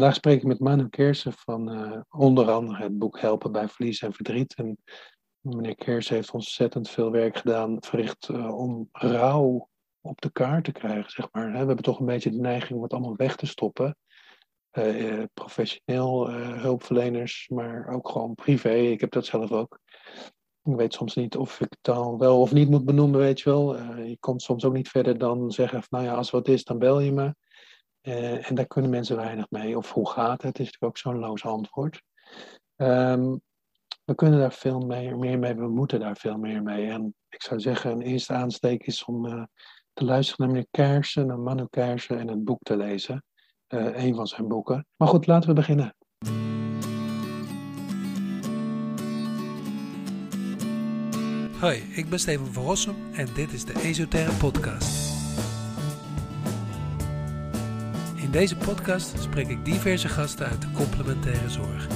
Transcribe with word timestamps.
Vandaag 0.00 0.18
spreek 0.18 0.38
ik 0.38 0.46
met 0.46 0.60
Manu 0.60 0.88
Kersen 0.88 1.32
van 1.32 1.72
uh, 1.72 2.00
onder 2.10 2.50
andere 2.50 2.82
het 2.82 2.98
boek 2.98 3.20
Helpen 3.20 3.52
bij 3.52 3.68
Verlies 3.68 4.02
en 4.02 4.12
Verdriet. 4.12 4.54
En 4.54 4.78
meneer 5.40 5.74
Kersen 5.74 6.14
heeft 6.14 6.30
ontzettend 6.30 6.90
veel 6.90 7.10
werk 7.10 7.36
gedaan, 7.36 7.76
verricht 7.80 8.28
uh, 8.28 8.58
om 8.58 8.88
rouw 8.92 9.68
op 10.00 10.20
de 10.20 10.32
kaart 10.32 10.64
te 10.64 10.72
krijgen, 10.72 11.10
zeg 11.10 11.28
maar. 11.32 11.50
We 11.50 11.56
hebben 11.56 11.76
toch 11.76 11.98
een 11.98 12.06
beetje 12.06 12.30
de 12.30 12.40
neiging 12.40 12.76
om 12.76 12.82
het 12.82 12.92
allemaal 12.92 13.16
weg 13.16 13.36
te 13.36 13.46
stoppen. 13.46 13.96
Uh, 14.72 15.22
professioneel 15.34 16.30
hulpverleners, 16.30 17.48
maar 17.48 17.88
ook 17.88 18.08
gewoon 18.08 18.34
privé. 18.34 18.74
Ik 18.74 19.00
heb 19.00 19.10
dat 19.10 19.26
zelf 19.26 19.52
ook. 19.52 19.78
Ik 20.62 20.76
weet 20.76 20.94
soms 20.94 21.14
niet 21.14 21.36
of 21.36 21.60
ik 21.60 21.70
het 21.70 21.78
dan 21.80 22.18
wel 22.18 22.40
of 22.40 22.52
niet 22.52 22.70
moet 22.70 22.84
benoemen, 22.84 23.20
weet 23.20 23.40
je 23.40 23.50
wel. 23.50 23.76
je 24.02 24.16
komt 24.20 24.42
soms 24.42 24.64
ook 24.64 24.74
niet 24.74 24.88
verder 24.88 25.18
dan 25.18 25.50
zeggen 25.50 25.82
van, 25.82 25.98
nou 25.98 26.10
ja, 26.10 26.16
als 26.16 26.30
wat 26.30 26.48
is, 26.48 26.64
dan 26.64 26.78
bel 26.78 27.00
je 27.00 27.12
me. 27.12 27.34
Uh, 28.02 28.48
en 28.48 28.54
daar 28.54 28.66
kunnen 28.66 28.90
mensen 28.90 29.16
weinig 29.16 29.46
mee. 29.50 29.76
Of 29.76 29.92
hoe 29.92 30.10
gaat 30.10 30.42
het? 30.42 30.58
Is 30.58 30.64
natuurlijk 30.64 30.84
ook 30.84 30.98
zo'n 30.98 31.18
loos 31.18 31.44
antwoord. 31.44 32.02
Um, 32.76 33.40
we 34.04 34.14
kunnen 34.14 34.38
daar 34.38 34.52
veel 34.52 34.80
meer, 34.80 35.18
meer 35.18 35.38
mee, 35.38 35.54
we 35.54 35.68
moeten 35.68 36.00
daar 36.00 36.16
veel 36.16 36.36
meer 36.36 36.62
mee. 36.62 36.90
En 36.90 37.14
ik 37.28 37.42
zou 37.42 37.60
zeggen, 37.60 37.90
een 37.90 38.02
eerste 38.02 38.32
aansteek 38.32 38.86
is 38.86 39.04
om 39.04 39.26
uh, 39.26 39.42
te 39.92 40.04
luisteren 40.04 40.46
naar 40.46 40.54
meneer 40.54 40.68
Kersen, 40.70 41.26
naar 41.26 41.38
Manu 41.38 41.66
Kersen 41.70 42.18
en 42.18 42.28
het 42.28 42.44
boek 42.44 42.62
te 42.62 42.76
lezen. 42.76 43.24
Uh, 43.68 44.04
een 44.04 44.14
van 44.14 44.26
zijn 44.26 44.48
boeken. 44.48 44.86
Maar 44.96 45.08
goed, 45.08 45.26
laten 45.26 45.48
we 45.48 45.54
beginnen. 45.54 45.94
Hoi, 51.60 51.76
ik 51.94 52.10
ben 52.10 52.18
Steven 52.18 52.46
van 52.46 52.64
Rossum 52.64 52.96
en 53.12 53.26
dit 53.34 53.52
is 53.52 53.64
de 53.64 53.80
Esoterre 53.82 54.32
Podcast. 54.32 55.19
In 58.30 58.38
deze 58.38 58.56
podcast 58.56 59.12
spreek 59.22 59.48
ik 59.48 59.64
diverse 59.64 60.08
gasten 60.08 60.46
uit 60.46 60.60
de 60.60 60.70
complementaire 60.72 61.50
zorg. 61.50 61.86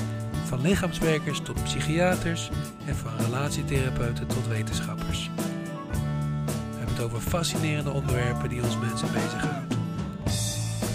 Van 0.44 0.60
lichaamswerkers 0.60 1.40
tot 1.40 1.64
psychiaters 1.64 2.50
en 2.86 2.96
van 2.96 3.16
relatietherapeuten 3.16 4.26
tot 4.26 4.48
wetenschappers. 4.48 5.30
We 5.36 6.76
hebben 6.76 6.94
het 6.94 7.04
over 7.04 7.20
fascinerende 7.20 7.90
onderwerpen 7.90 8.48
die 8.48 8.62
ons 8.62 8.78
mensen 8.78 9.12
bezighouden. 9.12 9.78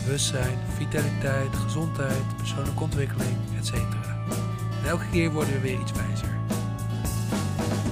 Bewustzijn, 0.06 0.58
vitaliteit, 0.78 1.56
gezondheid, 1.56 2.38
persoonlijke 2.38 2.84
ontwikkeling, 2.84 3.38
etc. 3.58 3.74
En 3.74 4.90
elke 4.90 5.10
keer 5.12 5.32
worden 5.32 5.54
we 5.54 5.60
weer 5.60 5.80
iets 5.80 5.92
wijzer. 5.92 6.38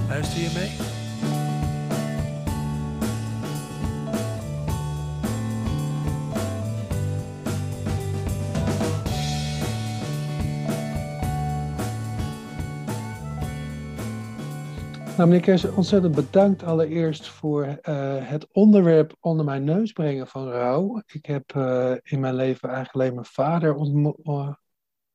Luister 0.08 0.40
je 0.40 0.50
mee? 0.54 0.87
Nou, 15.18 15.30
meneer 15.30 15.44
Kers, 15.44 15.64
ontzettend 15.64 16.14
bedankt 16.14 16.62
allereerst 16.62 17.28
voor 17.28 17.64
uh, 17.64 17.76
het 18.18 18.48
onderwerp 18.52 19.16
onder 19.20 19.44
mijn 19.44 19.64
neus 19.64 19.92
brengen 19.92 20.26
van 20.26 20.48
rouw. 20.48 21.02
Ik 21.06 21.26
heb 21.26 21.52
uh, 21.56 21.92
in 22.02 22.20
mijn 22.20 22.34
leven 22.34 22.68
eigenlijk 22.68 22.94
alleen 22.94 23.14
mijn 23.14 23.26
vader 23.26 23.74
ontmoet. 23.74 24.18
Uh, 24.22 24.52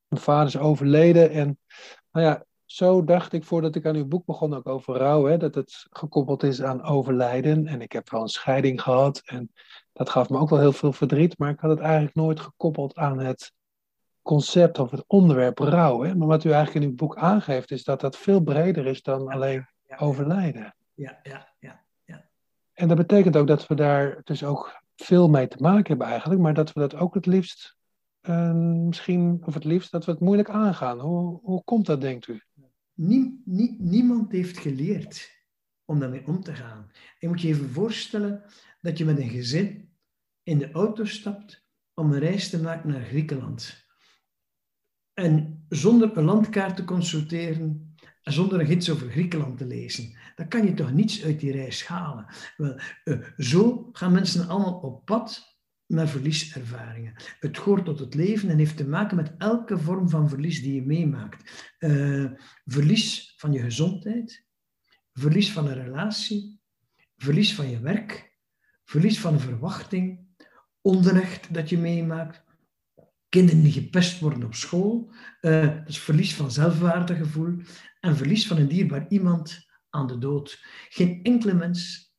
mijn 0.08 0.22
vader 0.22 0.46
is 0.46 0.58
overleden. 0.58 1.30
En 1.30 1.58
nou 2.12 2.26
ja, 2.26 2.44
zo 2.64 3.04
dacht 3.04 3.32
ik 3.32 3.44
voordat 3.44 3.74
ik 3.74 3.86
aan 3.86 3.94
uw 3.94 4.06
boek 4.06 4.26
begon 4.26 4.54
ook 4.54 4.68
over 4.68 4.96
rouw, 4.96 5.24
hè, 5.24 5.36
dat 5.36 5.54
het 5.54 5.86
gekoppeld 5.90 6.42
is 6.42 6.62
aan 6.62 6.82
overlijden. 6.82 7.66
En 7.66 7.80
ik 7.80 7.92
heb 7.92 8.10
wel 8.10 8.22
een 8.22 8.28
scheiding 8.28 8.82
gehad 8.82 9.22
en 9.24 9.52
dat 9.92 10.10
gaf 10.10 10.28
me 10.28 10.38
ook 10.38 10.50
wel 10.50 10.60
heel 10.60 10.72
veel 10.72 10.92
verdriet, 10.92 11.38
maar 11.38 11.50
ik 11.50 11.60
had 11.60 11.70
het 11.70 11.80
eigenlijk 11.80 12.14
nooit 12.14 12.40
gekoppeld 12.40 12.94
aan 12.94 13.18
het 13.18 13.52
concept 14.22 14.78
of 14.78 14.90
het 14.90 15.04
onderwerp 15.06 15.58
rouw. 15.58 16.02
Hè. 16.02 16.14
Maar 16.14 16.28
wat 16.28 16.44
u 16.44 16.50
eigenlijk 16.50 16.84
in 16.84 16.90
uw 16.90 16.96
boek 16.96 17.16
aangeeft, 17.16 17.70
is 17.70 17.84
dat 17.84 18.00
dat 18.00 18.16
veel 18.16 18.40
breder 18.40 18.86
is 18.86 19.02
dan 19.02 19.28
alleen 19.28 19.72
overlijden. 19.98 20.74
Ja, 20.94 21.18
ja, 21.22 21.54
ja, 21.58 21.84
ja. 22.04 22.24
En 22.72 22.88
dat 22.88 22.96
betekent 22.96 23.36
ook 23.36 23.46
dat 23.46 23.66
we 23.66 23.74
daar 23.74 24.20
dus 24.24 24.44
ook 24.44 24.82
veel 24.96 25.28
mee 25.28 25.48
te 25.48 25.56
maken 25.60 25.86
hebben 25.86 26.06
eigenlijk, 26.06 26.40
maar 26.40 26.54
dat 26.54 26.72
we 26.72 26.80
dat 26.80 26.94
ook 26.94 27.14
het 27.14 27.26
liefst, 27.26 27.76
uh, 28.22 28.52
misschien, 28.86 29.42
of 29.44 29.54
het 29.54 29.64
liefst, 29.64 29.90
dat 29.90 30.04
we 30.04 30.10
het 30.10 30.20
moeilijk 30.20 30.50
aangaan. 30.50 31.00
Hoe, 31.00 31.40
hoe 31.42 31.64
komt 31.64 31.86
dat, 31.86 32.00
denkt 32.00 32.28
u? 32.28 32.42
Nie, 32.94 33.42
nie, 33.44 33.76
niemand 33.78 34.32
heeft 34.32 34.58
geleerd 34.58 35.42
om 35.84 35.98
daarmee 35.98 36.26
om 36.26 36.42
te 36.42 36.54
gaan. 36.54 36.90
Je 37.18 37.28
moet 37.28 37.40
je 37.40 37.48
even 37.48 37.70
voorstellen 37.70 38.42
dat 38.80 38.98
je 38.98 39.04
met 39.04 39.18
een 39.18 39.28
gezin 39.28 39.92
in 40.42 40.58
de 40.58 40.70
auto 40.72 41.04
stapt 41.04 41.64
om 41.94 42.12
een 42.12 42.18
reis 42.18 42.50
te 42.50 42.62
maken 42.62 42.88
naar 42.88 43.04
Griekenland. 43.04 43.86
En 45.12 45.64
zonder 45.68 46.16
een 46.16 46.24
landkaart 46.24 46.76
te 46.76 46.84
consulteren, 46.84 47.83
zonder 48.24 48.60
een 48.60 48.66
gids 48.66 48.90
over 48.90 49.10
Griekenland 49.10 49.58
te 49.58 49.66
lezen. 49.66 50.16
Dan 50.34 50.48
kan 50.48 50.66
je 50.66 50.74
toch 50.74 50.92
niets 50.92 51.24
uit 51.24 51.40
die 51.40 51.52
reis 51.52 51.86
halen. 51.86 52.26
Wel, 52.56 52.80
uh, 53.04 53.18
zo 53.36 53.88
gaan 53.92 54.12
mensen 54.12 54.48
allemaal 54.48 54.74
op 54.74 55.04
pad 55.04 55.54
met 55.86 56.10
verlieservaringen. 56.10 57.14
Het 57.40 57.56
hoort 57.56 57.84
tot 57.84 57.98
het 57.98 58.14
leven 58.14 58.48
en 58.48 58.58
heeft 58.58 58.76
te 58.76 58.86
maken 58.88 59.16
met 59.16 59.34
elke 59.38 59.78
vorm 59.78 60.08
van 60.08 60.28
verlies 60.28 60.62
die 60.62 60.74
je 60.74 60.82
meemaakt. 60.82 61.72
Uh, 61.78 62.30
verlies 62.64 63.34
van 63.36 63.52
je 63.52 63.60
gezondheid, 63.60 64.46
verlies 65.12 65.52
van 65.52 65.66
een 65.66 65.82
relatie, 65.82 66.60
verlies 67.16 67.54
van 67.54 67.70
je 67.70 67.80
werk, 67.80 68.38
verlies 68.84 69.20
van 69.20 69.32
een 69.32 69.40
verwachting, 69.40 70.26
onrecht 70.80 71.54
dat 71.54 71.68
je 71.68 71.78
meemaakt, 71.78 72.43
kinderen 73.34 73.62
die 73.62 73.72
gepest 73.72 74.20
worden 74.20 74.44
op 74.44 74.54
school, 74.54 75.10
uh, 75.40 75.60
dat 75.60 75.88
is 75.88 75.98
verlies 75.98 76.34
van 76.34 76.50
zelfwaardegevoel 76.50 77.56
en 78.00 78.16
verlies 78.16 78.46
van 78.46 78.56
een 78.56 78.68
dierbaar 78.68 79.06
iemand 79.08 79.66
aan 79.90 80.06
de 80.06 80.18
dood. 80.18 80.64
Geen 80.88 81.20
enkele 81.22 81.54
mens 81.54 82.12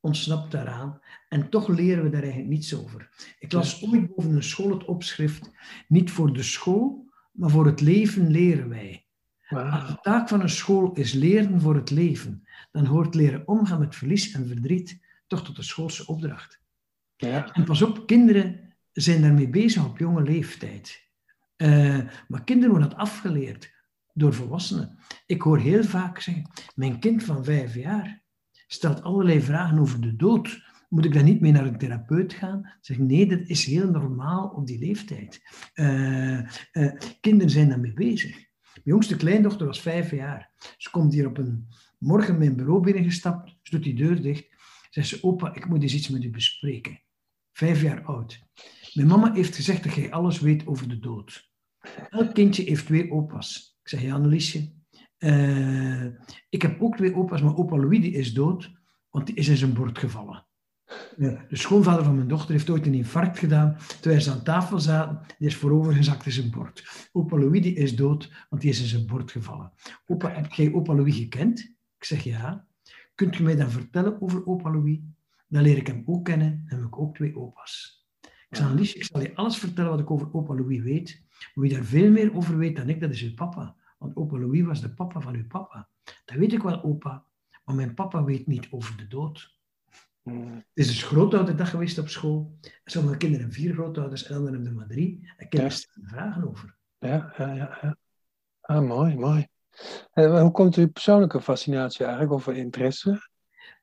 ontsnapt 0.00 0.50
daaraan 0.50 1.00
en 1.28 1.50
toch 1.50 1.68
leren 1.68 2.04
we 2.04 2.10
daar 2.10 2.22
eigenlijk 2.22 2.50
niets 2.50 2.74
over. 2.74 3.08
Ik 3.38 3.52
las 3.52 3.82
ooit 3.82 4.14
boven 4.14 4.34
een 4.34 4.42
school 4.42 4.70
het 4.70 4.84
opschrift, 4.84 5.50
niet 5.88 6.10
voor 6.10 6.32
de 6.32 6.42
school, 6.42 7.10
maar 7.32 7.50
voor 7.50 7.66
het 7.66 7.80
leven 7.80 8.30
leren 8.30 8.68
wij. 8.68 9.06
Wow. 9.48 9.86
De 9.86 9.98
taak 10.00 10.28
van 10.28 10.40
een 10.40 10.48
school 10.48 10.92
is 10.92 11.12
leren 11.12 11.60
voor 11.60 11.74
het 11.74 11.90
leven. 11.90 12.48
Dan 12.72 12.84
hoort 12.84 13.14
leren 13.14 13.48
omgaan 13.48 13.78
met 13.78 13.96
verlies 13.96 14.32
en 14.32 14.46
verdriet 14.46 15.00
toch 15.26 15.44
tot 15.44 15.56
de 15.56 15.62
schoolse 15.62 16.06
opdracht. 16.06 16.60
Ja. 17.16 17.52
En 17.52 17.64
pas 17.64 17.82
op, 17.82 18.06
kinderen 18.06 18.57
zijn 19.00 19.22
daarmee 19.22 19.48
bezig 19.48 19.84
op 19.84 19.98
jonge 19.98 20.22
leeftijd. 20.22 21.06
Uh, 21.56 22.00
maar 22.28 22.44
kinderen 22.44 22.70
worden 22.70 22.88
dat 22.88 22.98
afgeleerd 22.98 23.72
door 24.12 24.34
volwassenen. 24.34 24.98
Ik 25.26 25.42
hoor 25.42 25.58
heel 25.58 25.84
vaak 25.84 26.20
zeggen, 26.20 26.50
mijn 26.74 26.98
kind 26.98 27.24
van 27.24 27.44
vijf 27.44 27.74
jaar 27.74 28.22
stelt 28.66 29.02
allerlei 29.02 29.40
vragen 29.40 29.78
over 29.78 30.00
de 30.00 30.16
dood. 30.16 30.66
Moet 30.88 31.04
ik 31.04 31.12
dan 31.12 31.24
niet 31.24 31.40
mee 31.40 31.52
naar 31.52 31.66
een 31.66 31.78
therapeut 31.78 32.32
gaan? 32.32 32.74
Zeg 32.80 32.98
nee, 32.98 33.26
dat 33.26 33.40
is 33.46 33.64
heel 33.64 33.90
normaal 33.90 34.48
op 34.48 34.66
die 34.66 34.78
leeftijd. 34.78 35.40
Uh, 35.74 36.38
uh, 36.72 36.92
kinderen 37.20 37.50
zijn 37.50 37.68
daarmee 37.68 37.92
bezig. 37.92 38.30
Mijn 38.74 38.82
jongste 38.82 39.16
kleindochter 39.16 39.66
was 39.66 39.80
vijf 39.80 40.10
jaar. 40.10 40.50
Ze 40.76 40.90
komt 40.90 41.12
hier 41.12 41.26
op 41.26 41.38
een 41.38 41.68
morgen 41.98 42.38
mijn 42.38 42.56
bureau 42.56 42.80
binnengestapt, 42.82 43.56
ze 43.62 43.70
doet 43.70 43.84
die 43.84 43.94
deur 43.94 44.22
dicht. 44.22 44.56
Zegt 44.90 45.08
ze, 45.08 45.22
opa, 45.22 45.54
ik 45.54 45.68
moet 45.68 45.82
eens 45.82 45.94
iets 45.94 46.08
met 46.08 46.24
u 46.24 46.30
bespreken. 46.30 47.02
Vijf 47.52 47.82
jaar 47.82 48.04
oud. 48.04 48.46
Mijn 48.92 49.08
mama 49.08 49.32
heeft 49.32 49.56
gezegd 49.56 49.84
dat 49.84 49.94
jij 49.94 50.12
alles 50.12 50.40
weet 50.40 50.66
over 50.66 50.88
de 50.88 50.98
dood. 50.98 51.50
Elk 52.08 52.34
kindje 52.34 52.62
heeft 52.62 52.86
twee 52.86 53.10
opa's. 53.10 53.78
Ik 53.82 53.88
zeg, 53.88 54.02
ja, 54.02 54.14
Anneliesje, 54.14 54.72
uh, 55.18 56.04
ik 56.48 56.62
heb 56.62 56.82
ook 56.82 56.96
twee 56.96 57.14
opa's, 57.14 57.42
maar 57.42 57.56
opa 57.56 57.76
Louis 57.76 58.00
die 58.00 58.12
is 58.12 58.34
dood, 58.34 58.72
want 59.10 59.26
die 59.26 59.34
is 59.34 59.48
in 59.48 59.56
zijn 59.56 59.72
bord 59.72 59.98
gevallen. 59.98 60.46
Ja, 61.16 61.44
de 61.48 61.56
schoonvader 61.56 62.04
van 62.04 62.14
mijn 62.14 62.28
dochter 62.28 62.50
heeft 62.50 62.70
ooit 62.70 62.86
een 62.86 62.94
infarct 62.94 63.38
gedaan, 63.38 63.76
terwijl 64.00 64.20
ze 64.20 64.30
aan 64.30 64.42
tafel 64.42 64.80
zaten, 64.80 65.20
die 65.38 65.48
is 65.48 65.56
voorovergezakt 65.56 66.26
in 66.26 66.32
zijn 66.32 66.50
bord. 66.50 67.08
Opa 67.12 67.38
Louis 67.38 67.62
die 67.62 67.74
is 67.74 67.96
dood, 67.96 68.46
want 68.48 68.62
die 68.62 68.70
is 68.70 68.80
in 68.80 68.86
zijn 68.86 69.06
bord 69.06 69.30
gevallen. 69.30 69.72
Opa, 70.06 70.30
heb 70.30 70.52
jij 70.52 70.72
opa 70.72 70.94
Louis 70.94 71.16
gekend? 71.16 71.60
Ik 71.98 72.04
zeg, 72.04 72.22
ja. 72.22 72.66
Kunt 73.14 73.38
u 73.38 73.42
mij 73.42 73.56
dan 73.56 73.70
vertellen 73.70 74.20
over 74.20 74.46
opa 74.46 74.70
Louis? 74.70 74.98
Dan 75.48 75.62
leer 75.62 75.76
ik 75.76 75.86
hem 75.86 76.02
ook 76.06 76.24
kennen 76.24 76.64
en 76.66 76.76
heb 76.76 76.86
ik 76.86 76.98
ook 76.98 77.14
twee 77.14 77.36
opa's. 77.36 77.97
Ik 78.48 78.58
Lies, 78.58 78.94
ik 78.94 79.04
zal 79.04 79.20
je 79.20 79.34
alles 79.34 79.56
vertellen 79.58 79.90
wat 79.90 80.00
ik 80.00 80.10
over 80.10 80.28
opa 80.32 80.54
Louis 80.54 80.80
weet. 80.82 81.22
Maar 81.54 81.64
wie 81.64 81.74
daar 81.74 81.84
veel 81.84 82.10
meer 82.10 82.36
over 82.36 82.56
weet 82.56 82.76
dan 82.76 82.88
ik, 82.88 83.00
dat 83.00 83.10
is 83.10 83.22
uw 83.22 83.34
papa. 83.34 83.76
Want 83.98 84.16
opa 84.16 84.38
Louis 84.38 84.62
was 84.62 84.80
de 84.80 84.94
papa 84.94 85.20
van 85.20 85.34
uw 85.34 85.46
papa. 85.46 85.88
Dat 86.24 86.36
weet 86.36 86.52
ik 86.52 86.62
wel, 86.62 86.82
opa. 86.82 87.24
Maar 87.64 87.74
mijn 87.74 87.94
papa 87.94 88.24
weet 88.24 88.46
niet 88.46 88.66
over 88.70 88.96
de 88.96 89.06
dood. 89.06 89.56
Hmm. 90.22 90.54
Het 90.54 90.64
is 90.72 90.86
dus 90.86 91.02
grootouderdag 91.02 91.70
geweest 91.70 91.98
op 91.98 92.08
school. 92.08 92.58
Sommige 92.84 93.16
kinderen 93.16 93.44
hebben 93.46 93.62
vier 93.62 93.74
grootouders 93.74 94.26
en 94.26 94.34
anderen 94.36 94.54
hebben 94.54 94.70
er 94.72 94.78
maar 94.78 94.88
drie. 94.88 95.32
En 95.36 95.48
kinderen 95.48 95.76
stellen 95.76 96.08
vragen 96.08 96.48
over. 96.48 96.76
Ja, 96.98 97.34
ja, 97.38 97.52
ja. 97.52 97.78
ja. 97.82 97.96
Ah, 98.60 98.86
mooi, 98.86 99.16
mooi. 99.16 99.46
En 100.12 100.40
hoe 100.40 100.50
komt 100.50 100.76
uw 100.76 100.90
persoonlijke 100.90 101.40
fascinatie 101.40 102.04
eigenlijk, 102.04 102.34
of 102.34 102.48
interesse? 102.48 103.28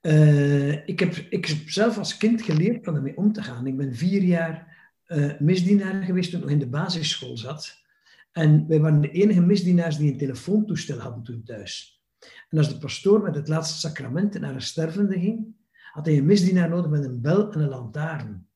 Uh, 0.05 0.87
ik, 0.87 0.99
heb, 0.99 1.15
ik 1.15 1.63
zelf 1.65 1.97
als 1.97 2.17
kind 2.17 2.41
geleerd 2.41 2.87
om 2.87 2.95
ermee 2.95 3.17
om 3.17 3.31
te 3.31 3.43
gaan. 3.43 3.67
Ik 3.67 3.77
ben 3.77 3.95
vier 3.95 4.23
jaar 4.23 4.75
uh, 5.07 5.39
misdienaar 5.39 6.03
geweest 6.03 6.31
toen 6.31 6.43
ik 6.43 6.49
in 6.49 6.59
de 6.59 6.67
basisschool 6.67 7.37
zat. 7.37 7.83
En 8.31 8.67
wij 8.67 8.79
waren 8.79 9.01
de 9.01 9.11
enige 9.11 9.41
misdienaars 9.41 9.97
die 9.97 10.11
een 10.11 10.17
telefoontoestel 10.17 10.99
hadden 10.99 11.23
toen 11.23 11.43
thuis. 11.43 12.01
En 12.49 12.57
als 12.57 12.69
de 12.69 12.77
pastoor 12.77 13.21
met 13.21 13.35
het 13.35 13.47
laatste 13.47 13.79
sacrament 13.79 14.39
naar 14.39 14.53
een 14.53 14.61
stervende 14.61 15.19
ging, 15.19 15.45
had 15.91 16.05
hij 16.05 16.17
een 16.17 16.25
misdienaar 16.25 16.69
nodig 16.69 16.91
met 16.91 17.05
een 17.05 17.21
bel 17.21 17.51
en 17.51 17.59
een 17.59 17.69
lantaarn. 17.69 18.47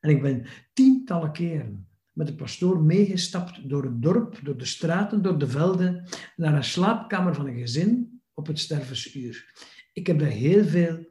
En 0.00 0.10
ik 0.10 0.22
ben 0.22 0.46
tientallen 0.72 1.32
keren 1.32 1.88
met 2.12 2.26
de 2.26 2.34
pastoor 2.34 2.82
meegestapt 2.82 3.68
door 3.68 3.84
het 3.84 4.02
dorp, 4.02 4.40
door 4.42 4.56
de 4.56 4.64
straten, 4.64 5.22
door 5.22 5.38
de 5.38 5.48
velden, 5.48 6.08
naar 6.36 6.54
een 6.54 6.64
slaapkamer 6.64 7.34
van 7.34 7.46
een 7.46 7.58
gezin 7.58 8.20
op 8.34 8.46
het 8.46 8.58
stervensuur. 8.58 9.52
Ik 9.92 10.06
heb 10.06 10.18
daar 10.18 10.28
heel 10.28 10.64
veel 10.64 11.06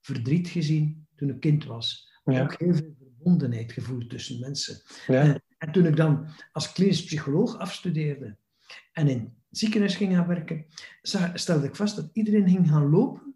verdriet 0.00 0.48
gezien 0.48 1.06
toen 1.14 1.28
ik 1.28 1.40
kind 1.40 1.64
was. 1.64 2.12
Ja. 2.24 2.42
Ook 2.42 2.58
heel 2.58 2.74
veel 2.74 2.94
verbondenheid 2.98 3.72
gevoeld 3.72 4.10
tussen 4.10 4.40
mensen. 4.40 4.82
Ja. 5.06 5.20
En, 5.20 5.42
en, 5.58 5.72
toen 5.72 5.86
ik 5.86 5.96
dan 5.96 6.26
als 6.52 6.72
klinisch 6.72 7.04
psycholoog 7.04 7.58
afstudeerde 7.58 8.36
en 8.92 9.08
in 9.08 9.18
het 9.48 9.58
ziekenhuis 9.58 9.96
ging 9.96 10.14
gaan 10.14 10.26
werken, 10.26 10.66
stelde 11.34 11.66
ik 11.66 11.76
vast 11.76 11.96
dat 11.96 12.10
iedereen 12.12 12.48
ging 12.48 12.68
gaan 12.68 12.90
lopen 12.90 13.34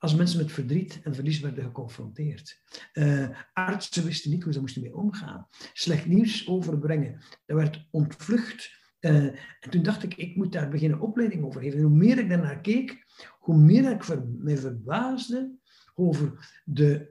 als 0.00 0.14
mensen 0.14 0.38
met 0.38 0.52
verdriet 0.52 1.00
en 1.02 1.14
verlies 1.14 1.40
werden 1.40 1.64
geconfronteerd. 1.64 2.62
Uh, 2.92 3.28
artsen 3.52 4.04
wisten 4.04 4.30
niet 4.30 4.42
hoe 4.42 4.52
ze 4.52 4.60
moesten 4.60 4.82
mee 4.82 4.96
omgaan. 4.96 5.48
Slecht 5.72 6.06
nieuws 6.06 6.48
overbrengen, 6.48 7.22
dat 7.46 7.56
werd 7.56 7.86
ontvlucht. 7.90 8.79
Uh, 9.00 9.24
en 9.60 9.70
toen 9.70 9.82
dacht 9.82 10.02
ik, 10.02 10.14
ik 10.14 10.36
moet 10.36 10.52
daar 10.52 10.68
beginnen 10.68 11.00
opleiding 11.00 11.44
over 11.44 11.60
geven. 11.60 11.78
En 11.78 11.84
hoe 11.84 11.96
meer 11.96 12.18
ik 12.18 12.28
daarnaar 12.28 12.60
keek, 12.60 13.04
hoe 13.38 13.56
meer 13.56 13.90
ik 13.90 14.04
ver, 14.04 14.24
me 14.28 14.56
verbaasde 14.56 15.58
over 15.94 16.50
de, 16.64 17.10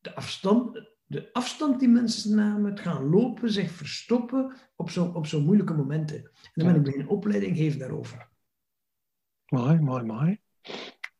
de, 0.00 0.14
afstand, 0.14 0.90
de 1.06 1.32
afstand 1.32 1.80
die 1.80 1.88
mensen 1.88 2.36
namen, 2.36 2.70
het 2.70 2.80
gaan 2.80 3.08
lopen, 3.08 3.50
zich 3.50 3.70
verstoppen 3.70 4.54
op 4.76 4.90
zo'n 4.90 5.14
op 5.14 5.26
zo 5.26 5.40
moeilijke 5.40 5.74
momenten. 5.74 6.16
En 6.16 6.30
dan 6.52 6.66
ben 6.66 6.76
ik 6.76 6.82
beginnen 6.82 7.08
opleiding 7.08 7.56
geven 7.56 7.78
daarover. 7.78 8.28
Mooi, 9.46 9.78
mooi, 9.78 10.04
mooi. 10.04 10.40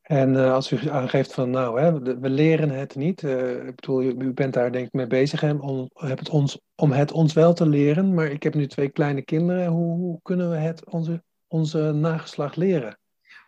En 0.04 0.34
uh, 0.34 0.52
als 0.52 0.70
u 0.70 0.88
aangeeft 0.88 1.34
van, 1.34 1.50
nou, 1.50 1.80
hè, 1.80 2.18
we 2.20 2.30
leren 2.30 2.70
het 2.70 2.94
niet. 2.94 3.22
Uh, 3.22 3.66
ik 3.66 3.74
bedoel, 3.74 4.02
u, 4.02 4.32
bent 4.32 4.54
daar 4.54 4.72
denk 4.72 4.86
ik 4.86 4.92
mee 4.92 5.06
bezig 5.06 5.40
hè, 5.40 5.52
om, 5.52 5.90
het 5.94 6.28
ons, 6.28 6.60
om 6.74 6.92
het 6.92 7.12
ons 7.12 7.32
wel 7.32 7.54
te 7.54 7.68
leren. 7.68 8.14
Maar 8.14 8.26
ik 8.26 8.42
heb 8.42 8.54
nu 8.54 8.66
twee 8.66 8.88
kleine 8.88 9.22
kinderen. 9.22 9.66
Hoe, 9.66 9.96
hoe 9.96 10.20
kunnen 10.22 10.50
we 10.50 10.56
het 10.56 10.84
onze, 10.84 11.22
onze 11.46 11.92
nageslacht 11.92 12.56
leren? 12.56 12.98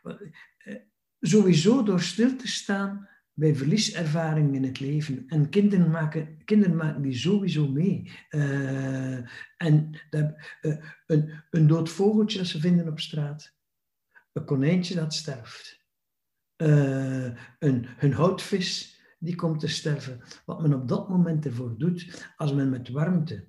Eh, 0.02 0.74
sowieso 1.20 1.82
door 1.82 2.00
stil 2.00 2.36
te 2.36 2.48
staan 2.48 3.08
bij 3.32 3.54
verlieservaringen 3.54 4.54
in 4.54 4.64
het 4.64 4.80
leven. 4.80 5.24
En 5.26 5.48
kinderen 5.48 5.90
maken, 5.90 6.44
kinderen 6.44 6.76
maken 6.76 7.02
die 7.02 7.16
sowieso 7.16 7.68
mee. 7.68 8.12
En 9.56 10.00
een, 11.06 11.30
een 11.50 11.66
dood 11.66 11.88
vogeltje 11.88 12.38
dat 12.38 12.46
ze 12.46 12.60
vinden 12.60 12.88
op 12.88 13.00
straat. 13.00 13.54
Een 14.32 14.44
konijntje 14.44 14.94
dat 14.94 15.14
sterft 15.14 15.84
uh, 16.56 17.24
een, 17.58 17.86
hun 17.96 18.12
houtvis 18.12 19.00
die 19.18 19.34
komt 19.34 19.60
te 19.60 19.68
sterven. 19.68 20.20
Wat 20.44 20.60
men 20.62 20.74
op 20.74 20.88
dat 20.88 21.08
moment 21.08 21.44
ervoor 21.44 21.78
doet, 21.78 22.28
als 22.36 22.52
men 22.52 22.70
met 22.70 22.88
warmte, 22.88 23.46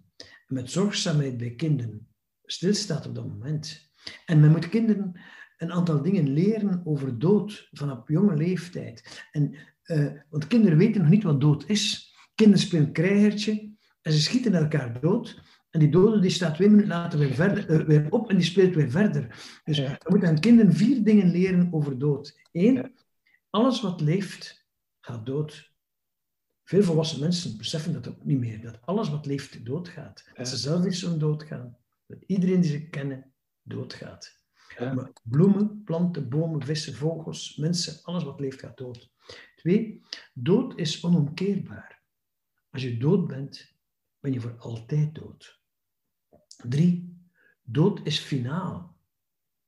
met 0.48 0.72
zorgzaamheid 0.72 1.38
bij 1.38 1.56
kinderen 1.56 2.08
stilstaat 2.46 3.08
op 3.08 3.16
dat 3.16 3.28
moment. 3.28 3.92
En 4.26 4.40
men 4.40 4.52
moet 4.52 4.70
kinderen 4.70 5.20
een 5.58 5.72
aantal 5.72 6.02
dingen 6.02 6.34
leren 6.34 6.82
over 6.86 7.20
dood 7.20 7.68
van 7.72 7.92
op 7.92 8.10
jonge 8.10 8.36
leeftijd. 8.36 9.26
En, 9.32 9.56
uh, 9.86 10.12
want 10.30 10.48
kinderen 10.48 10.78
weten 10.78 11.02
nog 11.02 11.10
niet 11.10 11.24
wat 11.24 11.42
dood 11.42 11.70
is. 11.70 12.14
Kinderen 12.36 12.62
spelen 12.62 12.92
krijgertje 12.92 13.72
en 14.02 14.12
ze 14.12 14.22
schieten 14.22 14.54
elkaar 14.54 15.00
dood. 15.00 15.42
En 15.70 15.80
die 15.80 15.90
dode 15.90 16.20
die 16.20 16.30
staat 16.30 16.56
twee 16.56 16.70
minuten 16.70 16.90
later 16.90 17.20
weer, 17.20 17.34
verder, 17.34 17.70
uh, 17.70 17.88
weer 17.88 18.12
op 18.12 18.30
en 18.30 18.36
die 18.36 18.46
speelt 18.46 18.76
weer 18.76 18.90
verder. 18.90 19.60
Dus 19.64 19.78
ja. 19.78 19.98
we 20.04 20.10
moeten 20.10 20.30
aan 20.30 20.40
kinderen 20.40 20.74
vier 20.74 21.04
dingen 21.04 21.32
leren 21.32 21.74
over 21.74 22.00
dood. 22.00 22.40
Eén, 22.52 22.96
alles 23.50 23.82
wat 23.82 24.02
leeft 24.02 24.68
gaat 25.00 25.26
dood. 25.26 25.72
Veel 26.64 26.84
volwassen 26.84 27.20
mensen 27.20 27.58
beseffen 27.58 27.94
dat 27.94 28.08
ook 28.08 28.26
niet 28.26 28.40
meer. 28.40 28.62
Dat 28.62 28.82
alles 28.82 29.10
wat 29.10 29.26
leeft 29.26 29.66
doodgaat. 29.66 30.30
Dat 30.34 30.48
ze 30.48 30.58
zelf 30.58 30.84
niet 30.84 30.96
zo 30.96 31.18
doodgaan. 31.18 31.78
Dat 32.06 32.24
iedereen 32.26 32.62
die 32.62 32.72
ze 32.72 32.90
kennen 32.90 33.34
doodgaat. 33.62 34.36
Maar 34.78 35.12
bloemen, 35.24 35.84
planten, 35.84 36.30
bomen, 36.30 36.64
vissen, 36.64 36.94
vogels, 36.94 37.56
mensen, 37.56 38.04
alles 38.04 38.24
wat 38.24 38.40
leeft 38.40 38.60
gaat 38.60 38.78
dood. 38.78 39.12
Twee, 39.56 40.02
dood 40.34 40.78
is 40.78 41.04
onomkeerbaar. 41.04 42.02
Als 42.70 42.82
je 42.82 42.98
dood 42.98 43.28
bent, 43.28 43.76
ben 44.20 44.34
je 44.34 44.42
voor 44.42 44.56
altijd 44.58 45.16
dood. 45.16 45.57
Drie, 46.58 47.18
dood 47.64 48.00
is 48.04 48.20
finaal. 48.20 48.98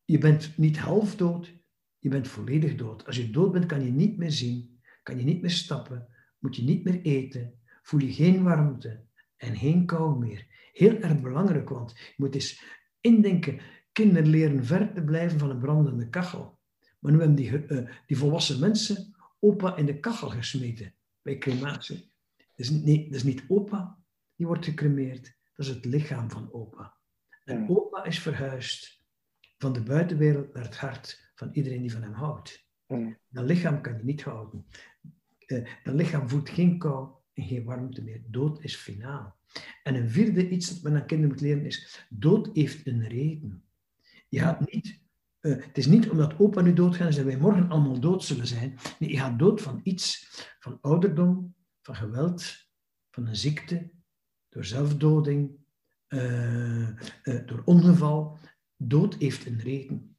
Je 0.06 0.18
bent 0.18 0.58
niet 0.58 0.78
half 0.78 1.16
dood, 1.16 1.54
je 2.00 2.10
bent 2.10 2.28
volledig 2.28 2.76
dood. 2.76 3.06
Als 3.06 3.16
je 3.16 3.30
dood 3.30 3.52
bent, 3.52 3.66
kan 3.66 3.84
je 3.84 3.92
niet 3.92 4.18
meer 4.18 4.32
zien, 4.32 4.80
kan 5.04 5.18
je 5.18 5.24
niet 5.24 5.42
meer 5.42 5.52
stappen, 5.52 6.08
moet 6.40 6.56
je 6.56 6.64
niet 6.64 6.84
meer 6.84 7.02
eten, 7.02 7.54
voel 7.82 8.00
je 8.00 8.14
geen 8.14 8.44
warmte 8.44 9.04
en 9.38 9.58
geen 9.58 9.86
kou 9.86 10.20
meer. 10.20 10.48
Heel 10.74 10.96
erg 10.96 11.22
belangrijk, 11.22 11.70
want 11.70 11.92
je 11.98 12.14
moet 12.18 12.36
eens 12.36 12.64
indenken, 13.02 13.60
kinderen 13.92 14.30
leren 14.30 14.66
ver 14.66 14.94
te 14.94 15.04
blijven 15.04 15.40
van 15.40 15.50
een 15.50 15.60
brandende 15.60 16.10
kachel. 16.10 16.60
Maar 17.00 17.12
nu 17.12 17.18
hebben 17.18 17.36
die, 17.36 17.68
uh, 17.68 17.90
die 18.06 18.18
volwassen 18.18 18.60
mensen 18.60 19.16
opa 19.40 19.78
in 19.78 19.86
de 19.86 20.00
kachel 20.00 20.30
gesmeten 20.30 20.94
bij 21.22 21.38
crematie. 21.38 22.12
Is, 22.56 22.70
nee, 22.70 23.04
dat 23.06 23.16
is 23.16 23.24
niet 23.24 23.44
opa 23.48 23.98
die 24.36 24.48
wordt 24.48 24.66
gecremeerd, 24.66 25.39
dat 25.60 25.68
is 25.68 25.74
het 25.74 25.86
lichaam 25.86 26.30
van 26.30 26.54
opa. 26.54 26.98
En 27.44 27.70
opa 27.70 28.04
is 28.04 28.20
verhuisd 28.20 29.04
van 29.58 29.74
de 29.74 29.82
buitenwereld 29.82 30.54
naar 30.54 30.64
het 30.64 30.78
hart 30.78 31.32
van 31.36 31.50
iedereen 31.52 31.82
die 31.82 31.92
van 31.92 32.02
hem 32.02 32.14
houdt. 32.14 32.68
Dat 33.30 33.46
lichaam 33.46 33.82
kan 33.82 33.98
je 33.98 34.04
niet 34.04 34.24
houden. 34.24 34.66
Uh, 35.48 35.68
dat 35.84 35.94
lichaam 35.94 36.30
voelt 36.30 36.50
geen 36.50 36.78
kou 36.78 37.10
en 37.34 37.44
geen 37.44 37.64
warmte 37.64 38.04
meer. 38.04 38.22
Dood 38.28 38.64
is 38.64 38.76
finaal. 38.76 39.38
En 39.84 39.96
een 39.96 40.10
vierde 40.10 40.50
iets 40.50 40.70
dat 40.70 40.82
men 40.82 41.02
aan 41.02 41.06
kinderen 41.06 41.34
moet 41.34 41.42
leren 41.42 41.66
is, 41.66 42.08
dood 42.10 42.50
heeft 42.54 42.88
een 42.88 43.08
reden. 43.08 43.64
Je 44.30 44.40
gaat 44.40 44.72
niet, 44.72 45.00
uh, 45.42 45.66
het 45.66 45.78
is 45.78 45.86
niet 45.86 46.10
omdat 46.10 46.40
opa 46.40 46.62
nu 46.62 46.74
doodgaat 46.74 47.10
en 47.10 47.16
dat 47.16 47.26
wij 47.26 47.38
morgen 47.38 47.70
allemaal 47.70 48.00
dood 48.00 48.24
zullen 48.24 48.48
zijn. 48.48 48.78
Nee, 49.00 49.10
je 49.10 49.18
gaat 49.18 49.40
dood 49.40 49.62
van 49.62 49.80
iets, 49.84 50.30
van 50.60 50.78
ouderdom, 50.82 51.56
van 51.82 51.96
geweld, 51.96 52.68
van 53.10 53.28
een 53.28 53.36
ziekte, 53.36 53.98
door 54.50 54.66
zelfdoding, 54.66 55.52
uh, 56.10 56.90
door 57.46 57.62
ongeval. 57.66 58.38
Dood 58.78 59.16
heeft 59.16 59.46
een 59.46 59.60
reden. 59.60 60.18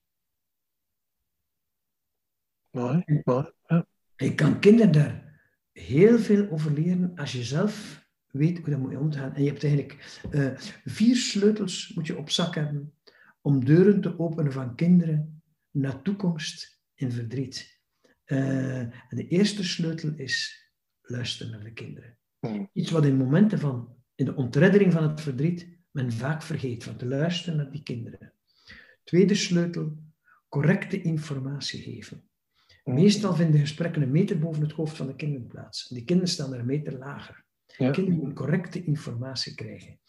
Mooi, 2.71 3.05
mooi. 3.25 3.53
Ja. 3.67 3.87
Je 4.17 4.35
kan 4.35 4.61
kinderen 4.61 4.93
daar 4.93 5.41
heel 5.73 6.19
veel 6.19 6.51
over 6.51 6.73
leren 6.73 7.17
als 7.17 7.33
je 7.33 7.43
zelf 7.43 8.05
weet 8.31 8.59
hoe 8.59 8.71
dat 8.71 8.79
moet 8.79 8.97
omgaan. 8.97 9.35
En 9.35 9.43
je 9.43 9.49
hebt 9.49 9.65
eigenlijk 9.65 10.21
uh, 10.31 10.57
vier 10.85 11.17
sleutels 11.17 11.93
moet 11.95 12.07
je 12.07 12.17
op 12.17 12.31
zak 12.31 12.55
hebben 12.55 12.95
om 13.41 13.65
deuren 13.65 14.01
te 14.01 14.19
openen 14.19 14.53
van 14.53 14.75
kinderen 14.75 15.43
naar 15.71 16.03
toekomst 16.03 16.81
in 16.95 17.13
verdriet. 17.13 17.79
En 18.25 18.93
de 19.09 19.29
eerste 19.29 19.65
sleutel 19.65 20.13
is 20.17 20.65
luisteren 21.01 21.53
naar 21.53 21.65
de 21.65 21.73
kinderen. 21.73 22.19
Hmm. 22.39 22.71
Iets 22.73 22.91
wat 22.91 23.05
in 23.05 23.17
momenten 23.17 23.59
van, 23.59 24.00
in 24.21 24.27
de 24.27 24.35
ontreddering 24.35 24.93
van 24.93 25.03
het 25.03 25.21
verdriet, 25.21 25.69
men 25.91 26.13
vaak 26.13 26.43
vergeet, 26.43 26.85
van 26.85 26.97
te 26.97 27.07
luisteren 27.07 27.57
naar 27.57 27.71
die 27.71 27.83
kinderen. 27.83 28.33
Tweede 29.05 29.35
sleutel, 29.35 29.97
correcte 30.49 31.03
informatie 31.03 31.83
geven. 31.83 32.29
Meestal 32.85 33.35
vinden 33.35 33.61
gesprekken 33.61 34.03
een 34.03 34.11
meter 34.11 34.39
boven 34.39 34.63
het 34.63 34.73
hoofd 34.73 34.97
van 34.97 35.07
de 35.07 35.17
kinderen 35.17 35.47
plaats. 35.47 35.89
Die 35.89 36.05
kinderen 36.05 36.33
staan 36.33 36.53
er 36.53 36.59
een 36.59 36.67
meter 36.67 36.99
lager. 36.99 37.45
Ja. 37.67 37.91
Kinderen 37.91 38.19
moeten 38.19 38.37
correcte 38.37 38.85
informatie 38.85 39.55
krijgen. 39.55 40.01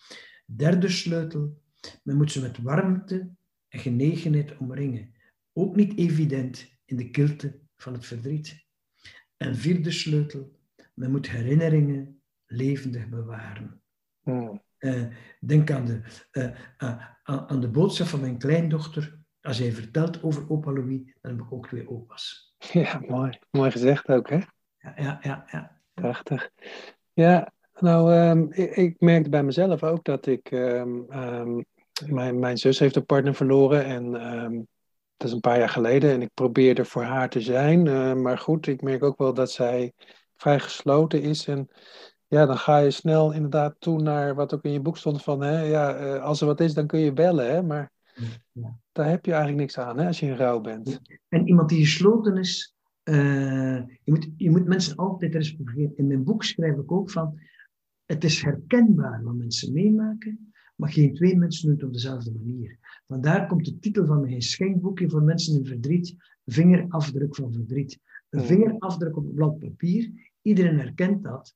Derde 0.46 0.90
sleutel, 0.90 1.62
men 2.04 2.18
moet 2.18 2.32
ze 2.32 2.42
met 2.42 2.62
warmte 2.62 3.30
en 3.68 3.80
genegenheid 3.80 4.58
omringen. 4.58 5.14
Ook 5.54 5.76
niet 5.76 5.98
evident 5.98 6.78
in 6.86 6.98
de 6.98 7.10
kilte 7.10 7.60
van 7.76 7.94
het 7.94 8.06
verdriet. 8.06 8.66
En 9.38 9.56
vierde 9.56 9.92
sleutel, 9.92 10.60
men 10.94 11.12
moet 11.12 11.30
herinneringen 11.30 12.22
levendig 12.46 13.10
bewaren. 13.10 13.81
Uh, 14.24 15.06
denk 15.40 15.72
aan 15.72 15.86
de, 15.86 16.02
uh, 16.32 16.44
uh, 16.78 17.06
aan 17.24 17.60
de 17.60 17.70
boodschap 17.70 18.08
van 18.08 18.20
mijn 18.20 18.38
kleindochter. 18.38 19.20
Als 19.42 19.58
hij 19.58 19.72
vertelt 19.72 20.24
over 20.24 20.50
opa 20.50 20.72
Louis, 20.72 21.02
dan 21.22 21.32
heb 21.32 21.42
ik 21.42 21.52
ook 21.52 21.68
twee 21.68 21.90
opa's. 21.90 22.56
Ja, 22.72 23.02
mooi. 23.08 23.40
Mooi 23.52 23.72
gezegd 23.72 24.08
ook, 24.10 24.30
hè? 24.30 24.36
Ja, 24.78 24.94
ja, 24.96 25.20
ja. 25.22 25.46
ja. 25.52 25.80
Prachtig. 25.94 26.50
Ja, 27.14 27.52
nou, 27.80 28.14
um, 28.14 28.48
ik, 28.52 28.76
ik, 28.76 29.00
merkte 29.00 29.30
bij 29.30 29.44
mezelf 29.44 29.84
ook 29.84 30.04
dat 30.04 30.26
ik... 30.26 30.52
Um, 30.52 31.14
um, 31.14 31.66
mijn, 32.06 32.40
mijn 32.40 32.58
zus 32.58 32.80
heeft 32.80 32.96
een 32.96 33.06
partner 33.06 33.36
verloren 33.36 33.86
en 33.86 34.14
dat 35.22 35.30
is 35.30 35.36
een 35.36 35.42
paar 35.42 35.60
jaar 35.60 35.70
geleden. 35.70 36.12
En 36.12 36.22
ik 36.22 36.34
probeerde 36.34 36.86
voor 36.86 37.04
haar 37.04 37.30
te 37.30 37.42
zijn. 37.42 37.86
Uh, 37.86 38.14
maar 38.14 38.38
goed, 38.38 38.68
ik 38.68 38.82
merk 38.82 39.04
ook 39.04 39.18
wel 39.18 39.34
dat 39.34 39.52
zij 39.52 39.94
vrij 40.36 40.60
gesloten 40.60 41.22
is. 41.22 41.48
En 41.48 41.70
ja, 42.32 42.46
dan 42.46 42.58
ga 42.58 42.78
je 42.78 42.92
snel 42.92 43.32
inderdaad 43.32 43.76
toe 43.80 44.02
naar 44.02 44.36
wat 44.36 44.54
ook 44.54 44.64
in 44.64 44.72
je 44.72 44.82
boek 44.82 44.98
stond 44.98 45.24
van, 45.24 45.42
hè, 45.42 45.62
ja, 45.62 45.96
eh, 45.96 46.24
als 46.24 46.42
er 46.42 46.48
wat 46.48 46.60
is, 46.60 46.74
dan 46.74 46.88
kun 46.88 47.00
je 47.00 47.14
bellen, 47.14 47.52
hè, 47.52 47.64
maar 47.64 47.92
Ja. 48.52 48.78
daar 48.92 49.10
heb 49.10 49.26
je 49.26 49.32
eigenlijk 49.32 49.62
niks 49.62 49.78
aan, 49.78 49.98
hè, 49.98 50.08
als 50.08 50.20
je 50.20 50.26
in 50.26 50.36
rouw 50.36 50.62
bent. 50.62 51.02
En 51.28 51.48
iemand 51.48 51.70
die 51.70 51.80
gesloten 51.80 52.38
is, 52.38 52.76
eh, 53.04 53.76
je, 54.04 54.12
moet, 54.12 54.30
je 54.38 54.50
moet 54.50 54.68
mensen 54.68 54.96
altijd 54.96 55.34
respecteren. 55.34 55.98
In 55.98 56.08
mijn 56.08 56.24
boek 56.24 56.44
schrijf 56.44 56.78
ik 56.78 56.92
ook 56.92 57.12
van, 57.12 57.40
het 58.06 58.24
is 58.24 58.42
herkenbaar 58.42 59.24
wat 59.24 59.36
mensen 59.36 59.74
meemaken, 59.74 60.54
maar 60.76 60.90
geen 60.90 61.14
twee 61.14 61.38
mensen 61.38 61.68
doen 61.68 61.76
het 61.76 61.86
op 61.86 61.94
dezelfde 61.94 62.32
manier. 62.32 62.78
Vandaar 63.08 63.48
komt 63.48 63.66
de 63.66 63.80
titel 63.80 64.06
van 64.06 64.22
mijn 64.22 64.42
schenkboekje 64.42 65.10
voor 65.10 65.24
mensen 65.24 65.56
in 65.56 65.66
verdriet, 65.66 66.16
vingerafdruk 66.46 67.36
van 67.36 67.54
verdriet. 67.54 68.00
Een 68.30 68.44
vingerafdruk 68.44 69.18
op 69.18 69.26
een 69.26 69.34
blad 69.34 69.60
papier, 69.60 70.12
iedereen 70.42 70.80
herkent 70.80 71.24
dat, 71.24 71.56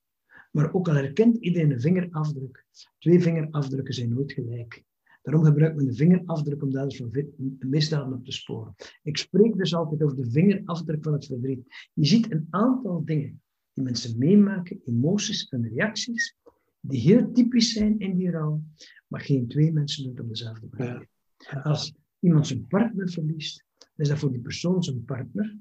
maar 0.52 0.72
ook 0.72 0.88
al 0.88 0.94
herkent 0.94 1.36
iedereen 1.36 1.70
een 1.70 1.80
vingerafdruk, 1.80 2.66
twee 2.98 3.20
vingerafdrukken 3.20 3.94
zijn 3.94 4.08
nooit 4.08 4.32
gelijk. 4.32 4.84
Daarom 5.22 5.44
gebruik 5.44 5.72
ik 5.72 5.82
mijn 5.82 5.94
vingerafdruk 5.94 6.62
om 6.62 6.70
daders 6.70 6.96
van 6.96 7.10
misdaden 7.58 8.12
op 8.12 8.24
te 8.24 8.32
sporen. 8.32 8.74
Ik 9.02 9.16
spreek 9.16 9.56
dus 9.56 9.74
altijd 9.74 10.02
over 10.02 10.16
de 10.16 10.30
vingerafdruk 10.30 11.02
van 11.02 11.12
het 11.12 11.26
verdriet. 11.26 11.88
Je 11.92 12.06
ziet 12.06 12.32
een 12.32 12.46
aantal 12.50 13.04
dingen 13.04 13.42
die 13.72 13.84
mensen 13.84 14.18
meemaken, 14.18 14.80
emoties 14.84 15.48
en 15.48 15.68
reacties, 15.68 16.36
die 16.80 17.00
heel 17.00 17.32
typisch 17.32 17.72
zijn 17.72 17.98
in 17.98 18.16
die 18.16 18.30
rouw, 18.30 18.62
maar 19.06 19.20
geen 19.20 19.48
twee 19.48 19.72
mensen 19.72 20.02
doen 20.02 20.12
het 20.12 20.22
op 20.22 20.28
dezelfde 20.28 20.66
manier. 20.70 21.08
Ja. 21.36 21.60
Als 21.60 21.94
iemand 22.18 22.46
zijn 22.46 22.66
partner 22.66 23.10
verliest, 23.10 23.64
dan 23.78 23.88
is 23.96 24.08
dat 24.08 24.18
voor 24.18 24.30
die 24.30 24.40
persoon 24.40 24.82
zijn 24.82 25.04
partner, 25.04 25.58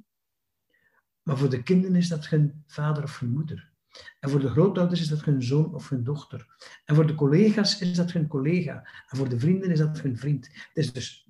maar 1.23 1.37
voor 1.37 1.49
de 1.49 1.63
kinderen 1.63 1.95
is 1.95 2.07
dat 2.07 2.27
hun 2.27 2.63
vader 2.67 3.03
of 3.03 3.19
hun 3.19 3.31
moeder. 3.31 3.73
En 4.19 4.29
voor 4.29 4.39
de 4.39 4.49
grootouders 4.49 5.01
is 5.01 5.07
dat 5.07 5.23
hun 5.23 5.43
zoon 5.43 5.73
of 5.73 5.89
hun 5.89 6.03
dochter. 6.03 6.45
En 6.85 6.95
voor 6.95 7.07
de 7.07 7.15
collega's 7.15 7.79
is 7.79 7.95
dat 7.95 8.11
hun 8.11 8.27
collega. 8.27 8.89
En 9.07 9.17
voor 9.17 9.29
de 9.29 9.39
vrienden 9.39 9.71
is 9.71 9.79
dat 9.79 10.01
hun 10.01 10.17
vriend. 10.17 10.45
Het 10.47 10.69
is 10.73 10.93
dus 10.93 11.29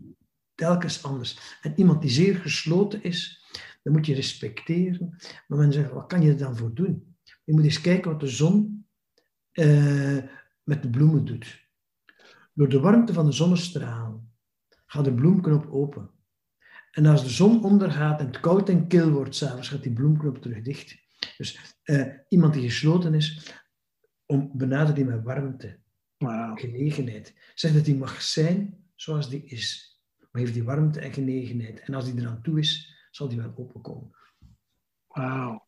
telkens 0.56 1.04
anders. 1.04 1.58
En 1.62 1.74
iemand 1.76 2.02
die 2.02 2.12
zeer 2.12 2.36
gesloten 2.36 3.04
is, 3.04 3.46
dan 3.84 3.94
moet 3.94 4.06
je 4.06 4.14
respecteren. 4.14 5.18
Maar 5.48 5.58
men 5.58 5.74
zegt, 5.74 5.92
wat 5.92 6.08
kan 6.08 6.22
je 6.22 6.30
er 6.30 6.38
dan 6.38 6.58
voor 6.58 6.74
doen? 6.74 7.16
Je 7.44 7.54
moet 7.54 7.64
eens 7.64 7.82
kijken 7.82 8.12
wat 8.12 8.20
de 8.20 8.28
zon 8.28 8.86
eh, 9.52 10.18
met 10.64 10.82
de 10.82 10.90
bloemen 10.90 11.26
doet. 11.26 11.64
Door 12.54 12.70
de 12.70 12.80
warmte 12.80 13.14
van 13.14 13.26
de 13.26 13.32
zonnestralen 13.32 14.34
gaat 14.86 15.06
de 15.06 15.14
bloemknop 15.14 15.68
open. 15.72 16.10
En 16.92 17.06
als 17.06 17.24
de 17.24 17.30
zon 17.30 17.64
ondergaat 17.64 18.20
en 18.20 18.26
het 18.26 18.40
koud 18.40 18.70
en 18.70 18.88
kil 18.88 19.10
wordt 19.10 19.36
s'avonds, 19.36 19.70
gaat 19.70 19.84
die 19.84 19.94
bloemknop 19.94 20.42
terug 20.42 20.62
dicht. 20.62 21.05
Dus 21.38 21.76
eh, 21.84 22.08
iemand 22.28 22.54
die 22.54 22.64
gesloten 22.64 23.14
is, 23.14 23.54
om, 24.26 24.52
benader 24.54 24.96
die 24.96 25.06
met 25.06 25.24
warmte, 25.24 25.78
Wauw. 26.18 26.56
genegenheid. 26.56 27.34
Zeg 27.56 27.74
dat 27.74 27.86
die 27.86 27.96
mag 27.96 28.22
zijn 28.22 28.84
zoals 28.96 29.30
die 29.30 29.44
is. 29.44 30.00
Maar 30.32 30.42
heeft 30.42 30.54
die 30.54 30.64
warmte 30.64 31.00
en 31.00 31.14
genegenheid. 31.14 31.80
En 31.80 31.94
als 31.94 32.06
die 32.06 32.22
eraan 32.22 32.42
toe 32.42 32.60
is, 32.60 32.94
zal 33.12 33.28
die 33.28 33.38
wel 33.38 33.54
openkomen. 33.56 34.12
Wauw. 35.08 35.66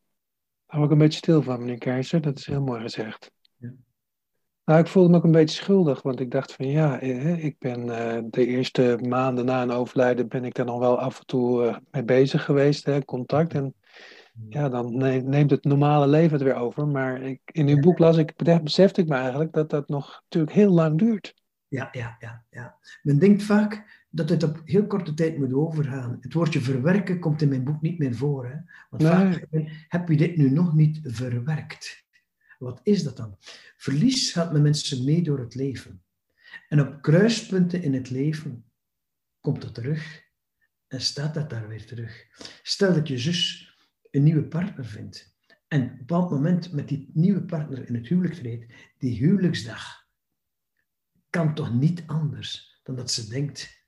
Daar 0.66 0.80
word 0.80 0.86
ik 0.86 0.92
een 0.92 1.04
beetje 1.04 1.18
stil 1.18 1.42
van, 1.42 1.60
meneer 1.60 1.78
Keizer. 1.78 2.22
Dat 2.22 2.38
is 2.38 2.46
heel 2.46 2.62
mooi 2.62 2.82
gezegd. 2.82 3.32
Ja. 3.56 3.74
Nou, 4.66 4.80
ik 4.80 4.88
voelde 4.88 5.10
me 5.10 5.16
ook 5.16 5.24
een 5.24 5.32
beetje 5.32 5.56
schuldig, 5.56 6.02
want 6.02 6.20
ik 6.20 6.32
dacht 6.32 6.54
van 6.54 6.68
ja, 6.68 7.00
eh, 7.00 7.44
ik 7.44 7.60
ben 7.60 7.90
eh, 7.90 8.24
de 8.30 8.46
eerste 8.46 9.00
maanden 9.02 9.46
na 9.46 9.62
een 9.62 9.72
overlijden 9.72 10.28
ben 10.28 10.46
ik 10.46 10.54
daar 10.54 10.66
nog 10.66 10.80
wel 10.80 11.00
af 11.00 11.20
en 11.20 11.26
toe 11.26 11.82
mee 11.92 12.04
bezig 12.04 12.44
geweest, 12.44 12.86
hè, 12.86 13.06
contact. 13.06 13.54
En 13.54 13.76
ja, 14.50 14.70
dan 14.70 14.98
ne- 14.98 15.22
neemt 15.22 15.52
het 15.52 15.64
normale 15.64 16.08
leven 16.08 16.34
het 16.34 16.42
weer 16.42 16.56
over. 16.56 16.88
Maar 16.88 17.22
ik, 17.22 17.42
in 17.46 17.68
uw 17.68 17.80
boek 17.80 17.98
las 17.98 18.18
ik, 18.18 18.36
besefte 18.64 19.02
ik 19.02 19.08
me 19.08 19.16
eigenlijk 19.16 19.54
dat 19.54 19.70
dat 19.70 19.90
nog 19.90 20.22
natuurlijk 20.24 20.54
heel 20.54 20.72
lang 20.72 20.98
duurt. 20.98 21.36
Ja, 21.68 21.90
ja, 21.92 22.16
ja, 22.20 22.44
ja. 22.50 22.78
Men 23.04 23.20
denkt 23.20 23.44
vaak 23.44 24.06
dat 24.10 24.30
het 24.30 24.44
op 24.44 24.62
heel 24.66 24.88
korte 24.88 25.14
tijd 25.14 25.38
moet 25.38 25.54
overgaan. 25.54 26.18
Het 26.22 26.34
woordje 26.34 26.62
verwerken 26.62 27.20
komt 27.20 27.42
in 27.42 27.50
mijn 27.50 27.64
boek 27.64 27.82
niet 27.82 28.00
meer 28.00 28.16
voor. 28.16 28.46
Hè? 28.46 28.56
Want 28.90 29.04
Nee. 29.04 29.12
vaak 29.12 29.48
heb 29.88 30.10
je 30.10 30.18
dit 30.18 30.38
nu 30.38 30.50
nog 30.50 30.74
niet 30.74 31.00
verwerkt? 31.04 32.06
Wat 32.60 32.80
is 32.84 33.04
dat 33.04 33.18
dan? 33.18 33.36
Verlies 33.78 34.32
gaat 34.32 34.52
met 34.52 34.62
mensen 34.62 35.06
mee 35.06 35.22
door 35.24 35.40
het 35.40 35.56
leven. 35.56 36.02
En 36.70 36.82
op 36.82 37.02
kruispunten 37.02 37.84
in 37.84 37.94
het 37.94 38.10
leven 38.10 38.66
komt 39.42 39.62
dat 39.62 39.74
terug 39.74 40.24
en 40.88 41.02
staat 41.02 41.34
dat 41.34 41.50
daar 41.50 41.68
weer 41.68 41.86
terug. 41.86 42.26
Stel 42.64 42.94
dat 42.94 43.08
je 43.08 43.18
zus 43.18 43.67
een 44.12 44.24
nieuwe 44.24 44.44
partner 44.44 44.86
vindt 44.86 45.36
en 45.68 45.84
op 45.84 45.90
een 45.90 45.98
bepaald 45.98 46.30
moment 46.30 46.72
met 46.72 46.88
die 46.88 47.10
nieuwe 47.14 47.44
partner 47.44 47.88
in 47.88 47.96
het 47.96 48.08
huwelijk 48.08 48.34
treedt, 48.34 48.74
die 48.98 49.18
huwelijksdag 49.18 50.08
kan 51.30 51.54
toch 51.54 51.74
niet 51.74 52.04
anders 52.06 52.80
dan 52.84 52.96
dat 52.96 53.12
ze 53.12 53.30
denkt 53.30 53.86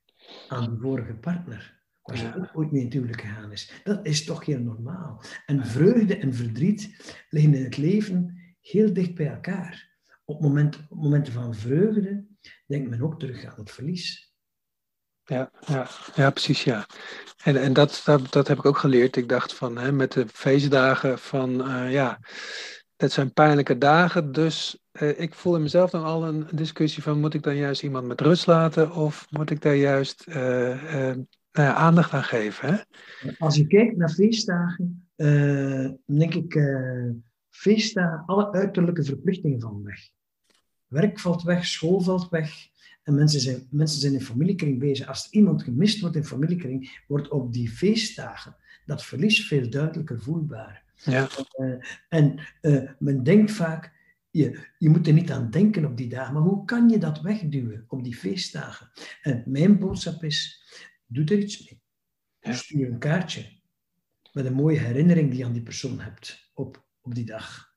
aan 0.47 0.73
de 0.73 0.79
vorige 0.79 1.13
partner, 1.13 1.81
waar 2.03 2.17
ze 2.17 2.35
ook 2.35 2.49
ooit 2.53 2.71
mee 2.71 2.79
in 2.79 2.85
het 2.85 2.95
huwelijk 2.95 3.21
gegaan 3.21 3.51
is. 3.51 3.81
Dat 3.83 4.05
is 4.05 4.25
toch 4.25 4.45
heel 4.45 4.59
normaal. 4.59 5.23
En 5.45 5.65
vreugde 5.65 6.17
en 6.17 6.33
verdriet 6.33 7.13
liggen 7.29 7.53
in 7.53 7.63
het 7.63 7.77
leven 7.77 8.41
heel 8.61 8.93
dicht 8.93 9.15
bij 9.15 9.27
elkaar. 9.27 9.97
Op, 10.25 10.41
moment, 10.41 10.87
op 10.89 11.01
momenten 11.01 11.33
van 11.33 11.55
vreugde 11.55 12.25
denkt 12.67 12.89
men 12.89 13.01
ook 13.01 13.19
terug 13.19 13.45
aan 13.45 13.59
het 13.59 13.71
verlies. 13.71 14.28
Ja, 15.29 15.51
ja, 15.65 15.87
ja 16.15 16.29
precies, 16.29 16.63
ja. 16.63 16.85
En, 17.43 17.61
en 17.61 17.73
dat, 17.73 18.01
dat, 18.05 18.31
dat 18.31 18.47
heb 18.47 18.57
ik 18.57 18.65
ook 18.65 18.77
geleerd. 18.77 19.15
Ik 19.15 19.29
dacht 19.29 19.53
van, 19.53 19.77
hè, 19.77 19.91
met 19.91 20.11
de 20.11 20.25
feestdagen 20.27 21.19
van, 21.19 21.67
eh, 21.67 21.91
ja, 21.91 22.19
het 22.95 23.11
zijn 23.11 23.33
pijnlijke 23.33 23.77
dagen. 23.77 24.31
Dus 24.31 24.79
eh, 24.91 25.19
ik 25.19 25.33
voel 25.33 25.55
in 25.55 25.61
mezelf 25.61 25.89
dan 25.89 26.03
al 26.03 26.27
een 26.27 26.47
discussie 26.51 27.03
van, 27.03 27.19
moet 27.19 27.33
ik 27.33 27.43
dan 27.43 27.55
juist 27.55 27.83
iemand 27.83 28.07
met 28.07 28.21
rust 28.21 28.47
laten? 28.47 28.91
Of 28.91 29.27
moet 29.29 29.49
ik 29.49 29.61
daar 29.61 29.75
juist 29.75 30.21
eh, 30.27 30.35
nou 31.51 31.67
ja, 31.67 31.73
aandacht 31.73 32.13
aan 32.13 32.23
geven? 32.23 32.73
Hè? 32.73 32.77
Als 33.37 33.55
je 33.55 33.67
kijkt 33.67 33.97
naar 33.97 34.09
feestdagen, 34.09 35.09
denk 36.05 36.33
ik, 36.33 36.61
feestdagen, 37.49 38.23
alle 38.25 38.51
uiterlijke 38.51 39.03
verplichtingen 39.03 39.59
vallen 39.59 39.83
weg. 39.83 39.99
Werk 40.89 41.19
valt 41.19 41.41
weg, 41.41 41.65
school 41.65 42.01
valt 42.01 42.29
weg. 42.29 42.67
En 43.03 43.15
mensen 43.15 43.39
zijn, 43.39 43.67
mensen 43.71 43.99
zijn 43.99 44.13
in 44.13 44.21
familiekring 44.21 44.79
bezig. 44.79 45.07
Als 45.07 45.25
er 45.25 45.33
iemand 45.33 45.63
gemist 45.63 45.99
wordt 45.99 46.15
in 46.15 46.25
familiekring, 46.25 47.03
wordt 47.07 47.27
op 47.27 47.53
die 47.53 47.69
feestdagen 47.69 48.55
dat 48.85 49.05
verlies 49.05 49.47
veel 49.47 49.69
duidelijker 49.69 50.21
voelbaar. 50.21 50.83
Ja, 51.03 51.27
Eh, 51.51 51.73
en 52.09 52.39
eh, 52.61 52.89
men 52.99 53.23
denkt 53.23 53.51
vaak, 53.51 53.93
je, 54.31 54.67
je 54.77 54.89
moet 54.89 55.07
er 55.07 55.13
niet 55.13 55.31
aan 55.31 55.49
denken 55.49 55.85
op 55.85 55.97
die 55.97 56.09
dagen, 56.09 56.33
maar 56.33 56.43
hoe 56.43 56.65
kan 56.65 56.89
je 56.89 56.97
dat 56.97 57.21
wegduwen 57.21 57.85
op 57.87 58.03
die 58.03 58.15
feestdagen? 58.15 58.91
En 59.21 59.43
mijn 59.45 59.79
boodschap 59.79 60.23
is, 60.23 60.63
doe 61.05 61.25
er 61.25 61.39
iets 61.39 61.69
mee. 61.69 61.81
Ja. 62.39 62.53
Stuur 62.53 62.91
een 62.91 62.99
kaartje 62.99 63.59
met 64.33 64.45
een 64.45 64.53
mooie 64.53 64.79
herinnering 64.79 65.29
die 65.29 65.39
je 65.39 65.45
aan 65.45 65.53
die 65.53 65.63
persoon 65.63 65.99
hebt 65.99 66.51
op, 66.53 66.85
op 67.01 67.15
die 67.15 67.25
dag. 67.25 67.68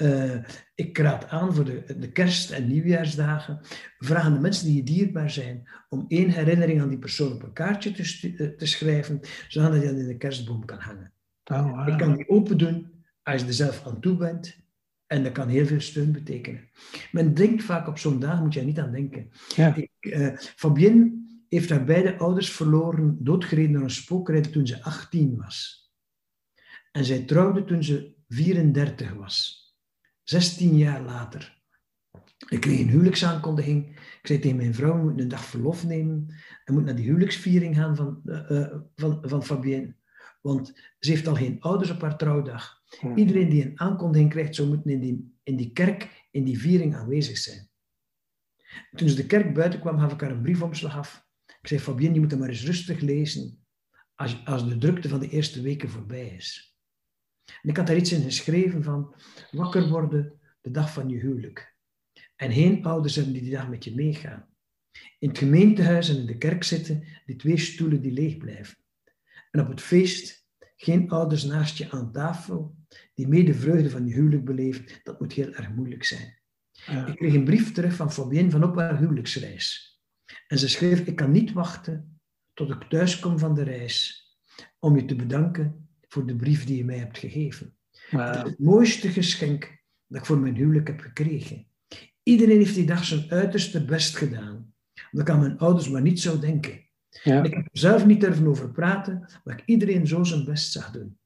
Eh, 0.00 0.36
ik 0.74 0.98
raad 0.98 1.28
aan 1.28 1.54
voor 1.54 1.64
de, 1.64 1.96
de 1.98 2.12
kerst- 2.12 2.50
en 2.50 2.68
nieuwjaarsdagen. 2.68 3.60
Vraag 3.98 4.24
aan 4.24 4.32
de 4.32 4.40
mensen 4.40 4.66
die 4.66 4.76
je 4.76 4.82
dierbaar 4.82 5.30
zijn 5.30 5.68
om 5.88 6.04
één 6.08 6.30
herinnering 6.30 6.80
aan 6.80 6.88
die 6.88 6.98
persoon 6.98 7.32
op 7.32 7.42
een 7.42 7.52
kaartje 7.52 7.92
te, 7.92 8.34
eh, 8.36 8.48
te 8.48 8.66
schrijven, 8.66 9.20
zodat 9.48 9.80
je 9.80 9.88
dat 9.88 9.96
in 9.96 10.06
de 10.06 10.16
kerstboom 10.16 10.64
kan 10.64 10.78
hangen. 10.78 11.12
oh. 11.44 11.82
Je 11.86 11.96
kan 11.96 12.16
die 12.16 12.28
open 12.28 12.58
doen 12.58 13.04
als 13.22 13.40
je 13.40 13.46
er 13.46 13.52
zelf 13.54 13.86
aan 13.86 14.00
toe 14.00 14.16
bent. 14.16 14.58
En 15.06 15.22
dat 15.22 15.32
kan 15.32 15.48
heel 15.48 15.66
veel 15.66 15.80
steun 15.80 16.12
betekenen. 16.12 16.68
Men 17.12 17.34
denkt 17.34 17.62
vaak 17.62 17.88
op 17.88 17.98
zo'n 17.98 18.20
dag, 18.20 18.40
moet 18.40 18.54
je 18.54 18.60
er 18.60 18.66
niet 18.66 18.78
aan 18.78 18.92
denken. 18.92 19.30
ja. 19.56 19.74
Ik, 19.74 19.90
eh, 20.00 20.36
Fabienne 20.36 21.12
heeft 21.48 21.70
haar 21.70 21.84
beide 21.84 22.18
ouders 22.18 22.52
verloren, 22.52 23.16
doodgereden 23.24 23.72
door 23.72 23.82
een 23.82 23.90
spookrijder 23.90 24.52
toen 24.52 24.66
ze 24.66 24.82
18 24.82 25.36
was. 25.36 25.88
En 26.92 27.04
zij 27.04 27.24
trouwde 27.24 27.64
toen 27.64 27.84
ze 27.84 28.14
34 28.28 29.12
was. 29.14 29.59
16 30.30 30.76
jaar 30.76 31.02
later. 31.02 31.58
Ik 32.48 32.60
kreeg 32.60 32.80
een 32.80 32.88
huwelijksaankondiging. 32.88 33.86
Ik 33.96 34.20
zei 34.22 34.38
tegen 34.38 34.56
mijn 34.56 34.74
vrouw, 34.74 34.96
we 34.96 35.02
moeten 35.02 35.22
een 35.22 35.28
dag 35.28 35.44
verlof 35.44 35.86
nemen. 35.86 36.34
En 36.64 36.74
moet 36.74 36.84
naar 36.84 36.94
die 36.94 37.04
huwelijksviering 37.04 37.76
gaan 37.76 37.96
van, 37.96 38.20
eh, 38.24 38.62
eh, 38.62 38.80
van, 38.94 39.18
van 39.22 39.44
Fabienne. 39.44 39.96
Want 40.40 40.72
ze 40.98 41.10
heeft 41.10 41.26
al 41.26 41.34
geen 41.34 41.60
ouders 41.60 41.90
op 41.90 42.00
haar 42.00 42.16
trouwdag. 42.16 42.82
Hm. 43.00 43.16
Iedereen 43.16 43.48
die 43.48 43.64
een 43.64 43.80
aankondiging 43.80 44.30
krijgt, 44.30 44.54
zou 44.54 44.68
moeten 44.68 44.90
in 44.90 45.00
die, 45.00 45.34
in 45.42 45.56
die 45.56 45.72
kerk, 45.72 46.28
in 46.30 46.44
die 46.44 46.58
viering 46.58 46.96
aanwezig 46.96 47.38
zijn. 47.38 47.68
Toen 48.96 49.08
ze 49.08 49.16
de 49.16 49.26
kerk 49.26 49.54
buiten 49.54 49.80
kwam, 49.80 49.98
gaf 49.98 50.12
ik 50.12 50.20
haar 50.20 50.30
een 50.30 50.42
briefomslag 50.42 50.96
af. 50.96 51.28
Ik 51.46 51.68
zei, 51.68 51.80
Fabienne, 51.80 52.14
je 52.14 52.20
moet 52.20 52.30
hem 52.30 52.40
maar 52.40 52.48
eens 52.48 52.64
rustig 52.64 53.00
lezen 53.00 53.64
als, 54.14 54.44
als 54.44 54.68
de 54.68 54.78
drukte 54.78 55.08
van 55.08 55.20
de 55.20 55.28
eerste 55.28 55.62
weken 55.62 55.90
voorbij 55.90 56.28
is. 56.28 56.69
En 57.62 57.68
ik 57.68 57.76
had 57.76 57.86
daar 57.86 57.96
iets 57.96 58.12
in 58.12 58.22
geschreven 58.22 58.82
van 58.82 59.14
wakker 59.50 59.88
worden 59.88 60.32
de 60.60 60.70
dag 60.70 60.92
van 60.92 61.08
je 61.08 61.18
huwelijk. 61.18 61.74
En 62.36 62.52
geen 62.52 62.84
ouders 62.84 63.14
hebben 63.14 63.32
die 63.32 63.42
die 63.42 63.52
dag 63.52 63.68
met 63.68 63.84
je 63.84 63.94
meegaan. 63.94 64.48
In 65.18 65.28
het 65.28 65.38
gemeentehuis 65.38 66.08
en 66.08 66.16
in 66.16 66.26
de 66.26 66.38
kerk 66.38 66.64
zitten 66.64 67.04
die 67.26 67.36
twee 67.36 67.58
stoelen 67.58 68.00
die 68.00 68.12
leeg 68.12 68.36
blijven. 68.36 68.76
En 69.50 69.60
op 69.60 69.68
het 69.68 69.80
feest 69.80 70.46
geen 70.76 71.10
ouders 71.10 71.44
naast 71.44 71.76
je 71.76 71.90
aan 71.90 72.12
tafel 72.12 72.74
die 73.14 73.28
mee 73.28 73.44
de 73.44 73.54
vreugde 73.54 73.90
van 73.90 74.06
je 74.06 74.14
huwelijk 74.14 74.44
beleven, 74.44 74.84
dat 75.02 75.20
moet 75.20 75.32
heel 75.32 75.52
erg 75.52 75.70
moeilijk 75.70 76.04
zijn. 76.04 76.38
Ja. 76.70 77.06
Ik 77.06 77.16
kreeg 77.16 77.34
een 77.34 77.44
brief 77.44 77.72
terug 77.72 77.94
van 77.94 78.12
Fabienne 78.12 78.50
van 78.50 78.64
op 78.64 78.76
haar 78.76 78.98
huwelijksreis. 78.98 79.98
En 80.46 80.58
ze 80.58 80.68
schreef, 80.68 81.06
ik 81.06 81.16
kan 81.16 81.30
niet 81.30 81.52
wachten 81.52 82.20
tot 82.54 82.70
ik 82.70 82.82
thuis 82.88 83.18
kom 83.18 83.38
van 83.38 83.54
de 83.54 83.62
reis 83.62 84.24
om 84.78 84.96
je 84.96 85.04
te 85.04 85.16
bedanken 85.16 85.89
voor 86.12 86.26
de 86.26 86.36
brief 86.36 86.64
die 86.64 86.76
je 86.76 86.84
mij 86.84 86.98
hebt 86.98 87.18
gegeven. 87.18 87.74
Het 88.08 88.36
is 88.36 88.42
het 88.42 88.58
mooiste 88.58 89.08
geschenk 89.08 89.78
dat 90.06 90.20
ik 90.20 90.26
voor 90.26 90.38
mijn 90.38 90.56
huwelijk 90.56 90.86
heb 90.86 91.00
gekregen. 91.00 91.66
Iedereen 92.22 92.58
heeft 92.58 92.74
die 92.74 92.86
dag 92.86 93.04
zijn 93.04 93.30
uiterste 93.30 93.84
best 93.84 94.16
gedaan. 94.16 94.74
Dat 95.10 95.24
kan 95.24 95.40
mijn 95.40 95.58
ouders 95.58 95.88
maar 95.88 96.02
niet 96.02 96.20
zo 96.20 96.38
denken. 96.38 96.88
Ja. 97.22 97.42
Ik 97.42 97.54
heb 97.54 97.64
er 97.64 97.68
zelf 97.72 98.06
niet 98.06 98.20
durven 98.20 98.46
over 98.46 98.70
praten, 98.70 99.28
maar 99.44 99.58
ik 99.58 99.62
iedereen 99.66 100.06
zo 100.06 100.24
zijn 100.24 100.44
best 100.44 100.72
zag 100.72 100.90
doen. 100.90 101.18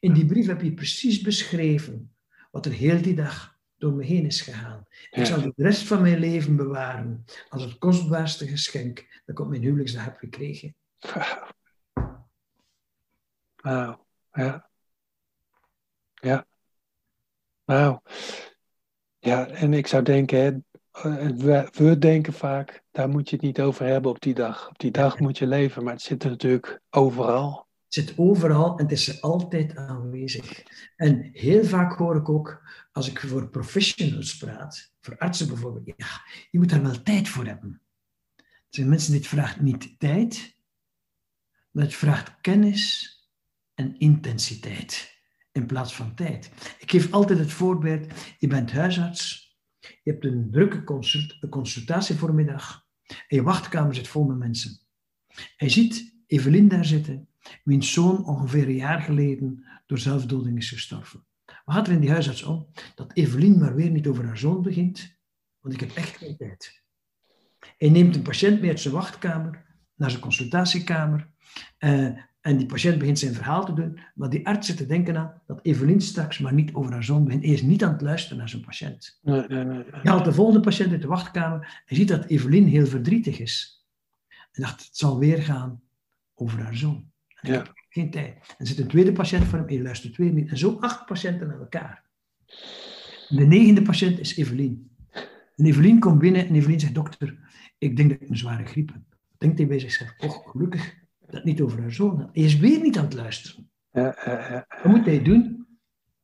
In 0.00 0.12
die 0.12 0.26
brief 0.26 0.46
heb 0.46 0.62
je 0.62 0.74
precies 0.74 1.20
beschreven 1.20 2.14
wat 2.50 2.66
er 2.66 2.72
heel 2.72 3.02
die 3.02 3.14
dag 3.14 3.58
door 3.76 3.92
me 3.92 4.04
heen 4.04 4.26
is 4.26 4.40
gegaan. 4.40 4.86
Ik 5.10 5.26
zal 5.26 5.42
de 5.42 5.52
rest 5.56 5.82
van 5.82 6.02
mijn 6.02 6.18
leven 6.18 6.56
bewaren 6.56 7.24
als 7.48 7.62
het 7.62 7.78
kostbaarste 7.78 8.46
geschenk 8.46 8.96
dat 8.96 9.22
ik 9.26 9.40
op 9.40 9.48
mijn 9.48 9.62
huwelijksdag 9.62 10.04
heb 10.04 10.16
gekregen. 10.16 10.74
Wauw. 10.98 11.46
Wauw. 13.56 14.08
Ja. 14.32 14.68
Ja. 16.14 16.46
Wauw. 17.64 18.02
Ja, 19.18 19.46
en 19.46 19.72
ik 19.72 19.86
zou 19.86 20.02
denken, 20.02 20.64
eh, 20.90 21.28
we, 21.72 21.96
denken 21.98 22.32
vaak, 22.32 22.82
daar 22.90 23.08
moet 23.08 23.30
je 23.30 23.36
het 23.36 23.44
niet 23.44 23.60
over 23.60 23.86
hebben 23.86 24.10
op 24.10 24.20
die 24.20 24.34
dag. 24.34 24.68
Op 24.68 24.78
die 24.78 24.90
dag 24.90 25.18
moet 25.18 25.38
je 25.38 25.46
leven, 25.46 25.84
maar 25.84 25.92
het 25.92 26.02
zit 26.02 26.24
er 26.24 26.30
natuurlijk 26.30 26.80
overal. 26.90 27.68
Het 27.84 27.94
zit 27.94 28.18
overal 28.18 28.78
en 28.78 28.82
het 28.84 28.92
is 28.92 29.08
er 29.08 29.20
altijd 29.20 29.76
aanwezig. 29.76 30.62
En 30.96 31.30
heel 31.32 31.64
vaak 31.64 31.92
hoor 31.92 32.16
ik 32.16 32.28
ook, 32.28 32.62
als 32.92 33.08
ik 33.10 33.20
voor 33.20 33.48
professionals 33.48 34.36
praat, 34.36 34.92
voor 35.00 35.18
artsen 35.18 35.48
bijvoorbeeld, 35.48 35.92
ja, 35.96 36.20
je 36.50 36.58
moet 36.58 36.70
daar 36.70 36.82
wel 36.82 37.02
tijd 37.02 37.28
voor 37.28 37.46
hebben. 37.46 37.82
Er 38.36 38.44
zijn 38.68 38.88
mensen 38.88 39.12
die 39.12 39.20
het 39.20 39.30
vraagt 39.30 39.60
niet 39.60 39.98
tijd, 39.98 40.56
maar 41.70 41.84
het 41.84 41.94
vraagt 41.94 42.40
kennis 42.40 43.14
en 43.80 43.98
intensiteit 43.98 45.18
in 45.52 45.66
plaats 45.66 45.94
van 45.94 46.14
tijd. 46.14 46.50
Ik 46.78 46.90
geef 46.90 47.12
altijd 47.12 47.38
het 47.38 47.52
voorbeeld, 47.52 48.06
je 48.38 48.46
bent 48.46 48.72
huisarts, 48.72 49.54
je 49.78 50.10
hebt 50.10 50.24
een 50.24 50.48
drukke 50.50 50.84
consult, 50.84 51.36
een 51.40 51.48
consultatievoormiddag 51.48 52.86
en 53.06 53.36
je 53.36 53.42
wachtkamer 53.42 53.94
zit 53.94 54.08
vol 54.08 54.24
met 54.24 54.38
mensen. 54.38 54.80
En 55.28 55.66
je 55.66 55.68
ziet 55.68 56.14
Evelien 56.26 56.68
daar 56.68 56.84
zitten, 56.84 57.28
wiens 57.64 57.92
zoon 57.92 58.26
ongeveer 58.26 58.68
een 58.68 58.74
jaar 58.74 59.00
geleden 59.00 59.64
door 59.86 59.98
zelfdoding 59.98 60.56
is 60.56 60.70
gestorven. 60.70 61.26
Wat 61.64 61.74
gaat 61.74 61.86
er 61.86 61.92
in 61.92 62.00
die 62.00 62.10
huisarts 62.10 62.42
om? 62.42 62.68
Dat 62.94 63.12
Evelien 63.14 63.58
maar 63.58 63.74
weer 63.74 63.90
niet 63.90 64.06
over 64.06 64.24
haar 64.24 64.38
zoon 64.38 64.62
begint, 64.62 65.18
want 65.60 65.74
ik 65.74 65.80
heb 65.80 65.90
echt 65.90 66.16
geen 66.16 66.36
tijd. 66.36 66.82
Hij 67.76 67.88
neemt 67.88 68.16
een 68.16 68.22
patiënt 68.22 68.60
mee 68.60 68.70
uit 68.70 68.80
zijn 68.80 68.94
wachtkamer 68.94 69.64
naar 69.94 70.10
zijn 70.10 70.22
consultatiekamer 70.22 71.30
eh, 71.78 72.16
en 72.40 72.56
die 72.56 72.66
patiënt 72.66 72.98
begint 72.98 73.18
zijn 73.18 73.34
verhaal 73.34 73.64
te 73.64 73.72
doen, 73.72 73.98
maar 74.14 74.30
die 74.30 74.46
arts 74.46 74.66
zit 74.66 74.76
te 74.76 74.86
denken 74.86 75.16
aan 75.16 75.32
dat 75.46 75.60
Evelien 75.62 76.00
straks 76.00 76.38
maar 76.38 76.52
niet 76.54 76.74
over 76.74 76.92
haar 76.92 77.04
zoon 77.04 77.24
begint. 77.24 77.42
Is 77.44 77.62
niet 77.62 77.84
aan 77.84 77.92
het 77.92 78.00
luisteren 78.00 78.38
naar 78.38 78.48
zijn 78.48 78.62
patiënt. 78.64 79.18
Nee, 79.22 79.44
nee, 79.48 79.64
nee. 79.64 79.84
Je 80.02 80.08
haalt 80.08 80.24
de 80.24 80.32
volgende 80.32 80.60
patiënt 80.60 80.90
uit 80.92 81.02
de 81.02 81.08
wachtkamer 81.08 81.82
en 81.86 81.96
ziet 81.96 82.08
dat 82.08 82.24
Evelien 82.24 82.66
heel 82.66 82.86
verdrietig 82.86 83.38
is. 83.38 83.84
En 84.52 84.62
dacht, 84.62 84.84
het 84.84 84.96
zal 84.96 85.18
weer 85.18 85.42
gaan 85.42 85.80
over 86.34 86.62
haar 86.62 86.76
zoon. 86.76 87.10
En 87.40 87.52
Ja. 87.52 87.66
geen 87.88 88.10
tijd. 88.10 88.54
En 88.58 88.66
zit 88.66 88.78
een 88.78 88.86
tweede 88.88 89.12
patiënt 89.12 89.44
voor 89.44 89.58
hem 89.58 89.68
en 89.68 89.74
je 89.74 89.82
luistert 89.82 90.16
weer 90.16 90.32
niet. 90.32 90.48
En 90.50 90.58
zo 90.58 90.76
acht 90.80 91.06
patiënten 91.06 91.52
aan 91.52 91.58
elkaar. 91.60 92.02
De 93.28 93.46
negende 93.46 93.82
patiënt 93.82 94.18
is 94.18 94.36
Evelien. 94.36 94.90
En 95.56 95.64
Evelien 95.66 95.98
komt 95.98 96.18
binnen 96.18 96.46
en 96.48 96.54
Evelien 96.54 96.80
zegt, 96.80 96.94
dokter, 96.94 97.38
ik 97.78 97.96
denk 97.96 98.10
dat 98.10 98.20
ik 98.20 98.28
een 98.28 98.36
zware 98.36 98.64
griep 98.64 98.92
heb. 98.92 99.02
Denkt 99.38 99.58
hij 99.58 99.66
bij 99.66 99.78
zichzelf, 99.78 100.14
och, 100.18 100.50
gelukkig 100.50 100.94
dat 101.32 101.44
niet 101.44 101.60
over 101.60 101.80
haar 101.80 101.92
zoon. 101.92 102.28
Hij 102.32 102.42
is 102.42 102.58
weer 102.58 102.80
niet 102.80 102.98
aan 102.98 103.04
het 103.04 103.14
luisteren. 103.14 103.70
Ja, 103.90 104.16
ja, 104.24 104.48
ja. 104.50 104.66
Wat 104.82 104.92
moet 104.92 105.06
hij 105.06 105.22
doen? 105.22 105.66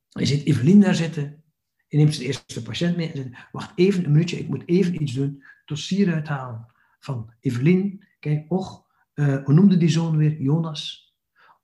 Hij 0.09 0.25
ziet 0.25 0.45
Evelien 0.45 0.81
daar 0.81 0.95
zitten. 0.95 1.43
Hij 1.87 1.99
neemt 1.99 2.15
zijn 2.15 2.27
eerste 2.27 2.63
patiënt 2.63 2.97
mee 2.97 3.11
en 3.11 3.17
zegt: 3.17 3.47
Wacht 3.51 3.71
even 3.75 4.05
een 4.05 4.11
minuutje, 4.11 4.39
ik 4.39 4.47
moet 4.47 4.63
even 4.65 5.01
iets 5.01 5.13
doen. 5.13 5.43
Dossier 5.65 6.13
uithalen 6.13 6.65
van 6.99 7.33
Evelien. 7.39 8.05
Kijk, 8.19 8.45
och, 8.51 8.85
eh, 9.13 9.43
hoe 9.43 9.53
noemde 9.53 9.77
die 9.77 9.89
zoon 9.89 10.17
weer? 10.17 10.41
Jonas. 10.41 11.13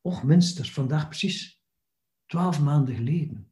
Och, 0.01 0.23
mens, 0.23 0.53
dat 0.53 0.65
is 0.65 0.73
vandaag 0.73 1.07
precies 1.07 1.61
twaalf 2.25 2.59
maanden 2.59 2.95
geleden. 2.95 3.51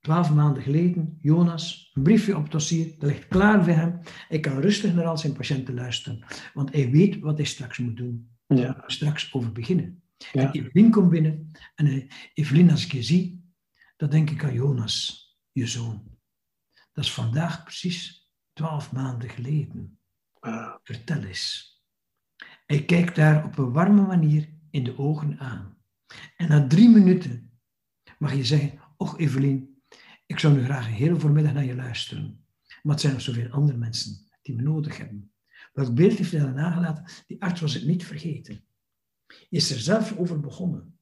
Twaalf 0.00 0.34
maanden 0.34 0.62
geleden, 0.62 1.18
Jonas, 1.20 1.90
een 1.94 2.02
briefje 2.02 2.36
op 2.36 2.42
het 2.42 2.52
dossier, 2.52 2.94
dat 2.98 3.10
ligt 3.10 3.28
klaar 3.28 3.64
voor 3.64 3.72
hem. 3.72 4.00
Hij 4.28 4.40
kan 4.40 4.60
rustig 4.60 4.94
naar 4.94 5.04
al 5.04 5.18
zijn 5.18 5.32
patiënten 5.32 5.74
luisteren, 5.74 6.24
want 6.54 6.72
hij 6.72 6.90
weet 6.90 7.18
wat 7.18 7.36
hij 7.36 7.46
straks 7.46 7.78
moet 7.78 7.96
doen. 7.96 8.30
Ja. 8.58 8.82
Straks 8.86 9.34
over 9.34 9.52
beginnen. 9.52 10.02
Ja. 10.32 10.40
En 10.42 10.50
Evelien 10.52 10.90
komt 10.90 11.10
binnen. 11.10 11.50
En 11.74 12.08
Evelien, 12.34 12.70
als 12.70 12.84
ik 12.84 12.92
je 12.92 13.02
zie, 13.02 13.52
dan 13.96 14.10
denk 14.10 14.30
ik 14.30 14.44
aan 14.44 14.52
Jonas, 14.54 15.28
je 15.52 15.66
zoon. 15.66 16.18
Dat 16.92 17.04
is 17.04 17.12
vandaag 17.12 17.62
precies 17.62 18.30
twaalf 18.52 18.92
maanden 18.92 19.30
geleden. 19.30 19.98
Vertel 20.82 21.22
eens. 21.22 21.68
Hij 22.66 22.84
kijkt 22.84 23.16
daar 23.16 23.44
op 23.44 23.58
een 23.58 23.72
warme 23.72 24.02
manier 24.02 24.48
in 24.70 24.84
de 24.84 24.98
ogen 24.98 25.38
aan. 25.38 25.78
En 26.36 26.48
na 26.48 26.66
drie 26.66 26.88
minuten 26.88 27.60
mag 28.18 28.34
je 28.34 28.44
zeggen, 28.44 28.80
och 28.96 29.18
Evelien, 29.18 29.82
ik 30.26 30.38
zou 30.38 30.54
nu 30.54 30.64
graag 30.64 30.86
een 30.86 30.92
hele 30.92 31.20
voormiddag 31.20 31.52
naar 31.52 31.64
je 31.64 31.74
luisteren. 31.74 32.44
Maar 32.82 32.92
het 32.92 33.00
zijn 33.00 33.12
nog 33.12 33.22
zoveel 33.22 33.50
andere 33.50 33.78
mensen 33.78 34.28
die 34.42 34.54
me 34.54 34.62
nodig 34.62 34.96
hebben. 34.96 35.29
Welk 35.80 35.94
beeld 35.94 36.18
heeft 36.18 36.30
hij 36.30 36.40
dan 36.40 36.54
nagelaten? 36.54 37.04
Die 37.26 37.42
arts 37.42 37.60
was 37.60 37.74
het 37.74 37.86
niet 37.86 38.04
vergeten. 38.04 38.64
Hij 39.26 39.46
is 39.48 39.70
er 39.70 39.78
zelf 39.78 40.16
over 40.16 40.40
begonnen. 40.40 40.98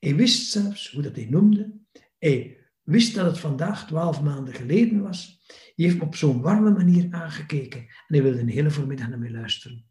Hij 0.00 0.14
wist 0.14 0.50
zelfs 0.50 0.90
hoe 0.90 1.02
dat 1.02 1.16
hij 1.16 1.26
noemde. 1.30 1.72
Hij 2.18 2.58
wist 2.82 3.14
dat 3.14 3.26
het 3.26 3.38
vandaag 3.38 3.86
twaalf 3.86 4.22
maanden 4.22 4.54
geleden 4.54 5.02
was. 5.02 5.42
Hij 5.46 5.84
heeft 5.84 5.96
me 5.98 6.04
op 6.04 6.16
zo'n 6.16 6.40
warme 6.40 6.70
manier 6.70 7.06
aangekeken. 7.10 7.80
En 7.80 7.88
hij 8.06 8.22
wilde 8.22 8.40
een 8.40 8.48
hele 8.48 8.70
voormiddag 8.70 9.08
naar 9.08 9.18
mij 9.18 9.30
luisteren. 9.30 9.84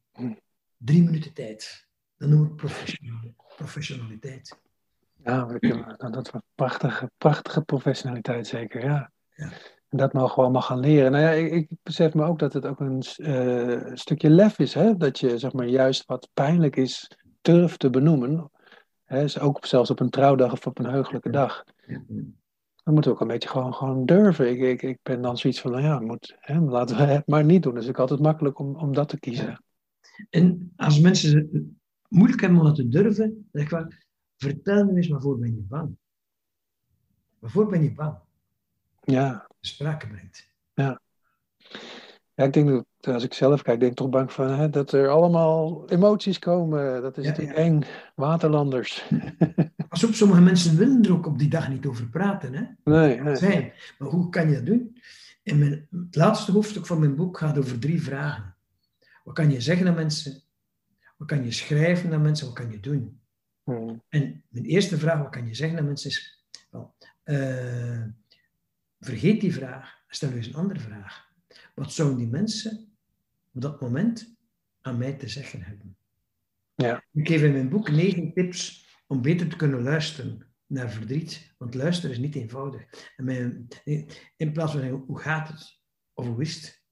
Drie 0.78 1.04
minuten 1.04 1.34
tijd. 1.34 1.88
Dat 2.18 2.30
noem 2.30 2.46
ik 2.46 2.56
professional- 2.56 3.36
professionaliteit. 3.58 4.60
Ja, 5.24 5.46
dat 5.98 6.14
dat 6.14 6.32
was 6.32 6.42
prachtige, 6.56 7.12
prachtige 7.18 7.62
professionaliteit 7.62 8.48
zeker, 8.48 8.84
ja. 8.84 9.12
Ja. 9.36 9.52
En 9.92 9.98
dat 9.98 10.14
mogen 10.14 10.36
we 10.36 10.42
allemaal 10.42 10.62
gaan 10.62 10.80
leren. 10.80 11.12
Nou 11.12 11.24
ja, 11.24 11.32
ik, 11.32 11.52
ik 11.52 11.70
besef 11.84 12.14
me 12.14 12.24
ook 12.24 12.40
dat 12.40 12.54
het 12.54 12.66
ook 12.66 12.80
een 12.80 13.02
eh, 13.02 13.94
stukje 13.94 14.30
lef 14.30 14.60
is, 14.60 14.74
hè? 14.74 14.98
Dat 14.98 15.20
je 15.20 15.38
zeg 15.38 15.54
maar 15.54 15.68
juist 15.68 16.06
wat 16.06 16.30
pijnlijk 16.34 16.76
is, 16.76 17.18
durft 17.42 17.80
te 17.80 17.90
benoemen. 17.90 18.52
Hè? 19.04 19.22
Dus 19.22 19.40
ook 19.40 19.66
zelfs 19.66 19.90
op 19.90 20.00
een 20.00 20.10
trouwdag 20.10 20.52
of 20.52 20.68
op 20.68 20.80
een 20.80 20.90
heugelijke 20.90 21.30
dag. 21.30 21.64
Dan 22.84 22.94
moeten 22.94 23.12
we 23.12 23.18
ook 23.18 23.22
een 23.22 23.28
beetje 23.28 23.50
gewoon, 23.50 23.74
gewoon 23.74 24.06
durven. 24.06 24.50
Ik, 24.50 24.60
ik, 24.60 24.82
ik 24.82 25.00
ben 25.04 25.22
dan 25.22 25.38
zoiets 25.38 25.62
van, 25.62 25.72
nou 25.72 25.84
ja, 25.84 26.00
moet, 26.00 26.36
hè, 26.40 26.60
laten 26.60 26.98
we 26.98 27.04
het 27.04 27.28
maar 27.28 27.46
niet 27.46 27.64
doen. 27.64 27.74
Dus 27.74 27.88
ik 27.88 28.00
altijd 28.00 28.20
makkelijk 28.20 28.60
om, 28.60 28.76
om 28.76 28.94
dat 28.94 29.10
te 29.10 29.20
kiezen. 29.20 29.64
En 30.30 30.74
als 30.76 31.00
mensen 31.00 31.38
het 31.38 31.64
moeilijk 32.08 32.42
hebben 32.42 32.60
om 32.60 32.66
dat 32.66 32.76
te 32.76 32.88
durven, 32.88 33.48
zeg 33.52 33.64
ik 33.64 33.70
wel, 33.70 33.86
vertel 34.38 34.86
me 34.86 34.96
eens 34.96 35.08
waarvoor 35.08 35.40
ben 35.40 35.56
je 35.56 35.62
bang? 35.62 35.96
Waarvoor 37.40 37.70
ben 37.70 37.84
je 37.84 37.94
bang? 37.94 38.18
Ja. 39.02 39.48
Sprake 39.60 40.08
brengt. 40.08 40.50
Ja, 40.74 42.48
ik 42.48 42.54
denk 42.54 42.70
dat 43.00 43.14
als 43.14 43.24
ik 43.24 43.34
zelf 43.34 43.62
kijk, 43.62 43.80
denk 43.80 43.92
ik 43.92 43.98
toch 43.98 44.10
bang 44.10 44.32
van 44.32 44.50
hè, 44.50 44.70
dat 44.70 44.92
er 44.92 45.08
allemaal 45.08 45.90
emoties 45.90 46.40
komen. 46.40 47.02
Dat 47.02 47.18
is 47.18 47.26
Ja, 47.26 47.36
ja. 47.38 47.54
eng. 47.54 47.84
Waterlanders. 48.16 49.10
Pas 49.90 50.04
op, 50.04 50.14
sommige 50.14 50.42
mensen 50.42 50.78
willen 50.78 51.04
er 51.04 51.12
ook 51.12 51.26
op 51.26 51.40
die 51.40 51.50
dag 51.50 51.70
niet 51.70 51.86
over 51.86 52.08
praten. 52.08 52.54
Hè? 52.54 52.64
Nee, 52.84 53.22
nee. 53.22 53.36
Zijn. 53.36 53.74
Maar 53.98 54.10
hoe 54.10 54.30
kan 54.30 54.50
je 54.50 54.56
dat 54.56 54.66
doen? 54.66 54.98
In 55.44 55.60
mijn, 55.60 55.88
het 55.92 56.16
laatste 56.16 56.52
hoofdstuk 56.52 56.86
van 56.86 57.00
mijn 57.00 57.16
boek 57.16 57.38
gaat 57.38 57.58
over 57.58 57.80
drie 57.80 58.02
vragen. 58.02 58.56
Wat 59.24 59.34
kan 59.34 59.52
je 59.52 59.62
zeggen 59.62 59.88
aan 59.88 59.96
mensen? 59.96 60.42
Wat 61.18 61.28
kan 61.28 61.44
je 61.44 61.52
schrijven 61.52 62.14
aan 62.14 62.22
mensen? 62.22 62.46
Wat 62.46 62.56
kan 62.56 62.72
je 62.72 62.80
doen? 62.80 63.20
Hmm. 63.64 64.04
En 64.10 64.44
mijn 64.50 64.66
eerste 64.66 64.98
vraag, 64.98 65.20
wat 65.20 65.30
kan 65.30 65.48
je 65.48 65.56
zeggen 65.56 65.78
aan 65.80 65.86
mensen, 65.86 66.10
is... 66.10 66.46
Wel, 66.70 66.96
eh, 67.24 68.04
vergeet 69.02 69.42
die 69.42 69.54
vraag 69.54 70.04
en 70.08 70.16
stel 70.16 70.32
eens 70.32 70.48
een 70.48 70.56
andere 70.56 70.80
vraag. 70.80 71.30
Wat 71.76 71.94
zouden 71.94 72.18
die 72.18 72.28
mensen 72.28 72.98
op 73.54 73.62
dat 73.62 73.82
moment 73.82 74.36
aan 74.82 74.98
mij 74.98 75.14
te 75.14 75.28
zeggen 75.28 75.62
hebben? 75.62 75.98
Ja. 76.76 77.04
Ik 77.12 77.28
geef 77.28 77.42
in 77.42 77.52
mijn 77.52 77.70
boek 77.70 77.90
negen 77.90 78.34
tips 78.34 78.90
om 79.08 79.22
beter 79.22 79.48
te 79.48 79.56
kunnen 79.56 79.82
luisteren 79.82 80.48
naar 80.66 80.92
verdriet. 80.92 81.54
Want 81.58 81.74
luisteren 81.74 82.12
is 82.12 82.22
niet 82.22 82.36
eenvoudig. 82.36 83.12
En 83.16 83.26
mijn, 83.26 83.68
in 84.38 84.52
plaats 84.52 84.72
van 84.72 84.90
hoe 84.90 85.20
gaat 85.20 85.48
het? 85.48 85.80
Of 86.14 86.28
hoe 86.28 86.42
is 86.42 86.56
het? 86.56 86.84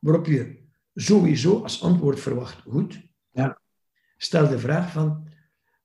Waarop 0.00 0.26
je 0.26 0.68
sowieso 0.94 1.62
als 1.62 1.82
antwoord 1.82 2.20
verwacht, 2.20 2.60
goed. 2.60 3.08
Ja. 3.30 3.60
Stel 4.16 4.48
de 4.48 4.58
vraag 4.58 4.92
van, 4.92 5.28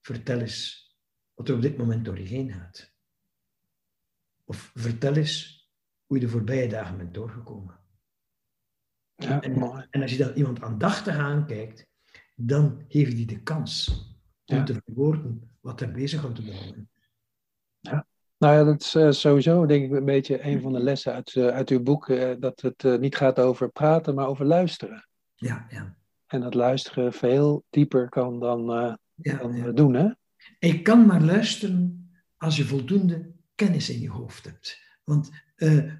vertel 0.01 0.39
eens, 0.39 0.89
wat 1.33 1.49
er 1.49 1.55
op 1.55 1.61
dit 1.61 1.77
moment 1.77 2.05
door 2.05 2.19
je 2.19 2.27
heen 2.27 2.51
gaat. 2.51 2.93
Of 4.43 4.71
vertel 4.73 5.15
eens 5.15 5.54
hoe 6.15 6.23
je 6.23 6.29
de 6.29 6.37
voorbije 6.37 6.67
dagen 6.67 6.97
bent 6.97 7.13
doorgekomen. 7.13 7.79
Ja, 9.15 9.41
En, 9.41 9.85
en 9.89 10.01
als 10.01 10.11
je 10.11 10.17
dan 10.17 10.33
iemand 10.33 10.61
aandachtig 10.61 11.17
aankijkt, 11.17 11.87
dan 12.35 12.83
heeft 12.87 13.13
hij 13.13 13.25
de 13.25 13.41
kans 13.43 13.89
om 14.45 14.55
Ja. 14.57 14.63
te 14.63 14.81
verwoorden 14.85 15.51
wat 15.61 15.81
er 15.81 15.91
bezighoudt 15.91 16.39
op 16.39 16.45
dat 16.45 16.55
moment. 16.55 16.87
Nou 18.37 18.55
ja, 18.57 18.63
dat 18.63 18.81
is 18.81 18.95
eh, 18.95 19.11
sowieso 19.11 19.65
denk 19.65 19.85
ik 19.85 19.91
een 19.91 20.05
beetje 20.05 20.43
een 20.43 20.61
van 20.61 20.73
de 20.73 20.79
lessen 20.79 21.13
uit, 21.13 21.35
eh, 21.35 21.47
uit 21.47 21.69
uw 21.69 21.83
boek. 21.83 22.09
eh, 22.09 22.31
dat 22.39 22.61
het 22.61 22.99
niet 22.99 23.15
gaat 23.15 23.39
over 23.39 23.69
praten, 23.69 24.15
maar 24.15 24.27
over 24.27 24.45
luisteren. 24.45 25.07
Ja, 25.35 25.65
ja. 25.69 25.97
En 26.27 26.41
dat 26.41 26.53
luisteren 26.53 27.13
veel 27.13 27.63
dieper 27.69 28.09
kan 28.09 28.39
dan, 28.39 28.65
ja, 29.15 29.37
dan 29.37 29.53
ja. 29.55 29.71
doen, 29.71 29.93
hè? 29.93 30.07
Je 30.59 30.81
kan 30.81 31.05
maar 31.05 31.21
luisteren 31.21 32.09
als 32.37 32.57
je 32.57 32.63
voldoende 32.65 33.31
kennis 33.55 33.89
in 33.89 33.99
je 33.99 34.09
hoofd 34.09 34.45
hebt. 34.45 34.79
Want 35.03 35.31
eh, 35.55 35.93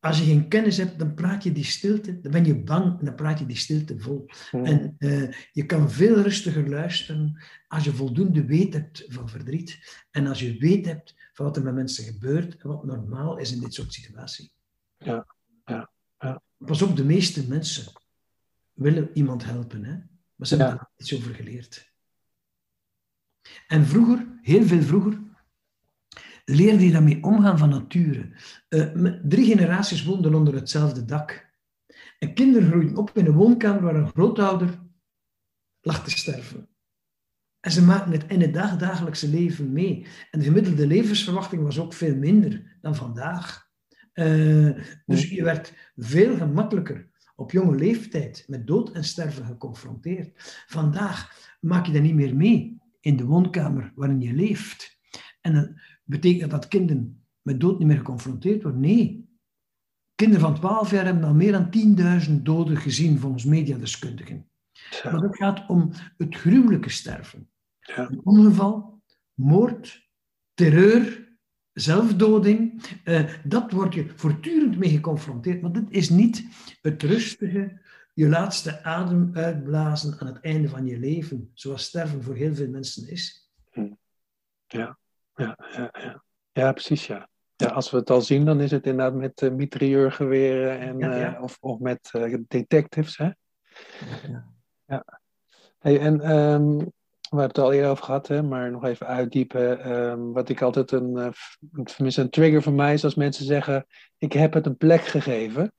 als 0.00 0.18
je 0.18 0.24
geen 0.24 0.48
kennis 0.48 0.76
hebt, 0.76 0.98
dan 0.98 1.14
praat 1.14 1.42
je 1.42 1.52
die 1.52 1.64
stilte, 1.64 2.20
dan 2.20 2.32
ben 2.32 2.44
je 2.44 2.62
bang 2.62 2.98
en 2.98 3.04
dan 3.04 3.14
praat 3.14 3.38
je 3.38 3.46
die 3.46 3.56
stilte 3.56 3.98
vol. 3.98 4.26
Hmm. 4.50 4.64
En 4.64 4.94
eh, 4.98 5.32
je 5.52 5.66
kan 5.66 5.90
veel 5.90 6.20
rustiger 6.20 6.68
luisteren 6.68 7.42
als 7.68 7.84
je 7.84 7.92
voldoende 7.92 8.44
weet 8.44 8.72
hebt 8.72 9.04
van 9.08 9.28
verdriet. 9.28 10.02
En 10.10 10.26
als 10.26 10.40
je 10.40 10.58
weet 10.58 10.86
hebt 10.86 11.14
van 11.32 11.46
wat 11.46 11.56
er 11.56 11.62
met 11.62 11.74
mensen 11.74 12.04
gebeurt 12.04 12.56
en 12.56 12.68
wat 12.68 12.84
normaal 12.84 13.38
is 13.38 13.52
in 13.52 13.60
dit 13.60 13.74
soort 13.74 13.92
situaties. 13.92 14.50
Ja, 14.96 15.26
ja, 15.64 15.90
ja. 16.18 16.42
Pas 16.56 16.82
op, 16.82 16.96
de 16.96 17.04
meeste 17.04 17.48
mensen 17.48 17.92
willen 18.72 19.10
iemand 19.14 19.44
helpen, 19.44 19.84
hè? 19.84 19.94
maar 20.34 20.46
ze 20.46 20.56
hebben 20.56 20.74
Ja. 20.74 20.80
daar 20.80 20.90
iets 20.96 21.14
over 21.14 21.34
geleerd. 21.34 21.92
En 23.66 23.86
vroeger, 23.86 24.26
heel 24.42 24.64
veel 24.64 24.82
vroeger, 24.82 25.20
leerde 26.54 26.84
je 26.84 26.92
daarmee 26.92 27.22
omgaan 27.22 27.58
van 27.58 27.68
nature. 27.68 28.30
Eh, 28.68 28.94
drie 29.22 29.46
generaties 29.46 30.04
woonden 30.04 30.34
onder 30.34 30.54
hetzelfde 30.54 31.04
dak. 31.04 31.50
En 32.18 32.34
kinderen 32.34 32.68
groeiden 32.68 32.96
op 32.96 33.10
in 33.14 33.26
een 33.26 33.32
woonkamer 33.32 33.82
waar 33.82 33.94
een 33.94 34.08
grootouder 34.08 34.80
lag 35.80 36.04
te 36.04 36.10
sterven. 36.10 36.68
En 37.60 37.70
ze 37.70 37.82
maakten 37.82 38.12
het 38.12 38.24
in 38.26 38.40
het 38.40 38.54
dag- 38.54 38.76
dagelijkse 38.76 39.28
leven 39.28 39.72
mee. 39.72 40.06
En 40.30 40.38
de 40.38 40.44
gemiddelde 40.44 40.86
levensverwachting 40.86 41.62
was 41.62 41.78
ook 41.78 41.92
veel 41.92 42.16
minder 42.16 42.78
dan 42.80 42.96
vandaag. 42.96 43.70
Eh, 44.12 44.70
dus 45.06 45.28
je 45.28 45.42
werd 45.42 45.74
veel 45.96 46.36
gemakkelijker 46.36 47.08
op 47.34 47.50
jonge 47.50 47.76
leeftijd 47.76 48.44
met 48.46 48.66
dood 48.66 48.92
en 48.92 49.04
sterven 49.04 49.46
geconfronteerd. 49.46 50.62
Vandaag 50.66 51.50
maak 51.60 51.86
je 51.86 51.92
dat 51.92 52.02
niet 52.02 52.14
meer 52.14 52.36
mee 52.36 52.80
in 53.00 53.16
de 53.16 53.24
woonkamer 53.24 53.92
waarin 53.94 54.20
je 54.20 54.32
leeft. 54.32 55.00
En 55.40 55.54
dan 55.54 55.80
betekent 56.04 56.50
dat 56.50 56.50
dat 56.50 56.68
kinderen 56.68 57.24
met 57.42 57.60
dood 57.60 57.78
niet 57.78 57.88
meer 57.88 57.96
geconfronteerd 57.96 58.62
worden? 58.62 58.80
Nee. 58.80 59.30
Kinderen 60.14 60.42
van 60.42 60.54
12 60.54 60.90
jaar 60.90 61.04
hebben 61.04 61.24
al 61.24 61.34
meer 61.34 61.52
dan 61.52 61.70
10.000 62.28 62.42
doden 62.42 62.76
gezien 62.76 63.18
volgens 63.18 63.44
mediadeskundigen. 63.44 64.46
Zo. 64.72 65.10
Maar 65.10 65.20
het 65.20 65.36
gaat 65.36 65.68
om 65.68 65.90
het 66.16 66.34
gruwelijke 66.34 66.90
sterven. 66.90 67.50
Ja. 67.80 68.10
Een 68.10 68.20
ongeval, 68.24 69.02
moord, 69.34 70.08
terreur, 70.54 71.36
zelfdoding. 71.72 72.82
eh, 73.04 73.32
dat 73.44 73.72
word 73.72 73.94
je 73.94 74.12
voortdurend 74.16 74.78
mee 74.78 74.90
geconfronteerd. 74.90 75.62
Maar 75.62 75.72
dit 75.72 75.90
is 75.90 76.08
niet 76.08 76.46
het 76.80 77.02
rustige, 77.02 77.80
je 78.14 78.28
laatste 78.28 78.82
adem 78.84 79.30
uitblazen 79.32 80.20
aan 80.20 80.26
het 80.26 80.40
einde 80.40 80.68
van 80.68 80.86
je 80.86 80.98
leven, 80.98 81.50
zoals 81.54 81.84
sterven 81.84 82.22
voor 82.22 82.34
heel 82.34 82.54
veel 82.54 82.68
mensen 82.68 83.10
is. 83.10 83.50
Ja, 84.66 84.98
ja, 85.34 85.56
ja. 85.76 86.22
ja, 86.52 86.72
precies, 86.72 87.06
ja. 87.06 87.28
Ja, 87.56 87.68
als 87.68 87.90
we 87.90 87.96
het 87.96 88.10
al 88.10 88.20
zien, 88.20 88.44
dan 88.44 88.60
is 88.60 88.70
het 88.70 88.86
inderdaad 88.86 89.14
met 89.14 89.40
uh, 89.42 89.50
mitrailleurgeweren 89.50 90.78
en, 90.78 90.98
Ja, 90.98 91.16
ja. 91.16 91.34
eh, 91.36 91.42
of, 91.42 91.56
of 91.60 91.78
met 91.78 92.08
eh, 92.12 92.34
detectives, 92.48 93.16
hè? 93.16 93.30
Ja. 94.86 95.04
Hey, 95.78 96.00
en 96.00 96.20
ehm, 96.20 96.76
we 96.76 97.38
hebben 97.38 97.46
het 97.48 97.58
al 97.58 97.72
eerder 97.72 97.90
over 97.90 98.04
gehad, 98.04 98.28
hè, 98.28 98.42
maar 98.42 98.70
nog 98.70 98.84
even 98.84 99.06
uitdiepen. 99.06 99.80
ehm, 99.80 100.20
wat 100.32 100.48
ik 100.48 100.62
altijd 100.62 100.90
een, 100.92 101.16
eh, 101.16 101.30
tenminste 101.84 102.20
een 102.20 102.30
trigger 102.30 102.62
voor 102.62 102.72
mij 102.72 102.92
is 102.94 103.04
als 103.04 103.14
mensen 103.14 103.44
zeggen: 103.44 103.86
Ik 104.18 104.32
heb 104.32 104.52
het 104.52 104.66
een 104.66 104.76
plek 104.76 105.00
gegeven. 105.04 105.72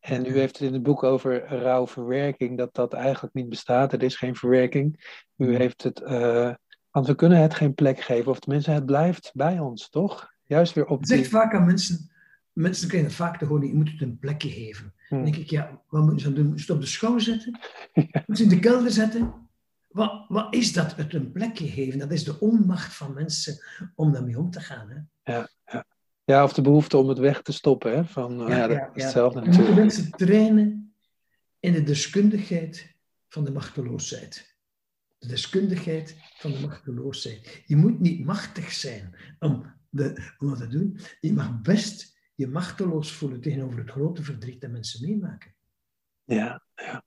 En 0.00 0.26
u 0.26 0.38
heeft 0.38 0.58
het 0.58 0.66
in 0.68 0.72
het 0.74 0.82
boek 0.82 1.02
over 1.02 1.46
rouwverwerking, 1.62 2.58
dat 2.58 2.74
dat 2.74 2.92
eigenlijk 2.92 3.34
niet 3.34 3.48
bestaat. 3.48 3.92
Er 3.92 4.02
is 4.02 4.16
geen 4.16 4.36
verwerking. 4.36 5.04
U 5.36 5.44
Mhm. 5.46 5.54
heeft 5.56 5.82
het, 5.82 6.00
eh, 6.02 6.54
want 6.96 7.08
we 7.08 7.14
kunnen 7.14 7.38
het 7.40 7.54
geen 7.54 7.74
plek 7.74 8.00
geven, 8.00 8.30
of 8.30 8.38
tenminste, 8.38 8.70
het 8.70 8.86
blijft 8.86 9.30
bij 9.34 9.58
ons, 9.58 9.88
toch? 9.88 10.32
Juist 10.44 10.72
weer 10.74 10.86
op 10.86 11.00
Ik 11.00 11.06
zeg 11.06 11.18
die. 11.18 11.28
vaak 11.28 11.54
aan 11.54 11.66
mensen, 11.66 12.10
mensen 12.52 12.88
krijgen 12.88 13.10
vaak 13.10 13.38
te 13.38 13.44
horen, 13.44 13.66
je 13.66 13.74
moet 13.74 13.90
het 13.90 14.00
een 14.00 14.18
plekje 14.18 14.48
geven. 14.50 14.94
Dan 15.08 15.18
Hm. 15.18 15.24
denk 15.24 15.36
ik, 15.36 15.50
ja, 15.50 15.80
wat 15.88 16.02
moeten 16.02 16.20
ze 16.20 16.24
dan 16.26 16.34
doen? 16.34 16.44
Moeten 16.46 16.64
ze 16.64 16.72
het 16.72 16.80
op 16.80 16.86
de 16.86 16.90
schouw 16.90 17.18
zetten? 17.18 17.58
Moeten 18.26 18.36
ze 18.36 18.42
in 18.42 18.48
de 18.48 18.58
kelder 18.58 18.90
zetten? 18.90 19.34
Wat, 19.88 20.24
wat 20.28 20.54
is 20.54 20.72
dat, 20.72 20.96
het 20.96 21.14
een 21.14 21.32
plekje 21.32 21.68
geven? 21.68 21.98
Dat 21.98 22.12
is 22.12 22.24
de 22.24 22.40
onmacht 22.40 22.94
van 22.94 23.14
mensen 23.14 23.58
om 23.94 24.12
daarmee 24.12 24.38
om 24.38 24.50
te 24.50 24.60
gaan. 24.60 25.06
Hè? 25.24 25.42
Ja, 26.24 26.44
of 26.44 26.52
de 26.52 26.62
behoefte 26.62 26.96
om 26.96 27.08
het 27.08 27.18
weg 27.18 27.42
te 27.42 27.52
stoppen, 27.52 27.96
hè? 27.96 28.04
Van, 28.04 28.36
nou 28.36 28.50
ja, 28.50 28.66
dat 28.66 28.90
is 28.94 29.02
hetzelfde 29.02 29.40
We 29.40 29.46
moeten 29.46 29.62
natuurlijk. 29.64 29.86
mensen 29.86 30.10
trainen 30.10 30.94
in 31.60 31.72
de 31.72 31.82
deskundigheid 31.82 32.94
van 33.28 33.44
de 33.44 33.50
machteloosheid. 33.52 34.55
De 35.26 35.32
deskundigheid 35.32 36.16
van 36.36 36.52
de 36.52 36.60
machteloosheid. 36.60 37.62
Je 37.66 37.76
moet 37.76 38.00
niet 38.00 38.24
machtig 38.24 38.72
zijn 38.72 39.16
om, 39.38 39.74
de, 39.88 40.34
om 40.38 40.48
dat 40.48 40.58
te 40.58 40.66
doen. 40.66 40.98
Je 41.20 41.32
mag 41.32 41.60
best 41.60 42.18
je 42.34 42.46
machteloos 42.46 43.12
voelen 43.12 43.40
tegenover 43.40 43.78
het 43.78 43.90
grote 43.90 44.22
verdriet 44.22 44.60
dat 44.60 44.70
mensen 44.70 45.08
meemaken. 45.08 45.54
Ja, 46.24 46.64
ja. 46.74 47.04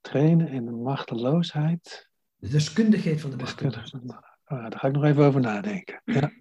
Trainen 0.00 0.48
in 0.48 0.64
de 0.64 0.70
machteloosheid. 0.72 2.10
De 2.36 2.48
deskundigheid 2.48 3.20
van 3.20 3.30
de 3.30 3.36
machteloosheid. 3.36 4.04
Oh, 4.44 4.62
daar 4.62 4.78
ga 4.78 4.88
ik 4.88 4.94
nog 4.94 5.04
even 5.04 5.24
over 5.24 5.40
nadenken. 5.40 6.02
Ja, 6.04 6.32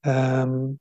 Ehm, 0.00 0.72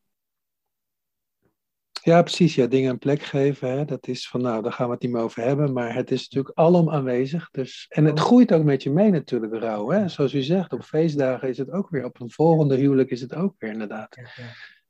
ja 2.07 2.21
precies. 2.21 2.55
Ja, 2.55 2.67
dingen 2.67 2.91
een 2.91 2.97
plek 2.97 3.21
geven. 3.21 3.71
Hè, 3.71 3.85
dat 3.85 4.07
is 4.07 4.29
van, 4.29 4.41
nou, 4.41 4.63
daar 4.63 4.71
gaan 4.71 4.87
we 4.87 4.93
het 4.93 5.01
niet 5.01 5.11
meer 5.11 5.21
over 5.21 5.43
hebben. 5.43 5.73
Maar 5.73 5.95
het 5.95 6.11
is 6.11 6.29
natuurlijk 6.29 6.57
alom 6.57 6.89
aanwezig. 6.89 7.49
Dus, 7.49 7.85
en 7.89 8.05
het 8.05 8.19
groeit 8.19 8.53
ook 8.53 8.63
met 8.63 8.83
je 8.83 8.91
mee 8.91 9.11
natuurlijk, 9.11 9.53
rouw. 9.53 9.89
Hè? 9.89 10.07
Zoals 10.07 10.33
u 10.33 10.41
zegt, 10.41 10.73
op 10.73 10.83
feestdagen 10.83 11.49
is 11.49 11.57
het 11.57 11.71
ook 11.71 11.89
weer. 11.89 12.05
Op 12.05 12.19
een 12.19 12.31
volgende 12.31 12.75
huwelijk 12.75 13.09
is 13.09 13.21
het 13.21 13.35
ook 13.35 13.55
weer, 13.57 13.71
inderdaad. 13.71 14.17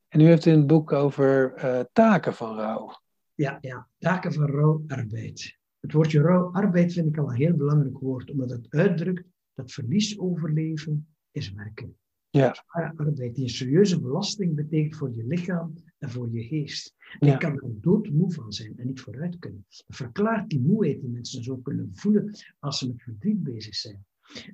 En 0.07 0.19
u 0.19 0.25
heeft 0.25 0.45
in 0.45 0.57
het 0.57 0.67
boek 0.67 0.91
over 0.91 1.53
eh, 1.53 1.79
taken 1.93 2.33
van 2.33 2.55
rouw. 2.55 3.01
Ja, 3.33 3.57
ja, 3.61 3.87
taken 3.97 4.33
van 4.33 4.45
rouwarbeid. 4.45 5.57
Het 5.79 5.91
woordje 5.91 6.21
rouwarbeid 6.21 6.93
vind 6.93 7.07
ik 7.07 7.17
al 7.17 7.29
een 7.29 7.35
heel 7.35 7.55
belangrijk 7.55 7.97
woord, 7.97 8.31
omdat 8.31 8.49
het 8.49 8.67
uitdrukt 8.69 9.23
dat 9.53 9.71
verlies 9.71 10.19
overleven 10.19 11.07
is 11.31 11.51
werken. 11.51 11.97
Ja. 12.29 12.55
Arbeid 12.95 13.35
die 13.35 13.43
een 13.43 13.49
serieuze 13.49 14.01
belasting 14.01 14.55
betekent 14.55 14.95
voor 14.95 15.15
je 15.15 15.23
lichaam 15.27 15.73
en 15.97 16.09
voor 16.09 16.31
je 16.31 16.43
geest. 16.43 16.95
Je 17.19 17.25
Ja. 17.25 17.37
kan 17.37 17.53
er 17.53 17.81
doodmoe 17.81 18.33
van 18.33 18.51
zijn 18.51 18.77
en 18.77 18.87
niet 18.87 18.99
vooruit 18.99 19.39
kunnen. 19.39 19.65
Dat 19.67 19.83
verklaart 19.97 20.49
die 20.49 20.59
moeheid 20.59 21.01
die 21.01 21.09
mensen 21.09 21.43
zo 21.43 21.57
kunnen 21.57 21.89
voelen 21.93 22.37
als 22.59 22.77
ze 22.77 22.87
met 22.87 23.01
verdriet 23.03 23.43
bezig 23.43 23.75
zijn. 23.75 24.05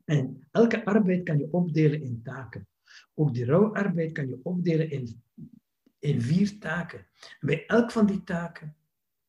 En 0.05 0.47
elke 0.51 0.85
arbeid 0.85 1.23
kan 1.23 1.37
je 1.37 1.51
opdelen 1.51 2.01
in 2.01 2.21
taken. 2.23 2.67
Ook 3.13 3.33
die 3.33 3.45
rouwarbeid 3.45 4.11
kan 4.11 4.27
je 4.27 4.39
opdelen 4.43 4.89
in, 4.91 5.23
in 5.99 6.21
vier 6.21 6.59
taken. 6.59 6.99
En 7.39 7.47
bij 7.47 7.65
elk 7.65 7.91
van 7.91 8.05
die 8.05 8.23
taken 8.23 8.75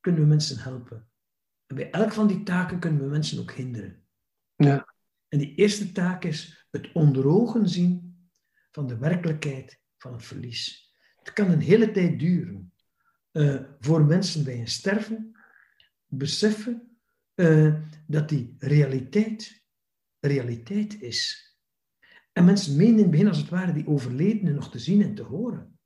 kunnen 0.00 0.20
we 0.20 0.26
mensen 0.26 0.58
helpen. 0.58 1.08
En 1.66 1.76
bij 1.76 1.90
elk 1.90 2.12
van 2.12 2.26
die 2.26 2.42
taken 2.42 2.78
kunnen 2.78 3.00
we 3.02 3.08
mensen 3.08 3.40
ook 3.40 3.52
hinderen. 3.52 4.02
Ja. 4.56 4.94
En 5.28 5.38
die 5.38 5.54
eerste 5.54 5.92
taak 5.92 6.24
is 6.24 6.66
het 6.70 6.92
onder 6.92 7.26
ogen 7.26 7.68
zien 7.68 8.16
van 8.70 8.86
de 8.86 8.98
werkelijkheid 8.98 9.80
van 9.98 10.12
het 10.12 10.24
verlies. 10.24 10.83
Het 11.24 11.32
kan 11.32 11.50
een 11.50 11.60
hele 11.60 11.90
tijd 11.90 12.18
duren 12.18 12.72
eh, 13.30 13.60
voor 13.80 14.04
mensen 14.04 14.44
bij 14.44 14.58
een 14.58 14.68
sterven 14.68 15.36
beseffen 16.06 16.98
eh, 17.34 17.74
dat 18.06 18.28
die 18.28 18.56
realiteit 18.58 19.62
realiteit 20.20 21.00
is. 21.00 21.48
En 22.32 22.44
mensen 22.44 22.76
menen 22.76 22.94
in 22.94 22.98
het 22.98 23.10
begin 23.10 23.28
als 23.28 23.38
het 23.38 23.48
ware 23.48 23.72
die 23.72 23.86
overledene 23.86 24.52
nog 24.52 24.70
te 24.70 24.78
zien 24.78 25.02
en 25.02 25.14
te 25.14 25.22
horen. 25.22 25.78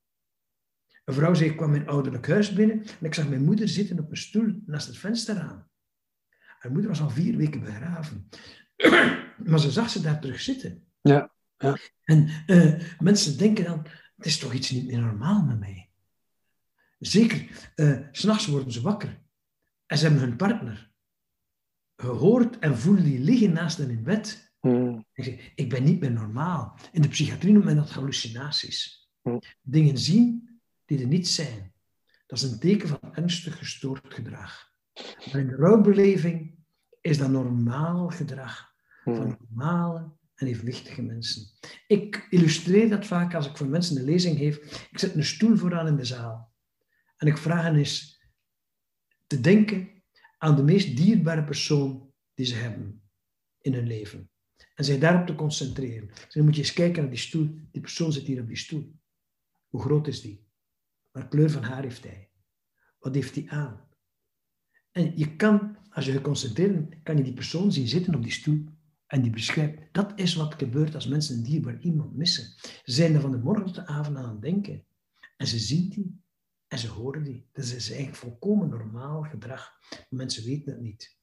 Een 1.04 1.14
vrouw 1.14 1.34
zei, 1.34 1.50
ik 1.50 1.56
kwam 1.56 1.70
mijn 1.70 1.88
ouderlijk 1.88 2.28
huis 2.28 2.52
binnen 2.52 2.82
en 2.82 3.06
ik 3.06 3.14
zag 3.14 3.28
mijn 3.28 3.44
moeder 3.44 3.68
zitten 3.68 3.98
op 3.98 4.10
een 4.10 4.16
stoel 4.16 4.62
naast 4.66 4.86
het 4.86 4.98
vensterraam. 4.98 5.68
Haar 6.38 6.72
moeder 6.72 6.90
was 6.90 7.00
al 7.00 7.10
vier 7.10 7.36
weken 7.36 7.60
begraven. 7.60 8.28
maar 9.48 9.60
ze 9.60 9.70
zag 9.70 9.90
ze 9.90 10.00
daar 10.00 10.20
terug 10.20 10.40
zitten. 10.40 10.86
Ja, 11.00 11.32
ja. 11.56 11.78
En 12.04 12.28
eh, 12.46 12.80
mensen 12.98 13.38
denken 13.38 13.64
dan, 13.64 13.86
het 14.18 14.26
is 14.26 14.38
toch 14.38 14.52
iets 14.52 14.70
niet 14.70 14.86
meer 14.86 15.00
normaal 15.00 15.42
met 15.42 15.58
mij. 15.58 15.90
Zeker, 16.98 17.70
eh, 17.74 17.98
s 18.12 18.20
s'nachts 18.20 18.46
worden 18.46 18.72
ze 18.72 18.80
wakker. 18.80 19.20
En 19.86 19.98
ze 19.98 20.04
hebben 20.04 20.22
hun 20.22 20.36
partner 20.36 20.90
gehoord 21.96 22.58
en 22.58 22.78
voelen 22.78 23.04
die 23.04 23.18
liggen 23.18 23.52
naast 23.52 23.78
hen 23.78 23.90
in 23.90 24.02
bed. 24.02 24.52
Mm. 24.60 25.06
Ik, 25.12 25.24
zeg, 25.24 25.52
ik 25.54 25.68
ben 25.68 25.84
niet 25.84 26.00
meer 26.00 26.12
normaal. 26.12 26.78
In 26.92 27.02
de 27.02 27.08
psychiatrie 27.08 27.52
noemt 27.52 27.64
men 27.64 27.76
dat 27.76 27.90
hallucinaties. 27.90 29.08
Mm. 29.22 29.40
Dingen 29.62 29.98
zien 29.98 30.60
die 30.84 31.00
er 31.00 31.06
niet 31.06 31.28
zijn. 31.28 31.72
Dat 32.26 32.38
is 32.38 32.50
een 32.50 32.58
teken 32.58 32.88
van 32.88 33.14
ernstig 33.14 33.58
gestoord 33.58 34.14
gedrag. 34.14 34.70
Maar 35.32 35.40
in 35.40 35.46
de 35.46 35.56
rouwbeleving 35.56 36.58
is 37.00 37.18
dat 37.18 37.30
normaal 37.30 38.08
gedrag 38.08 38.72
van 39.04 39.26
Mm. 39.26 39.36
normale 39.48 40.16
en 40.38 40.46
evenwichtige 40.46 41.02
mensen. 41.02 41.46
Ik 41.86 42.26
illustreer 42.30 42.88
dat 42.88 43.06
vaak 43.06 43.34
als 43.34 43.46
ik 43.46 43.56
voor 43.56 43.66
mensen 43.66 43.96
een 43.96 44.04
lezing 44.04 44.38
geef. 44.38 44.86
Ik 44.90 44.98
zet 44.98 45.14
een 45.14 45.24
stoel 45.24 45.56
vooraan 45.56 45.86
in 45.86 45.96
de 45.96 46.04
zaal. 46.04 46.54
En 47.16 47.26
ik 47.26 47.38
vraag 47.38 47.62
hen 47.62 47.76
eens 47.76 48.22
te 49.26 49.40
denken 49.40 50.02
aan 50.38 50.56
de 50.56 50.62
meest 50.62 50.96
dierbare 50.96 51.44
persoon 51.44 52.12
die 52.34 52.46
ze 52.46 52.54
hebben 52.54 53.02
in 53.60 53.74
hun 53.74 53.86
leven. 53.86 54.30
En 54.74 54.84
zich 54.84 54.98
daarop 54.98 55.26
te 55.26 55.34
concentreren. 55.34 56.10
Dan 56.28 56.44
moet 56.44 56.54
je 56.54 56.60
eens 56.60 56.72
kijken 56.72 57.02
naar 57.02 57.10
die 57.10 57.20
stoel. 57.20 57.58
Die 57.70 57.82
persoon 57.82 58.12
zit 58.12 58.26
hier 58.26 58.40
op 58.40 58.48
die 58.48 58.56
stoel. 58.56 58.92
Hoe 59.68 59.80
groot 59.80 60.06
is 60.06 60.20
die? 60.20 60.46
Wat 61.10 61.28
kleur 61.28 61.50
van 61.50 61.62
haar 61.62 61.82
heeft 61.82 62.04
hij? 62.04 62.30
Wat 62.98 63.14
heeft 63.14 63.34
hij 63.34 63.48
aan? 63.48 63.88
En 64.90 65.18
je 65.18 65.36
kan, 65.36 65.76
als 65.90 66.04
je 66.06 66.12
geconcentreerd 66.12 66.72
bent, 66.72 67.02
kan 67.02 67.16
je 67.16 67.22
die 67.22 67.32
persoon 67.32 67.72
zien 67.72 67.88
zitten 67.88 68.14
op 68.14 68.22
die 68.22 68.32
stoel 68.32 68.64
en 69.08 69.22
die 69.22 69.30
beschrijft. 69.30 69.78
Dat 69.92 70.12
is 70.14 70.34
wat 70.34 70.54
gebeurt 70.54 70.94
als 70.94 71.06
mensen 71.06 71.36
een 71.36 71.42
dierbaar 71.42 71.80
iemand 71.80 72.16
missen. 72.16 72.44
Ze 72.60 72.92
zijn 72.92 73.14
er 73.14 73.20
van 73.20 73.30
de 73.30 73.38
morgen 73.38 73.64
tot 73.64 73.74
de 73.74 73.86
avond 73.86 74.16
aan 74.16 74.30
het 74.30 74.42
denken. 74.42 74.84
En 75.36 75.46
ze 75.46 75.58
zien 75.58 75.88
die 75.88 76.20
en 76.68 76.78
ze 76.78 76.88
horen 76.88 77.24
die. 77.24 77.48
Dat 77.52 77.64
is 77.64 77.88
eigenlijk 77.88 78.18
volkomen 78.18 78.68
normaal 78.68 79.22
gedrag. 79.22 79.72
Maar 79.90 80.06
mensen 80.08 80.44
weten 80.44 80.72
het 80.72 80.80
niet. 80.80 81.16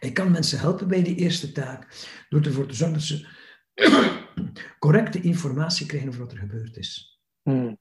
Ik 0.00 0.14
kan 0.14 0.30
mensen 0.30 0.58
helpen 0.58 0.88
bij 0.88 1.02
die 1.02 1.16
eerste 1.16 1.52
taak 1.52 2.06
door 2.28 2.42
ervoor 2.42 2.66
te 2.66 2.74
zorgen 2.74 2.96
dat 2.96 3.06
ze 3.06 3.28
correcte 4.78 5.20
informatie 5.20 5.86
krijgen 5.86 6.08
over 6.08 6.20
wat 6.20 6.32
er 6.32 6.38
gebeurd 6.38 6.76
is. 6.76 7.20
Mm. 7.42 7.78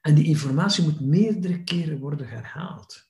En 0.00 0.14
die 0.14 0.24
informatie 0.24 0.84
moet 0.84 1.00
meerdere 1.00 1.62
keren 1.64 1.98
worden 1.98 2.28
herhaald. 2.28 3.07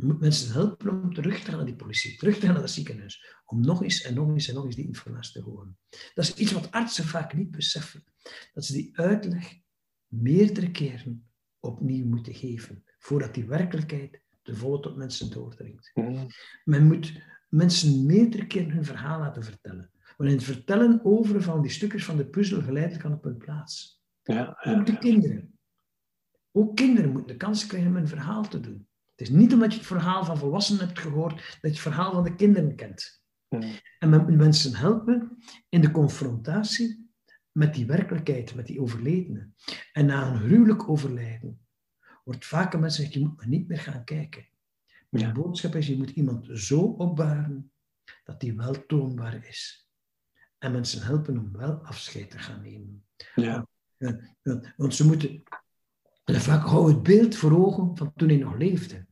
Je 0.00 0.06
moet 0.06 0.20
mensen 0.20 0.52
helpen 0.52 1.02
om 1.02 1.14
terug 1.14 1.40
te 1.40 1.48
gaan 1.48 1.56
naar 1.56 1.66
die 1.66 1.76
politie, 1.76 2.16
terug 2.16 2.34
te 2.34 2.46
gaan 2.46 2.54
naar 2.54 2.62
het 2.62 2.70
ziekenhuis, 2.70 3.36
om 3.44 3.60
nog 3.60 3.82
eens 3.82 4.02
en 4.02 4.14
nog 4.14 4.28
eens 4.28 4.48
en 4.48 4.54
nog 4.54 4.64
eens 4.64 4.74
die 4.74 4.86
informatie 4.86 5.32
te 5.32 5.48
horen. 5.48 5.78
Dat 6.14 6.24
is 6.24 6.34
iets 6.34 6.52
wat 6.52 6.70
artsen 6.70 7.04
vaak 7.04 7.34
niet 7.34 7.50
beseffen, 7.50 8.04
dat 8.52 8.64
ze 8.64 8.72
die 8.72 8.90
uitleg 8.98 9.58
meerdere 10.06 10.70
keren 10.70 11.30
opnieuw 11.58 12.06
moeten 12.06 12.34
geven, 12.34 12.84
voordat 12.98 13.34
die 13.34 13.44
werkelijkheid 13.44 14.20
de 14.42 14.56
volle 14.56 14.80
tot 14.80 14.96
mensen 14.96 15.30
doordringt. 15.30 15.92
Men 16.64 16.86
moet 16.86 17.22
mensen 17.48 18.06
meerdere 18.06 18.46
keren 18.46 18.70
hun 18.70 18.84
verhaal 18.84 19.18
laten 19.18 19.44
vertellen. 19.44 19.90
Want 20.16 20.30
in 20.30 20.36
het 20.36 20.44
vertellen 20.44 21.04
over 21.04 21.42
van 21.42 21.62
die 21.62 21.70
stukjes 21.70 22.04
van 22.04 22.16
de 22.16 22.26
puzzel 22.26 22.62
geleidelijk 22.62 23.04
aan 23.04 23.12
op 23.12 23.24
hun 23.24 23.36
plaats. 23.36 24.02
Ja, 24.22 24.58
ja, 24.60 24.78
Ook 24.78 24.86
de 24.86 24.98
kinderen. 24.98 25.58
Ook 26.52 26.76
kinderen 26.76 27.10
moeten 27.10 27.32
de 27.32 27.36
kans 27.36 27.66
krijgen 27.66 27.90
om 27.90 27.96
een 27.96 28.08
verhaal 28.08 28.48
te 28.48 28.60
doen. 28.60 28.88
Het 29.20 29.28
is 29.28 29.34
niet 29.34 29.52
omdat 29.52 29.72
je 29.72 29.78
het 29.78 29.86
verhaal 29.86 30.24
van 30.24 30.38
volwassenen 30.38 30.86
hebt 30.86 30.98
gehoord, 30.98 31.34
dat 31.36 31.60
je 31.60 31.68
het 31.68 31.78
verhaal 31.78 32.12
van 32.12 32.22
de 32.24 32.34
kinderen 32.34 32.76
kent. 32.76 33.22
En 33.98 34.08
men 34.08 34.36
mensen 34.36 34.74
helpen 34.74 35.36
in 35.68 35.80
de 35.80 35.90
confrontatie 35.90 37.10
met 37.52 37.74
die 37.74 37.86
werkelijkheid, 37.86 38.54
met 38.54 38.66
die 38.66 38.80
overledene. 38.80 39.48
En 39.92 40.06
na 40.06 40.26
een 40.26 40.38
gruwelijk 40.38 40.88
overlijden 40.88 41.60
wordt 42.24 42.46
vaak 42.46 42.72
mensen 42.78 42.90
gezegd, 43.04 43.12
je 43.12 43.20
moet 43.20 43.36
maar 43.36 43.48
niet 43.48 43.68
meer 43.68 43.78
gaan 43.78 44.04
kijken. 44.04 44.48
Mijn 45.08 45.26
Ja. 45.26 45.32
boodschap 45.32 45.74
is, 45.74 45.86
je 45.86 45.96
moet 45.96 46.10
iemand 46.10 46.48
zo 46.52 46.80
opbaren 46.80 47.72
dat 48.24 48.40
die 48.40 48.54
wel 48.56 48.86
toonbaar 48.86 49.46
is. 49.46 49.88
En 50.58 50.72
mensen 50.72 51.02
helpen 51.02 51.38
om 51.38 51.52
wel 51.52 51.72
afscheid 51.72 52.30
te 52.30 52.38
gaan 52.38 52.62
nemen. 52.62 53.04
ja, 53.34 53.66
want 54.76 54.94
ze 54.94 55.06
moeten 55.06 55.42
en 56.24 56.40
vaak 56.40 56.66
hou 56.66 56.92
het 56.92 57.02
beeld 57.02 57.36
voor 57.36 57.66
ogen 57.66 57.96
van 57.96 58.12
toen 58.14 58.28
hij 58.28 58.38
nog 58.38 58.56
leefde. 58.56 59.06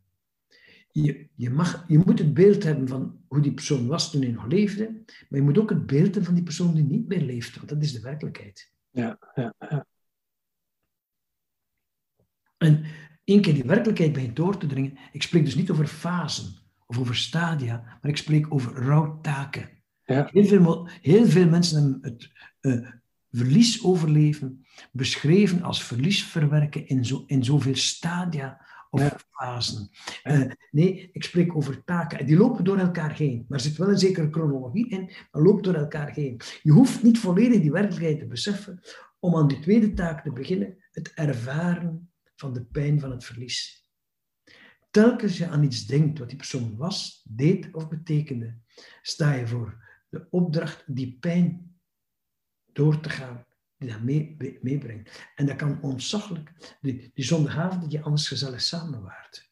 Je, 1.02 1.28
je, 1.34 1.50
mag, 1.50 1.84
je 1.88 1.98
moet 1.98 2.18
het 2.18 2.34
beeld 2.34 2.62
hebben 2.62 2.88
van 2.88 3.20
hoe 3.28 3.40
die 3.40 3.52
persoon 3.52 3.87
was 3.87 4.11
toen 4.11 4.22
hij 4.22 4.30
nog 4.30 4.46
leefde, 4.46 5.04
maar 5.28 5.38
je 5.38 5.44
moet 5.44 5.58
ook 5.58 5.70
het 5.70 5.87
beeld 5.87 6.04
hebben 6.04 6.24
van 6.24 6.34
die 6.34 6.42
persoon 6.42 6.74
die 6.74 6.84
niet 6.84 7.08
meer 7.08 7.20
leeft, 7.22 7.56
want 7.56 7.68
dat 7.68 7.82
is 7.82 7.92
de 7.92 8.00
werkelijkheid. 8.00 8.72
ja, 8.90 9.18
ja, 9.34 9.54
ja. 9.58 9.87
En 12.56 12.84
één 13.24 13.40
keer 13.40 13.54
die 13.54 13.64
werkelijkheid 13.64 14.12
begint 14.12 14.37
door 14.37 14.58
te 14.58 14.66
dringen, 14.66 14.98
ik 15.12 15.22
spreek 15.22 15.44
dus 15.44 15.54
niet 15.54 15.70
over 15.70 15.87
fasen 15.87 16.52
of 16.87 16.98
over 16.98 17.16
stadia, 17.16 17.98
maar 18.02 18.11
ik 18.11 18.16
spreek 18.16 18.54
over 18.54 18.72
rouwtaken. 18.72 19.70
Ja. 20.04 20.28
Heel, 20.30 20.44
veel, 20.44 20.88
heel 20.88 21.26
veel 21.26 21.48
mensen 21.48 21.82
hebben 21.82 21.98
het 22.02 22.32
eh, 22.61 22.90
verlies 23.30 23.84
overleven 23.84 24.66
beschreven 24.92 25.62
als 25.62 25.84
verlies 25.84 26.24
verwerken 26.24 26.87
in, 26.87 27.04
zo, 27.04 27.24
in 27.26 27.44
zoveel 27.44 27.76
stadia 27.76 28.66
of 28.90 29.01
Ja. 29.01 29.18
fasen. 29.31 29.90
Eh, 30.22 30.51
nee, 30.70 31.09
ik 31.12 31.24
spreek 31.24 31.57
over 31.57 31.85
taken. 31.85 32.18
En 32.18 32.27
die 32.27 32.37
lopen 32.37 32.64
door 32.64 32.79
elkaar 32.79 33.16
heen. 33.16 33.44
Maar 33.48 33.59
er 33.59 33.64
zit 33.64 33.77
wel 33.77 33.88
een 33.88 33.98
zekere 33.98 34.31
chronologie 34.31 34.88
in, 34.88 35.11
maar 35.31 35.42
lopen 35.42 35.62
door 35.62 35.74
elkaar 35.74 36.11
heen. 36.11 36.40
Je 36.62 36.72
hoeft 36.72 37.03
niet 37.03 37.18
volledig 37.18 37.61
die 37.61 37.72
werkelijkheid 37.72 38.18
te 38.18 38.27
beseffen 38.27 38.81
om 39.20 39.37
aan 39.37 39.48
die 39.48 39.61
tweede 39.61 39.92
taak 39.94 40.22
te 40.22 40.33
beginnen, 40.33 40.77
het 40.90 41.12
ervaren 41.14 42.11
van 42.37 42.53
de 42.53 42.64
pijn 42.64 43.01
van 43.01 43.11
het 43.11 43.24
verlies. 43.24 43.87
Telkens 44.90 45.38
je 45.38 45.46
aan 45.48 45.62
iets 45.64 45.87
denkt 45.87 46.18
wat 46.18 46.29
die 46.29 46.37
persoon 46.37 46.77
was, 46.77 47.24
deed 47.29 47.68
of 47.74 47.88
betekende, 47.88 48.59
sta 49.03 49.33
je 49.33 49.46
voor 49.46 49.85
de 50.09 50.27
opdracht 50.31 50.85
die 50.87 51.16
pijn 51.20 51.77
door 52.72 53.01
te 53.01 53.11
gaan, 53.11 53.44
die 53.79 53.88
dat 53.88 54.03
mee, 54.03 54.35
mee- 54.38 54.59
meebrengt. 54.62 55.31
En 55.35 55.47
dat 55.47 55.57
kan 55.57 55.83
ontzaglijk, 55.83 56.77
die, 56.81 57.11
die 57.14 57.25
zondagavond 57.25 57.83
dat 57.83 57.93
je 57.93 58.03
anders 58.03 58.29
gezellig 58.29 58.61
samen 58.61 59.03
waart. 59.03 59.51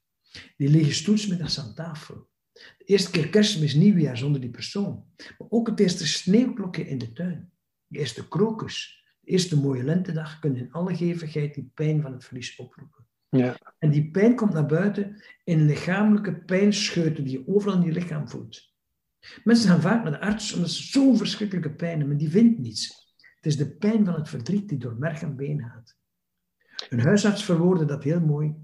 Die 0.57 0.69
lege 0.69 0.93
stoelsmiddags 0.93 1.59
aan 1.61 1.75
tafel. 1.75 2.29
De 2.53 2.85
eerste 2.85 3.11
keer 3.11 3.29
kerstmis, 3.29 3.75
nieuwjaar 3.75 4.17
zonder 4.17 4.41
die 4.41 4.51
persoon. 4.51 5.05
Maar 5.39 5.49
ook 5.49 5.67
het 5.67 5.81
eerste 5.81 6.07
sneeuwklokje 6.07 6.89
in 6.89 6.99
de 6.99 7.13
tuin. 7.13 7.51
De 7.87 7.99
eerste 7.99 8.29
krokus. 8.29 9.05
De 9.21 9.31
eerste 9.31 9.61
mooie 9.61 9.83
lentedag 9.83 10.39
kunnen 10.39 10.61
in 10.61 10.73
alle 10.73 10.97
gevigheid 10.97 11.55
die 11.55 11.71
pijn 11.75 12.03
van 12.03 12.13
het 12.13 12.25
verlies 12.25 12.57
oproepen. 12.57 13.07
Ja. 13.29 13.75
En 13.79 13.91
die 13.91 14.11
pijn 14.11 14.35
komt 14.35 14.53
naar 14.53 14.67
buiten 14.67 15.23
in 15.45 15.67
lichamelijke 15.67 16.35
pijnscheuten 16.35 17.25
die 17.25 17.39
je 17.39 17.49
overal 17.49 17.77
in 17.77 17.87
je 17.87 17.93
lichaam 17.93 18.29
voelt. 18.29 18.75
Mensen 19.45 19.69
gaan 19.69 19.81
vaak 19.81 20.03
naar 20.03 20.13
de 20.13 20.21
arts 20.21 20.53
omdat 20.53 20.71
ze 20.71 20.83
zo'n 20.83 21.17
verschrikkelijke 21.17 21.75
pijn 21.75 21.91
hebben, 21.91 22.09
maar 22.09 22.19
die 22.19 22.31
vindt 22.31 22.59
niets. 22.59 23.06
Het 23.47 23.55
is 23.55 23.67
de 23.67 23.77
pijn 23.77 24.05
van 24.05 24.15
het 24.15 24.29
verdriet 24.29 24.69
die 24.69 24.79
door 24.79 24.97
merg 24.97 25.23
en 25.23 25.37
been 25.37 25.63
gaat. 25.63 25.97
Een 26.89 27.01
huisarts 27.01 27.45
verwoordde 27.45 27.85
dat 27.85 28.03
heel 28.03 28.21
mooi. 28.21 28.55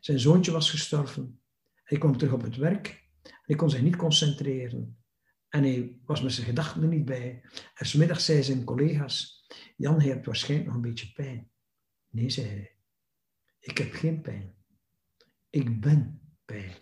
Zijn 0.00 0.18
zoontje 0.18 0.52
was 0.52 0.70
gestorven. 0.70 1.40
Hij 1.84 1.98
kwam 1.98 2.16
terug 2.16 2.32
op 2.32 2.42
het 2.42 2.56
werk. 2.56 3.08
Hij 3.42 3.56
kon 3.56 3.70
zich 3.70 3.82
niet 3.82 3.96
concentreren. 3.96 4.98
En 5.48 5.62
hij 5.62 5.98
was 6.04 6.22
met 6.22 6.32
zijn 6.32 6.46
gedachten 6.46 6.82
er 6.82 6.88
niet 6.88 7.04
bij. 7.04 7.42
En 7.74 7.86
smiddags 7.86 8.24
zei 8.24 8.42
zijn 8.42 8.64
collega's, 8.64 9.46
Jan, 9.76 10.00
hij 10.00 10.08
hebt 10.08 10.26
waarschijnlijk 10.26 10.68
nog 10.68 10.76
een 10.76 10.90
beetje 10.90 11.12
pijn. 11.12 11.50
Nee, 12.10 12.30
zei 12.30 12.46
hij. 12.46 12.76
Ik 13.60 13.78
heb 13.78 13.92
geen 13.92 14.20
pijn. 14.20 14.54
Ik 15.50 15.80
ben 15.80 16.20
pijn. 16.44 16.72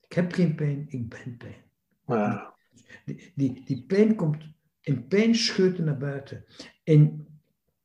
Ik 0.00 0.12
heb 0.12 0.32
geen 0.32 0.54
pijn, 0.54 0.84
ik 0.88 1.08
ben 1.08 1.36
pijn. 1.36 1.64
Ja. 2.06 2.56
Die, 3.04 3.32
die, 3.34 3.64
die 3.64 3.84
pijn 3.86 4.14
komt 4.14 4.53
in 4.84 5.06
pijnscheuten 5.06 5.84
naar 5.84 5.96
buiten. 5.96 6.44
In 6.82 7.26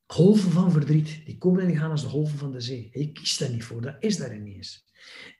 golven 0.06 0.50
van 0.50 0.72
verdriet. 0.72 1.22
Die 1.24 1.38
komen 1.38 1.62
en 1.62 1.76
gaan 1.76 1.90
als 1.90 2.02
de 2.02 2.08
golven 2.08 2.38
van 2.38 2.52
de 2.52 2.60
zee. 2.60 2.90
Je 2.92 3.12
kiest 3.12 3.38
daar 3.38 3.50
niet 3.50 3.64
voor, 3.64 3.82
dat 3.82 3.96
is 3.98 4.16
daar 4.16 4.34
ineens. 4.34 4.88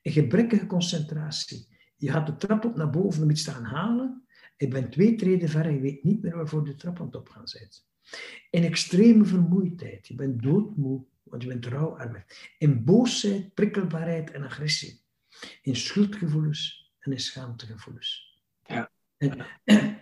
Een 0.03 0.12
gebrekkige 0.12 0.66
concentratie. 0.66 1.68
Je 1.96 2.11
gaat 2.11 2.27
de 2.27 2.37
trap 2.37 2.64
op 2.64 2.77
naar 2.77 2.90
boven 2.90 3.23
om 3.23 3.31
iets 3.31 3.44
te 3.44 3.51
gaan 3.51 3.64
halen. 3.64 4.25
Je 4.57 4.68
bent 4.68 4.92
twee 4.92 5.14
treden 5.14 5.49
ver 5.49 5.66
en 5.66 5.75
je 5.75 5.81
weet 5.81 6.05
niet 6.05 6.23
meer 6.23 6.37
waarvoor 6.37 6.64
de 6.64 6.75
trap 6.75 7.01
aan 7.01 7.07
het 7.07 7.16
opgaan 7.16 7.44
bent. 7.53 7.88
In 8.51 8.64
extreme 8.64 9.25
vermoeidheid. 9.25 10.07
Je 10.07 10.14
bent 10.14 10.42
doodmoe, 10.42 11.05
want 11.23 11.42
je 11.42 11.49
bent 11.49 11.66
rouwarm. 11.66 12.25
In 12.59 12.85
boosheid, 12.85 13.55
prikkelbaarheid 13.55 14.31
en 14.31 14.42
agressie. 14.42 15.03
In 15.62 15.77
schuldgevoelens 15.77 16.92
en 16.99 17.12
in 17.12 17.20
schaamtegevoelens. 17.20 18.40
Ja. 18.66 18.90
En, 19.16 19.46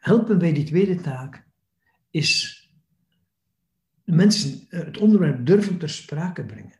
helpen 0.00 0.38
bij 0.38 0.52
die 0.52 0.64
tweede 0.64 1.00
taak 1.00 1.44
is 2.10 2.60
mensen 4.04 4.66
eh, 4.68 4.84
het 4.84 4.98
onderwerp 4.98 5.46
durven 5.46 5.78
ter 5.78 5.88
sprake 5.88 6.44
brengen. 6.44 6.78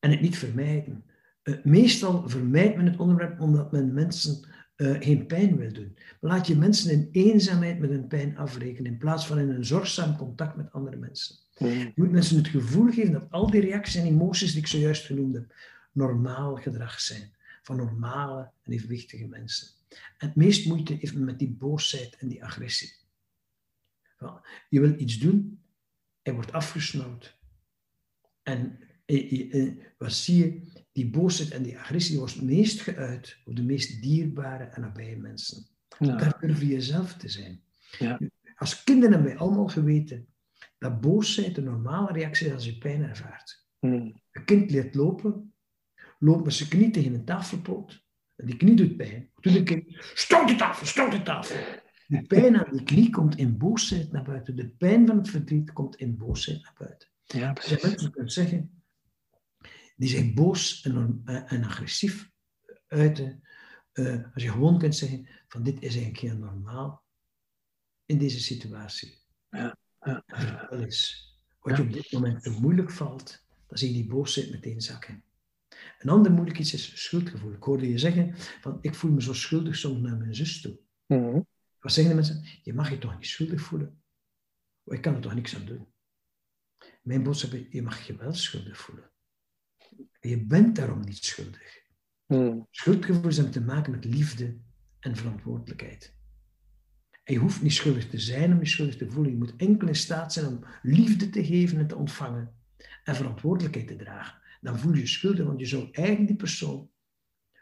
En 0.00 0.10
het 0.10 0.20
niet 0.20 0.38
vermijden. 0.38 1.04
Eh, 1.42 1.54
meestal 1.62 2.28
vermijdt 2.28 2.76
men 2.76 2.86
het 2.86 2.96
onderwerp 2.96 3.40
omdat 3.40 3.72
men 3.72 3.92
mensen 3.92 4.48
eh, 4.76 4.96
geen 5.00 5.26
pijn 5.26 5.56
wil 5.56 5.72
doen. 5.72 5.96
Maar 6.20 6.30
laat 6.30 6.46
je 6.46 6.56
mensen 6.56 6.92
in 6.92 7.08
eenzaamheid 7.12 7.78
met 7.78 7.90
hun 7.90 8.06
pijn 8.06 8.36
afrekenen 8.36 8.92
in 8.92 8.98
plaats 8.98 9.26
van 9.26 9.38
in 9.38 9.50
een 9.50 9.64
zorgzaam 9.64 10.16
contact 10.16 10.56
met 10.56 10.72
andere 10.72 10.96
mensen. 10.96 11.36
Mm. 11.58 11.68
Je 11.68 11.92
moet 11.94 12.10
mensen 12.10 12.36
het 12.36 12.48
gevoel 12.48 12.92
geven 12.92 13.12
dat 13.12 13.30
al 13.30 13.50
die 13.50 13.60
reacties 13.60 14.00
en 14.00 14.06
emoties 14.06 14.52
die 14.52 14.60
ik 14.60 14.66
zojuist 14.66 15.06
genoemd 15.06 15.34
heb, 15.34 15.54
normaal 15.92 16.56
gedrag 16.56 17.00
zijn. 17.00 17.32
Van 17.62 17.76
normale 17.76 18.50
en 18.62 18.72
evenwichtige 18.72 19.26
mensen. 19.26 19.68
Het 20.16 20.34
meest 20.34 20.66
moeite 20.66 20.94
heeft 20.94 21.14
met 21.14 21.38
die 21.38 21.50
boosheid 21.50 22.16
en 22.16 22.28
die 22.28 22.44
agressie. 22.44 22.92
Je 24.68 24.80
wil 24.80 24.98
iets 24.98 25.18
doen, 25.18 25.62
hij 26.22 26.34
wordt 26.34 26.52
afgesnauwd. 26.52 27.38
En 28.42 28.78
wat 29.98 30.12
zie 30.12 30.38
je? 30.38 30.72
Die 30.92 31.10
boosheid 31.10 31.50
en 31.50 31.62
die 31.62 31.78
agressie 31.78 32.18
wordt 32.18 32.42
meest 32.42 32.80
geuit 32.80 33.38
op 33.44 33.56
de 33.56 33.62
meest 33.62 34.02
dierbare 34.02 34.64
en 34.64 34.80
nabije 34.80 35.16
mensen. 35.16 35.66
Ja. 35.98 36.16
Daar 36.16 36.40
durf 36.40 36.60
je 36.60 36.66
jezelf 36.66 37.14
te 37.14 37.28
zijn. 37.28 37.62
Ja. 37.98 38.20
Als 38.56 38.84
kinderen 38.84 39.12
hebben 39.12 39.30
wij 39.30 39.40
allemaal 39.40 39.68
geweten 39.68 40.26
dat 40.78 41.00
boosheid 41.00 41.54
de 41.54 41.62
normale 41.62 42.12
reactie 42.12 42.46
is 42.46 42.52
als 42.52 42.64
je 42.64 42.78
pijn 42.78 43.02
ervaart. 43.02 43.66
Hmm. 43.78 44.22
Een 44.32 44.44
kind 44.44 44.70
leert 44.70 44.94
lopen, 44.94 45.52
loopt 46.18 46.44
met 46.44 46.54
zijn 46.54 46.68
knie 46.68 46.90
tegen 46.90 47.14
een 47.14 47.24
tafelpoot. 47.24 48.03
En 48.36 48.46
die 48.46 48.56
knie 48.56 48.76
doet 48.76 48.96
pijn. 48.96 49.30
Toen 49.40 49.64
kind, 49.64 49.84
stoot 50.14 50.48
de 50.48 50.54
tafel, 50.54 50.86
stoot 50.86 51.12
de 51.12 51.22
tafel. 51.22 51.56
De 52.06 52.22
pijn 52.22 52.56
aan 52.56 52.72
die 52.72 52.82
knie 52.82 53.10
komt 53.10 53.36
in 53.36 53.58
boosheid 53.58 54.12
naar 54.12 54.24
buiten. 54.24 54.56
De 54.56 54.68
pijn 54.68 55.06
van 55.06 55.16
het 55.16 55.28
verdriet 55.28 55.72
komt 55.72 55.96
in 55.96 56.16
boosheid 56.16 56.62
naar 56.62 56.74
buiten. 56.78 57.08
Ja, 57.24 57.52
precies. 57.52 57.72
Dus 57.72 57.80
je 57.80 57.88
mensen 57.88 58.10
kunt 58.10 58.32
zeggen, 58.32 58.82
die 59.96 60.08
zich 60.08 60.34
boos 60.34 60.82
en, 60.82 61.22
en 61.24 61.64
agressief 61.64 62.30
uiten. 62.86 63.42
Uh, 63.92 64.24
als 64.34 64.42
je 64.42 64.50
gewoon 64.50 64.78
kunt 64.78 64.96
zeggen, 64.96 65.28
van 65.48 65.62
dit 65.62 65.74
is 65.82 65.94
eigenlijk 65.94 66.18
heel 66.18 66.36
normaal 66.36 67.04
in 68.06 68.18
deze 68.18 68.40
situatie. 68.40 69.18
Ja, 69.50 69.76
ja, 70.00 70.22
ja. 70.26 70.70
Is. 70.70 71.28
Wat 71.60 71.76
je 71.76 71.82
op 71.82 71.92
dit 71.92 72.12
moment 72.12 72.42
te 72.42 72.50
moeilijk 72.50 72.90
valt, 72.90 73.44
dan 73.66 73.78
zie 73.78 73.88
je 73.88 73.94
die 73.94 74.06
boosheid 74.06 74.50
meteen 74.50 74.80
zakken. 74.80 75.22
Een 76.04 76.10
ander 76.10 76.32
moeilijk 76.32 76.58
iets 76.58 76.74
is 76.74 77.02
schuldgevoel. 77.02 77.52
Ik 77.52 77.62
hoorde 77.62 77.88
je 77.88 77.98
zeggen 77.98 78.34
van 78.34 78.78
ik 78.80 78.94
voel 78.94 79.10
me 79.10 79.22
zo 79.22 79.32
schuldig 79.32 79.76
soms 79.76 80.00
naar 80.00 80.16
mijn 80.16 80.34
zus 80.34 80.60
toe. 80.60 80.78
Mhm. 81.06 81.40
Wat 81.80 81.92
zeggen 81.92 82.08
de 82.08 82.14
mensen? 82.14 82.44
Je 82.62 82.74
mag 82.74 82.90
je 82.90 82.98
toch 82.98 83.14
niet 83.14 83.26
schuldig 83.26 83.60
voelen? 83.60 84.02
Ik 84.84 85.00
kan 85.00 85.14
er 85.14 85.20
toch 85.20 85.34
niks 85.34 85.54
aan 85.54 85.64
doen? 85.64 85.86
Mijn 87.02 87.22
boodschap 87.22 87.52
is, 87.52 87.66
je 87.70 87.82
mag 87.82 88.06
je 88.06 88.16
wel 88.16 88.34
schuldig 88.34 88.78
voelen. 88.78 89.10
Je 90.20 90.44
bent 90.44 90.76
daarom 90.76 91.00
niet 91.00 91.24
schuldig. 91.24 91.82
Mm. 92.26 92.66
Schuldgevoel 92.70 93.30
heeft 93.30 93.52
te 93.52 93.60
maken 93.60 93.90
met 93.90 94.04
liefde 94.04 94.56
en 95.00 95.16
verantwoordelijkheid. 95.16 96.14
En 97.22 97.34
je 97.34 97.40
hoeft 97.40 97.62
niet 97.62 97.72
schuldig 97.72 98.08
te 98.08 98.18
zijn 98.18 98.52
om 98.52 98.58
je 98.58 98.66
schuldig 98.66 98.96
te 98.96 99.10
voelen. 99.10 99.32
Je 99.32 99.38
moet 99.38 99.56
enkel 99.56 99.88
in 99.88 99.96
staat 99.96 100.32
zijn 100.32 100.46
om 100.46 100.64
liefde 100.82 101.30
te 101.30 101.44
geven 101.44 101.78
en 101.78 101.86
te 101.86 101.96
ontvangen 101.96 102.54
en 103.04 103.16
verantwoordelijkheid 103.16 103.86
te 103.86 103.96
dragen 103.96 104.42
dan 104.64 104.78
voel 104.78 104.94
je 104.94 105.00
je 105.00 105.06
schuldig, 105.06 105.46
want 105.46 105.60
je 105.60 105.66
zou 105.66 105.88
eigenlijk 105.90 106.28
die 106.28 106.36
persoon 106.36 106.90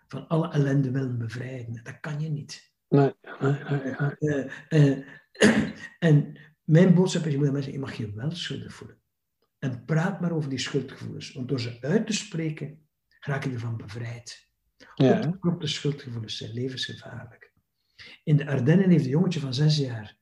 van 0.07 0.29
alle 0.29 0.49
ellende 0.49 0.91
willen 0.91 1.19
bevrijden. 1.19 1.81
Dat 1.85 2.01
kan 2.01 2.21
je 2.21 2.29
niet. 2.29 2.73
Nee, 2.89 3.15
nee, 3.41 3.53
nee. 3.53 4.15
Uh, 4.19 4.51
uh, 4.69 5.05
en 6.09 6.39
mijn 6.65 6.95
boodschap 6.95 7.25
is, 7.25 7.37
mensen, 7.37 7.73
je 7.73 7.79
mag 7.79 7.95
je 7.95 8.13
wel 8.13 8.31
schuldig 8.31 8.75
voelen. 8.75 9.01
En 9.59 9.85
praat 9.85 10.21
maar 10.21 10.33
over 10.33 10.51
die 10.51 10.59
schuldgevoelens, 10.59 11.33
want 11.33 11.49
door 11.49 11.61
ze 11.61 11.79
uit 11.81 12.07
te 12.07 12.13
spreken, 12.13 12.89
raak 13.21 13.45
je 13.45 13.51
ervan 13.51 13.77
bevrijd. 13.77 14.51
Ja. 14.95 15.39
de 15.59 15.67
schuldgevoelens 15.67 16.37
zijn 16.37 16.53
levensgevaarlijk. 16.53 17.53
In 18.25 18.37
de 18.37 18.47
Ardennen 18.47 18.91
heeft 18.91 19.05
een 19.05 19.11
jongetje 19.11 19.41
van 19.41 19.55
zes 19.55 19.77
jaar 19.77 20.19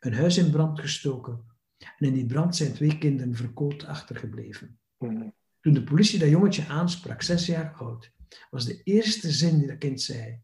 een 0.00 0.14
huis 0.14 0.38
in 0.38 0.50
brand 0.50 0.80
gestoken. 0.80 1.44
En 1.78 2.06
in 2.06 2.12
die 2.12 2.26
brand 2.26 2.56
zijn 2.56 2.72
twee 2.72 2.98
kinderen 2.98 3.34
verkoold 3.34 3.84
achtergebleven. 3.84 4.78
Mm. 4.98 5.34
Toen 5.66 5.74
de 5.74 5.84
politie 5.84 6.18
dat 6.18 6.28
jongetje 6.28 6.66
aansprak, 6.66 7.22
zes 7.22 7.46
jaar 7.46 7.74
oud, 7.74 8.12
was 8.50 8.64
de 8.64 8.82
eerste 8.82 9.30
zin 9.30 9.58
die 9.58 9.66
dat 9.66 9.78
kind 9.78 10.00
zei. 10.00 10.40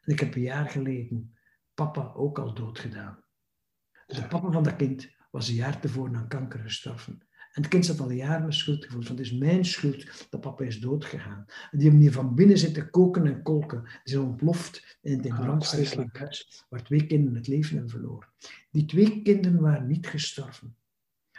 En 0.00 0.12
ik 0.12 0.20
heb 0.20 0.34
een 0.34 0.42
jaar 0.42 0.70
geleden 0.70 1.34
papa 1.74 2.12
ook 2.14 2.38
al 2.38 2.54
doodgedaan. 2.54 3.24
Dus 4.06 4.16
de 4.16 4.26
papa 4.26 4.50
van 4.50 4.62
dat 4.62 4.76
kind 4.76 5.10
was 5.30 5.48
een 5.48 5.54
jaar 5.54 5.80
tevoren 5.80 6.16
aan 6.16 6.28
kanker 6.28 6.60
gestorven. 6.60 7.12
En 7.52 7.62
het 7.62 7.68
kind 7.68 7.86
zat 7.86 8.00
al 8.00 8.10
jaren 8.10 8.44
met 8.44 8.54
schuldgevoel. 8.54 9.02
Van 9.02 9.16
het 9.16 9.24
is 9.24 9.32
mijn 9.32 9.64
schuld 9.64 10.28
dat 10.30 10.40
papa 10.40 10.64
is 10.64 10.80
doodgegaan. 10.80 11.44
En 11.70 11.78
die 11.78 11.82
hebben 11.82 12.00
hier 12.00 12.12
van 12.12 12.34
binnen 12.34 12.58
zitten 12.58 12.90
koken 12.90 13.26
en 13.26 13.42
kolken. 13.42 13.82
Die 13.82 14.14
zijn 14.14 14.22
ontploft 14.22 14.98
in 15.02 15.12
het 15.12 15.34
brandsteken 15.34 16.10
huis, 16.12 16.64
waar 16.68 16.82
twee 16.82 17.06
kinderen 17.06 17.36
het 17.36 17.46
leven 17.46 17.72
hebben 17.72 17.90
verloren. 17.90 18.28
Die 18.70 18.84
twee 18.84 19.22
kinderen 19.22 19.60
waren 19.60 19.86
niet 19.86 20.06
gestorven. 20.06 20.76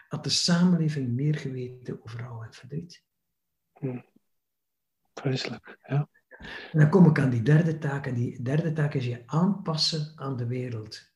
Had 0.07 0.23
de 0.23 0.29
samenleving 0.29 1.09
meer 1.11 1.35
geweten 1.35 2.03
over 2.03 2.19
rouw 2.19 2.43
en 2.43 2.53
verdriet. 2.53 3.09
Hm. 3.81 3.99
Vreselijk, 5.13 5.77
ja. 5.87 6.09
En 6.71 6.79
dan 6.79 6.89
kom 6.89 7.05
ik 7.05 7.19
aan 7.19 7.29
die 7.29 7.41
derde 7.41 7.77
taak. 7.77 8.05
En 8.07 8.13
die 8.13 8.41
derde 8.41 8.73
taak 8.73 8.93
is 8.93 9.05
je 9.05 9.23
aanpassen 9.25 10.11
aan 10.15 10.37
de 10.37 10.45
wereld 10.45 11.11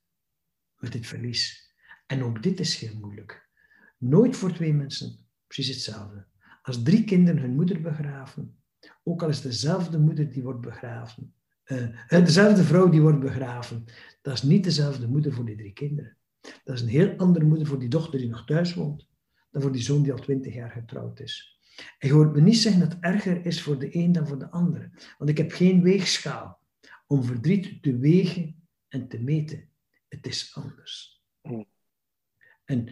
met 0.76 0.92
dit 0.92 1.08
verlies. 1.08 1.74
En 2.08 2.24
ook 2.24 2.44
dit 2.44 2.60
is 2.60 2.78
heel 2.78 2.96
moeilijk. 2.96 3.50
Nooit 3.98 4.36
voor 4.36 4.54
twee 4.54 4.74
mensen 4.74 5.28
precies 5.48 5.68
hetzelfde. 5.68 6.26
Als 6.62 6.84
drie 6.84 7.04
kinderen 7.04 7.42
hun 7.42 7.56
moeder 7.56 7.82
begraven, 7.82 8.58
ook 9.04 9.24
al 9.24 9.30
is 9.30 9.42
dezelfde 9.42 10.00
moeder 10.00 10.30
die 10.30 10.44
wordt 10.44 10.62
begraven, 10.62 11.34
uh, 11.66 11.98
dezelfde 12.08 12.64
vrouw 12.64 12.90
die 12.90 13.02
wordt 13.02 13.20
begraven, 13.20 13.86
dat 14.22 14.34
is 14.34 14.44
niet 14.44 14.64
dezelfde 14.64 15.08
moeder 15.08 15.34
voor 15.34 15.46
die 15.46 15.56
drie 15.56 15.74
kinderen. 15.74 16.18
Dat 16.64 16.76
is 16.76 16.82
een 16.82 16.88
heel 16.88 17.18
andere 17.18 17.46
moeder 17.46 17.68
voor 17.68 17.80
die 17.80 17.90
dochter 17.90 18.20
die 18.20 18.30
nog 18.30 18.46
thuis 18.46 18.74
woont, 18.74 19.10
dan 19.52 19.62
voor 19.62 19.72
die 19.72 19.82
zoon 19.82 20.04
die 20.04 20.12
al 20.12 20.20
twintig 20.20 20.54
jaar 20.54 20.72
getrouwd 20.72 21.20
is. 21.20 21.55
En 21.98 22.08
je 22.08 22.14
hoort 22.14 22.34
me 22.34 22.42
niet 22.42 22.58
zeggen 22.58 22.82
dat 22.82 22.94
het 22.94 23.02
erger 23.02 23.46
is 23.46 23.62
voor 23.62 23.80
de 23.80 23.96
een 23.96 24.12
dan 24.12 24.28
voor 24.28 24.40
de 24.40 24.50
andere. 24.50 24.92
Want 25.18 25.30
ik 25.30 25.38
heb 25.38 25.52
geen 25.52 25.82
weegschaal 25.82 26.60
om 27.08 27.24
verdriet 27.24 27.84
te 27.84 27.98
wegen 27.98 28.68
en 28.88 29.08
te 29.08 29.22
meten. 29.22 29.70
Het 30.08 30.28
is 30.28 30.56
anders. 30.56 31.24
Hmm. 31.42 31.68
En 32.66 32.90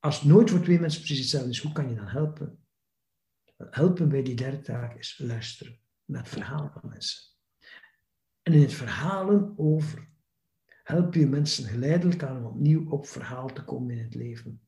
als 0.00 0.20
het 0.20 0.28
nooit 0.28 0.50
voor 0.50 0.60
twee 0.60 0.80
mensen 0.80 1.00
precies 1.00 1.18
hetzelfde 1.18 1.50
is, 1.50 1.60
hoe 1.60 1.72
kan 1.72 1.88
je 1.88 1.94
dan 1.94 2.06
helpen? 2.06 2.58
Helpen 3.56 4.08
bij 4.08 4.22
die 4.22 4.34
derde 4.34 4.60
taak 4.60 4.98
is 4.98 5.18
luisteren 5.18 5.78
naar 6.04 6.22
het 6.22 6.32
verhaal 6.32 6.70
van 6.72 6.90
mensen. 6.90 7.22
En 8.42 8.52
in 8.52 8.60
het 8.60 8.72
verhalen 8.72 9.54
over 9.56 10.08
help 10.82 11.14
je 11.14 11.26
mensen 11.26 11.64
geleidelijk 11.64 12.22
aan 12.22 12.36
om 12.36 12.44
opnieuw 12.44 12.90
op 12.90 13.06
verhaal 13.06 13.52
te 13.52 13.64
komen 13.64 13.96
in 13.96 14.02
het 14.02 14.14
leven. 14.14 14.60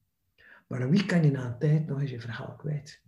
Maar 0.66 0.83
aan 0.83 0.90
wie 0.90 1.07
kan 1.07 1.24
je 1.24 1.31
na 1.31 1.46
een 1.46 1.59
tijd 1.59 1.87
nog 1.87 2.00
eens 2.00 2.11
je 2.11 2.20
verhaal 2.20 2.57
kwijt? 2.57 3.02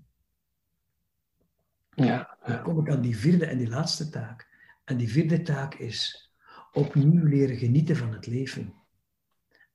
Ja, 2.04 2.38
Dan 2.46 2.62
kom 2.62 2.80
ik 2.80 2.90
aan 2.90 3.00
die 3.00 3.16
vierde 3.16 3.46
en 3.46 3.58
die 3.58 3.68
laatste 3.68 4.08
taak. 4.10 4.48
En 4.84 4.96
die 4.96 5.08
vierde 5.08 5.42
taak 5.42 5.74
is 5.74 6.30
opnieuw 6.72 7.24
leren 7.24 7.56
genieten 7.56 7.96
van 7.96 8.12
het 8.12 8.26
leven. 8.26 8.74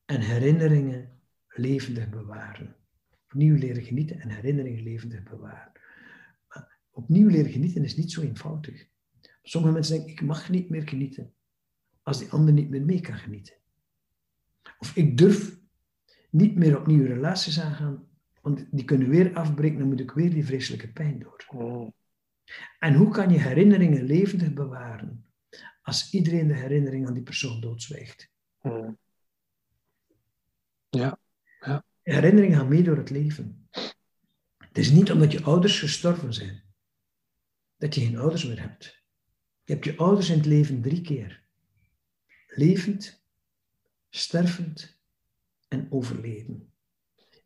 En 0.05 0.21
herinneringen 0.21 1.19
levendig 1.47 2.09
bewaren. 2.09 2.75
Opnieuw 3.23 3.55
leren 3.55 3.83
genieten 3.83 4.19
en 4.19 4.29
herinneringen 4.29 4.83
levendig 4.83 5.23
bewaren. 5.23 5.71
Maar 6.47 6.77
opnieuw 6.91 7.29
leren 7.29 7.51
genieten 7.51 7.83
is 7.83 7.95
niet 7.95 8.11
zo 8.11 8.21
eenvoudig. 8.21 8.87
Sommige 9.43 9.73
mensen 9.73 9.95
denken, 9.95 10.13
ik 10.13 10.21
mag 10.21 10.49
niet 10.49 10.69
meer 10.69 10.87
genieten 10.87 11.33
als 12.03 12.17
die 12.19 12.31
ander 12.31 12.53
niet 12.53 12.69
meer 12.69 12.85
mee 12.85 13.01
kan 13.01 13.17
genieten. 13.17 13.55
Of 14.77 14.95
ik 14.95 15.17
durf 15.17 15.57
niet 16.29 16.55
meer 16.55 16.79
opnieuw 16.79 17.05
relaties 17.05 17.59
aangaan, 17.59 18.07
want 18.41 18.65
die 18.71 18.85
kunnen 18.85 19.09
weer 19.09 19.33
afbreken, 19.33 19.79
dan 19.79 19.87
moet 19.87 19.99
ik 19.99 20.11
weer 20.11 20.29
die 20.29 20.45
vreselijke 20.45 20.91
pijn 20.91 21.19
door. 21.19 21.91
En 22.79 22.93
hoe 22.93 23.11
kan 23.11 23.29
je 23.29 23.39
herinneringen 23.39 24.03
levendig 24.03 24.53
bewaren 24.53 25.25
als 25.81 26.13
iedereen 26.13 26.47
de 26.47 26.55
herinnering 26.55 27.07
aan 27.07 27.13
die 27.13 27.23
persoon 27.23 27.61
doodzwijgt? 27.61 28.31
Hmm. 28.59 28.97
Ja, 30.89 31.19
ja. 31.59 31.85
Herinneringen 32.01 32.57
gaan 32.57 32.67
mee 32.67 32.83
door 32.83 32.97
het 32.97 33.09
leven. 33.09 33.67
Het 34.57 34.77
is 34.77 34.91
niet 34.91 35.11
omdat 35.11 35.31
je 35.31 35.43
ouders 35.43 35.79
gestorven 35.79 36.33
zijn 36.33 36.63
dat 37.77 37.95
je 37.95 38.01
geen 38.01 38.17
ouders 38.17 38.45
meer 38.45 38.61
hebt. 38.61 39.03
Je 39.63 39.73
hebt 39.73 39.85
je 39.85 39.97
ouders 39.97 40.29
in 40.29 40.37
het 40.37 40.45
leven 40.45 40.81
drie 40.81 41.01
keer: 41.01 41.43
levend, 42.47 43.23
stervend 44.09 45.01
en 45.67 45.91
overleden. 45.91 46.73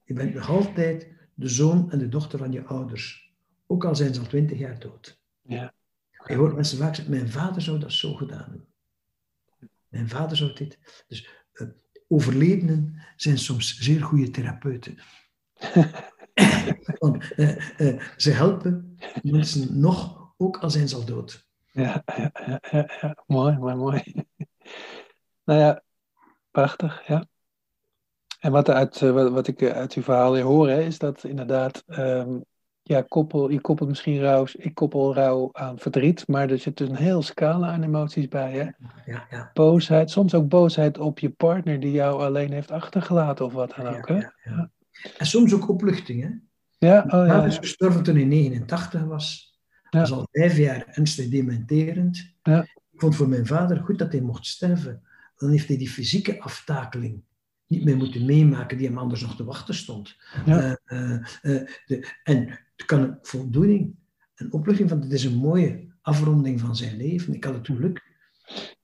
Je 0.04 0.14
bent 0.14 0.34
nog 0.34 0.50
altijd 0.50 1.12
de 1.34 1.48
zoon 1.48 1.92
en 1.92 2.00
de 2.00 2.10
dochter 2.10 2.40
van 2.40 2.52
je 2.52 2.64
ouders. 2.64 3.27
Ook 3.68 3.86
al 3.86 3.96
zijn 3.96 4.14
ze 4.14 4.20
al 4.20 4.26
twintig 4.26 4.60
jaar 4.60 4.80
dood. 4.80 5.20
Ja. 5.42 5.74
Je 6.26 6.36
hoort 6.36 6.56
mensen 6.56 6.78
vaak 6.78 6.96
zeggen, 6.96 7.14
mijn 7.14 7.30
vader 7.30 7.62
zou 7.62 7.80
dat 7.80 7.92
zo 7.92 8.14
gedaan 8.14 8.50
hebben. 8.50 8.68
Mijn 9.88 10.10
vader 10.10 10.38
zou 10.38 10.54
dit. 10.54 11.04
Dus 11.08 11.30
uh, 11.54 11.68
overledenen 12.08 13.02
zijn 13.16 13.38
soms 13.38 13.78
zeer 13.80 14.04
goede 14.04 14.30
therapeuten. 14.30 14.98
Want 17.00 17.32
uh, 17.36 17.80
uh, 17.80 18.02
ze 18.18 18.32
helpen 18.32 18.98
mensen 19.22 19.80
nog, 19.80 20.32
ook 20.38 20.58
al 20.58 20.70
zijn 20.70 20.88
ze 20.88 20.96
al 20.96 21.06
dood. 21.06 21.46
Ja, 21.72 22.04
ja, 22.06 22.62
ja, 22.72 23.24
mooi, 23.28 23.58
mooi, 23.58 23.76
mooi. 23.76 24.04
nou 25.44 25.60
ja, 25.60 25.84
prachtig, 26.52 27.08
ja. 27.08 27.28
En 28.40 28.52
wat, 28.52 28.70
uit, 28.70 29.00
wat, 29.00 29.32
wat 29.32 29.48
ik 29.48 29.64
uit 29.64 29.94
uw 29.94 30.04
verhaal 30.04 30.38
hoor, 30.40 30.70
hè, 30.70 30.82
is 30.82 30.98
dat 30.98 31.24
inderdaad 31.24 31.84
um, 31.88 32.46
ja, 32.88 33.02
koppel, 33.02 33.50
je 33.50 33.62
koppelt 33.62 33.90
misschien 33.90 34.20
rouw, 34.20 34.46
ik 34.52 34.76
koppel 34.76 35.14
rouw 35.14 35.50
aan 35.52 35.80
verdriet, 35.80 36.28
maar 36.28 36.50
er 36.50 36.60
zit 36.60 36.80
een 36.80 36.96
heel 36.96 37.22
scala 37.22 37.68
aan 37.68 37.84
emoties 37.84 38.28
bij. 38.28 38.52
Hè? 38.52 38.64
Ja, 39.12 39.28
ja. 39.30 39.52
Boosheid, 39.54 40.10
soms 40.10 40.34
ook 40.34 40.48
boosheid 40.48 40.98
op 40.98 41.20
je 41.20 41.30
partner 41.30 41.80
die 41.80 41.92
jou 41.92 42.22
alleen 42.22 42.52
heeft 42.52 42.72
achtergelaten 42.72 43.46
of 43.46 43.54
wat 43.54 43.74
dan 43.76 43.88
ook. 43.88 44.08
Hè? 44.08 44.16
Ja. 44.16 44.70
En 45.18 45.26
soms 45.26 45.54
ook 45.54 45.70
opluchting. 45.70 46.22
Hè? 46.22 46.30
Ja, 46.88 47.04
oh, 47.08 47.28
ja, 47.28 47.46
is 47.46 47.58
gestorven 47.58 48.04
toen 48.04 48.16
hij 48.16 48.24
89 48.24 49.04
was. 49.04 49.58
Dat 49.90 50.02
was 50.02 50.12
al 50.12 50.28
vijf 50.32 50.58
jaar 50.58 50.88
ernstig 50.88 51.30
dementerend. 51.30 52.34
Ja. 52.44 52.62
Ik 52.62 53.00
vond 53.04 53.16
voor 53.16 53.30
mijn 53.30 53.46
vader 53.46 53.78
goed 53.78 54.00
dat 54.00 54.12
hij 54.12 54.22
mocht 54.22 54.46
sterven. 54.46 55.02
Dan 55.36 55.50
heeft 55.50 55.68
hij 55.68 55.78
die 55.78 55.90
fysieke 55.90 56.42
aftakeling 56.42 57.24
niet 57.68 57.84
meer 57.84 57.98
moeten 57.98 58.26
meemaken 58.26 58.78
die 58.78 58.88
hem 58.88 58.98
anders 58.98 59.22
nog 59.22 59.36
te 59.36 59.44
wachten 59.44 59.76
stond. 59.76 60.16
Ja. 60.46 60.78
Eh, 60.86 61.12
eh, 61.12 61.22
eh, 61.42 61.68
de, 61.86 62.14
en 62.24 62.48
het 62.76 62.86
kan 62.86 63.02
een 63.02 63.18
voldoening, 63.22 63.96
een 64.36 64.54
opluchting 64.54 64.90
van, 64.90 65.02
het 65.02 65.12
is 65.12 65.24
een 65.24 65.38
mooie 65.38 65.88
afronding 66.02 66.60
van 66.60 66.76
zijn 66.76 66.98
leven. 66.98 67.34
Ik 67.34 67.44
had 67.44 67.54
het 67.54 67.66
geluk, 67.66 68.04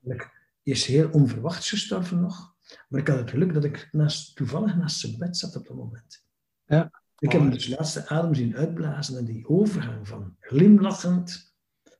hij 0.02 0.28
is 0.62 0.86
heel 0.86 1.10
onverwachts 1.10 1.68
gestorven 1.68 2.20
nog, 2.20 2.54
maar 2.88 3.00
ik 3.00 3.08
had 3.08 3.18
het 3.18 3.30
geluk 3.30 3.54
dat 3.54 3.64
ik 3.64 3.88
naast, 3.92 4.36
toevallig 4.36 4.76
naast 4.76 5.00
zijn 5.00 5.18
bed 5.18 5.36
zat 5.36 5.56
op 5.56 5.66
dat 5.66 5.76
moment. 5.76 6.24
Ja. 6.66 7.02
Ik 7.18 7.32
heb 7.32 7.40
hem 7.40 7.50
dus 7.50 7.68
laatste 7.68 8.08
adem 8.08 8.34
zien 8.34 8.56
uitblazen 8.56 9.18
en 9.18 9.24
die 9.24 9.48
overgang 9.48 10.08
van 10.08 10.36
glimlachend 10.40 11.54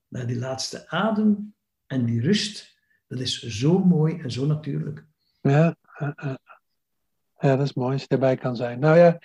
naar 0.09 0.27
die 0.27 0.39
laatste 0.39 0.89
adem 0.89 1.55
en 1.87 2.05
die 2.05 2.21
rust, 2.21 2.79
dat 3.07 3.21
is 3.21 3.43
zo 3.43 3.85
mooi 3.85 4.19
en 4.19 4.33
zo 4.33 4.47
natuurlijk. 4.47 5.07
Ja. 5.41 5.77
Ja, 7.45 7.57
dat 7.57 7.67
is 7.67 7.75
mooi 7.75 7.93
als 7.93 8.03
je 8.03 8.09
erbij 8.09 8.37
kan 8.37 8.57
zijn. 8.57 8.79
Nou 8.79 8.99
ja, 8.99 9.19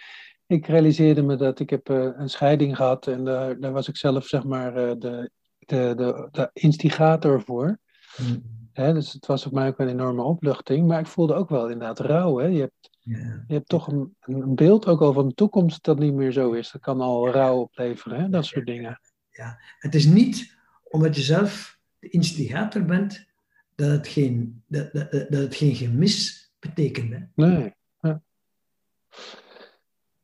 ik 0.45 0.67
realiseerde 0.67 1.21
me 1.21 1.35
dat 1.35 1.59
ik 1.59 1.69
heb 1.69 1.89
eh, 1.89 2.09
een 2.15 2.29
scheiding 2.29 2.75
gehad 2.75 3.07
en 3.07 3.23
daar, 3.23 3.59
daar 3.59 3.71
was 3.71 3.87
ik 3.87 3.97
zelf 3.97 4.25
zeg 4.25 4.43
maar 4.43 4.75
eh, 4.75 4.95
de, 4.97 5.31
de, 5.59 5.93
de, 5.95 6.27
de 6.31 6.49
instigator 6.53 7.41
voor. 7.41 7.79
Hè, 8.73 8.93
dus 8.93 9.13
het 9.13 9.25
was 9.25 9.43
voor 9.43 9.53
mij 9.53 9.67
ook 9.67 9.79
een 9.79 9.87
enorme 9.87 10.23
opluchting, 10.23 10.87
maar 10.87 10.99
ik 10.99 11.07
voelde 11.07 11.33
ook 11.33 11.49
wel 11.49 11.69
inderdaad 11.69 11.99
rouw. 11.99 12.37
Hè? 12.37 12.45
Je, 12.45 12.59
hebt, 12.59 12.89
Ja. 12.99 13.43
je 13.47 13.53
hebt 13.53 13.69
toch 13.69 13.87
een, 13.87 14.15
een 14.19 14.55
beeld 14.55 14.87
ook 14.87 15.01
al 15.01 15.13
van 15.13 15.27
de 15.27 15.33
toekomst 15.33 15.83
dat 15.83 15.99
niet 15.99 16.13
meer 16.13 16.31
zo 16.31 16.51
is. 16.51 16.71
Dat 16.71 16.81
kan 16.81 17.01
al 17.01 17.29
rouw 17.29 17.59
opleveren, 17.59 18.19
hè? 18.21 18.29
dat 18.29 18.45
soort 18.45 18.65
dingen. 18.65 18.99
Het 19.79 19.95
is 19.95 20.05
niet 20.05 20.57
omdat 20.83 21.15
je 21.15 21.21
zelf 21.21 21.79
de 21.99 22.09
instigator 22.09 22.85
bent, 22.85 23.27
dat 23.75 23.89
het 23.89 24.07
geen, 24.07 24.63
dat, 24.67 24.93
dat, 24.93 25.11
dat 25.11 25.29
het 25.29 25.55
geen 25.55 25.75
gemis 25.75 26.51
betekent. 26.59 27.13
Hè? 27.13 27.19
Nee. 27.35 27.77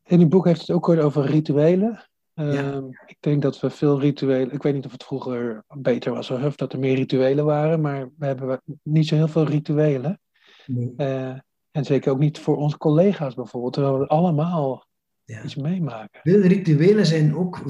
In 0.04 0.18
die 0.18 0.28
boek 0.28 0.46
heeft 0.46 0.60
het 0.60 0.72
ook 0.72 0.90
over 0.90 1.26
rituelen. 1.26 2.04
Ja. 2.34 2.44
Ehm, 2.54 2.86
Ik 3.06 3.18
denk 3.20 3.42
dat 3.42 3.60
we 3.60 3.70
veel 3.70 4.00
rituelen. 4.00 4.52
Ik 4.54 4.64
weet 4.64 4.74
niet 4.74 4.86
of 4.86 4.92
het 4.92 5.04
vroeger 5.04 5.64
beter 5.68 6.14
was 6.14 6.30
of 6.32 6.56
dat 6.56 6.74
er 6.74 6.80
meer 6.80 6.96
rituelen 6.96 7.46
waren, 7.46 7.82
maar 7.82 8.10
we 8.18 8.26
hebben 8.26 8.62
niet 8.84 9.08
zo 9.08 9.16
heel 9.16 9.28
veel 9.28 9.46
rituelen. 9.46 10.20
Nee. 10.66 10.94
Eh, 10.98 11.40
en 11.72 11.86
zeker 11.86 12.12
ook 12.12 12.20
niet 12.20 12.40
voor 12.40 12.58
onze 12.58 12.78
collega's 12.78 13.34
bijvoorbeeld, 13.34 13.74
terwijl 13.74 14.00
we 14.00 14.08
allemaal 14.08 14.88
Ja. 15.24 15.44
iets 15.44 15.56
meemaken. 15.56 16.20
Veel 16.24 16.42
rituelen 16.42 17.06
zijn 17.06 17.36
ook 17.36 17.62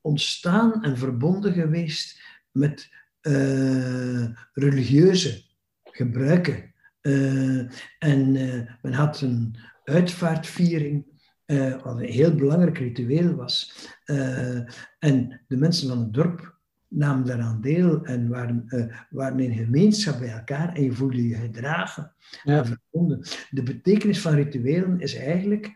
ontstaan 0.00 0.82
en 0.82 0.96
verbonden 0.98 1.52
geweest 1.52 2.20
met 2.50 2.88
eh, 3.20 4.24
religieuze 4.52 5.42
gebruiken. 5.84 6.74
Eh, 7.00 7.58
en 7.98 8.36
eh, 8.36 8.70
men 8.82 8.92
had 8.92 9.20
een 9.20 9.56
uitvaartviering, 9.88 11.06
eh, 11.44 11.82
wat 11.82 11.96
een 11.98 12.04
heel 12.04 12.34
belangrijk 12.34 12.78
ritueel 12.78 13.34
was. 13.34 13.86
Eh, 14.04 14.56
en 14.98 15.40
de 15.46 15.56
mensen 15.56 15.88
van 15.88 15.98
het 15.98 16.12
dorp 16.12 16.56
namen 16.88 17.26
daaraan 17.26 17.60
deel 17.60 18.04
en 18.04 18.28
waren, 18.28 18.64
eh, 18.66 18.96
waren 19.10 19.40
in 19.40 19.56
gemeenschap 19.56 20.18
bij 20.18 20.32
elkaar 20.32 20.74
en 20.74 20.82
je 20.82 20.92
voelde 20.92 21.28
je 21.28 21.34
gedragen 21.34 22.12
Ja. 22.42 22.58
en 22.58 22.66
verbonden. 22.66 23.26
De 23.50 23.62
betekenis 23.62 24.20
van 24.20 24.34
rituelen 24.34 25.00
is 25.00 25.14
eigenlijk 25.14 25.72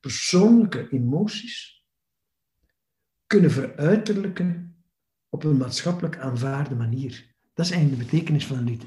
persoonlijke 0.00 0.88
emoties 0.88 1.84
kunnen 3.26 3.50
veruiterlijken 3.50 4.76
op 5.28 5.44
een 5.44 5.56
maatschappelijk 5.56 6.18
aanvaarde 6.18 6.74
manier. 6.74 7.29
Dat 7.60 7.68
is 7.68 7.74
eigenlijk 7.74 8.02
de 8.02 8.10
betekenis 8.10 8.46
van, 8.46 8.78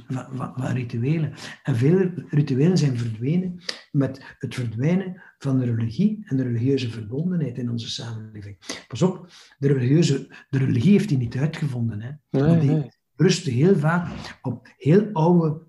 van, 0.55 0.65
rituelen. 0.65 1.33
En 1.63 1.75
veel 1.75 2.11
rituelen 2.29 2.77
zijn 2.77 2.97
verdwenen 2.97 3.63
met 3.91 4.35
het 4.37 4.55
verdwijnen 4.55 5.21
van 5.37 5.59
de 5.59 5.65
religie 5.65 6.23
en 6.25 6.37
de 6.37 6.43
religieuze 6.43 6.89
verbondenheid 6.89 7.57
in 7.57 7.71
onze 7.71 7.89
samenleving. 7.89 8.57
Pas 8.87 9.01
op, 9.01 9.27
de, 9.57 9.67
religieuze, 9.67 10.27
de 10.49 10.57
religie 10.57 10.91
heeft 10.91 11.09
die 11.09 11.17
niet 11.17 11.37
uitgevonden. 11.37 12.01
Hè? 12.01 12.11
Nee, 12.29 12.59
die 12.59 12.69
nee. 12.69 12.91
rustte 13.15 13.51
heel 13.51 13.75
vaak 13.75 14.37
op 14.41 14.73
heel 14.77 15.09
oude 15.11 15.61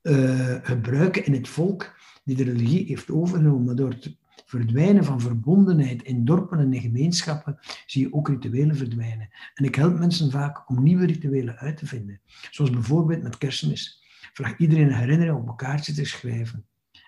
eh, 0.00 0.56
gebruiken 0.62 1.26
in 1.26 1.32
het 1.32 1.48
volk 1.48 1.94
die 2.24 2.36
de 2.36 2.44
religie 2.44 2.86
heeft 2.86 3.10
overgenomen. 3.10 3.64
Maar 3.64 3.74
door 3.74 3.90
het 3.90 4.16
verdwijnen 4.50 5.04
van 5.04 5.20
verbondenheid 5.20 6.02
in 6.02 6.24
dorpen 6.24 6.58
en 6.58 6.72
in 6.72 6.80
gemeenschappen 6.80 7.58
zie 7.86 8.02
je 8.02 8.12
ook 8.12 8.28
rituelen 8.28 8.76
verdwijnen. 8.76 9.28
En 9.54 9.64
ik 9.64 9.74
help 9.74 9.98
mensen 9.98 10.30
vaak 10.30 10.68
om 10.68 10.82
nieuwe 10.82 11.06
rituelen 11.06 11.56
uit 11.56 11.76
te 11.76 11.86
vinden. 11.86 12.20
Zoals 12.50 12.70
bijvoorbeeld 12.70 13.22
met 13.22 13.38
kerstmis. 13.38 14.02
Vraag 14.32 14.56
iedereen 14.58 14.86
een 14.86 14.94
herinnering 14.94 15.38
op 15.38 15.48
een 15.48 15.56
kaartje 15.56 15.92
te 15.92 16.04
schrijven 16.04 16.66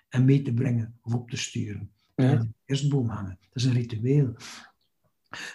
en 0.09 0.25
mee 0.25 0.41
te 0.41 0.53
brengen 0.53 0.97
of 1.01 1.13
op 1.13 1.29
te 1.29 1.37
sturen. 1.37 1.91
Ja. 2.15 2.35
De 2.35 2.47
kerstboom 2.65 3.09
hangen. 3.09 3.37
Dat 3.41 3.63
is 3.63 3.63
een 3.63 3.73
ritueel. 3.73 4.35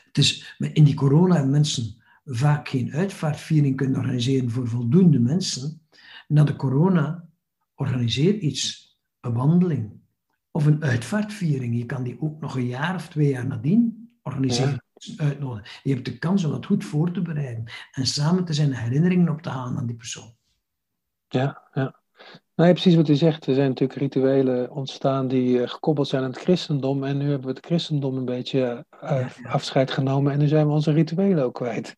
Het 0.05 0.19
is, 0.19 0.57
in 0.73 0.85
die 0.85 0.95
corona 0.95 1.35
hebben 1.35 1.53
mensen 1.53 2.03
vaak 2.25 2.69
geen 2.69 2.93
uitvaartviering 2.93 3.77
kunnen 3.77 3.99
organiseren 3.99 4.51
voor 4.51 4.69
voldoende 4.69 5.19
mensen. 5.19 5.81
Na 6.27 6.45
de 6.45 6.57
corona, 6.57 7.29
organiseer 7.75 8.39
iets, 8.39 8.97
een 9.21 9.33
wandeling 9.33 9.98
of 10.59 10.67
een 10.67 10.83
uitvaartviering. 10.83 11.77
Je 11.77 11.87
kan 11.87 12.03
die 12.03 12.17
ook 12.21 12.41
nog 12.41 12.57
een 12.57 12.67
jaar 12.67 12.95
of 12.95 13.09
twee 13.09 13.29
jaar 13.29 13.47
nadien 13.47 14.11
organiseren. 14.23 14.83
Uitnodigen. 15.17 15.71
Je 15.83 15.93
hebt 15.93 16.05
de 16.05 16.19
kans 16.19 16.45
om 16.45 16.51
dat 16.51 16.67
goed 16.67 16.85
voor 16.85 17.11
te 17.11 17.23
bereiden 17.23 17.65
en 17.93 18.07
samen 18.07 18.45
te 18.45 18.53
zijn 18.53 18.73
herinneringen 18.73 19.29
op 19.29 19.43
te 19.43 19.49
halen 19.49 19.79
aan 19.79 19.87
die 19.87 19.97
persoon. 19.97 20.35
Ja, 21.29 21.63
ja. 21.73 22.01
Nou, 22.55 22.69
ja, 22.69 22.73
precies 22.73 22.95
wat 22.95 23.09
u 23.09 23.15
zegt. 23.15 23.47
Er 23.47 23.55
zijn 23.55 23.69
natuurlijk 23.69 23.99
rituelen 23.99 24.71
ontstaan 24.71 25.29
die 25.29 25.63
eh, 25.63 25.69
gekoppeld 25.69 26.09
zijn 26.09 26.23
aan 26.23 26.31
het 26.31 26.41
christendom. 26.41 27.05
En 27.05 27.19
nu 27.19 27.29
hebben 27.29 27.49
we 27.49 27.55
het 27.55 27.67
christendom 27.67 28.17
een 28.17 28.25
beetje 28.25 28.87
eh, 29.01 29.11
Ja, 29.11 29.31
ja. 29.43 29.49
afscheid 29.49 29.91
genomen. 29.91 30.33
En 30.33 30.39
nu 30.39 30.47
zijn 30.47 30.67
we 30.67 30.73
onze 30.73 30.93
rituelen 30.93 31.45
ook 31.45 31.55
kwijt. 31.55 31.97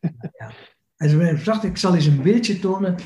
En 0.97 1.19
ben 1.19 1.35
ik 1.35 1.43
zacht, 1.43 1.65
ik 1.65 1.77
zal 1.77 1.95
eens 1.95 2.07
een 2.07 2.23
beeldje 2.23 2.59
tonen. 2.59 2.97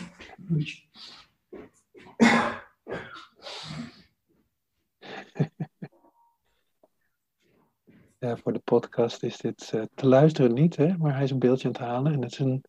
Ja, 8.25 8.37
voor 8.37 8.53
de 8.53 8.59
podcast 8.65 9.23
is 9.23 9.37
dit 9.37 9.71
eh, 9.75 9.83
te 9.95 10.07
luisteren 10.07 10.55
niet, 10.55 10.77
hè? 10.77 10.97
maar 10.99 11.15
hij 11.15 11.25
is 11.25 11.31
een 11.31 11.39
beeldje 11.39 11.67
aan 11.67 11.73
het 11.73 11.83
halen. 11.83 12.13
En 12.13 12.23
het 12.23 12.33
is 12.33 12.39
een. 12.39 12.65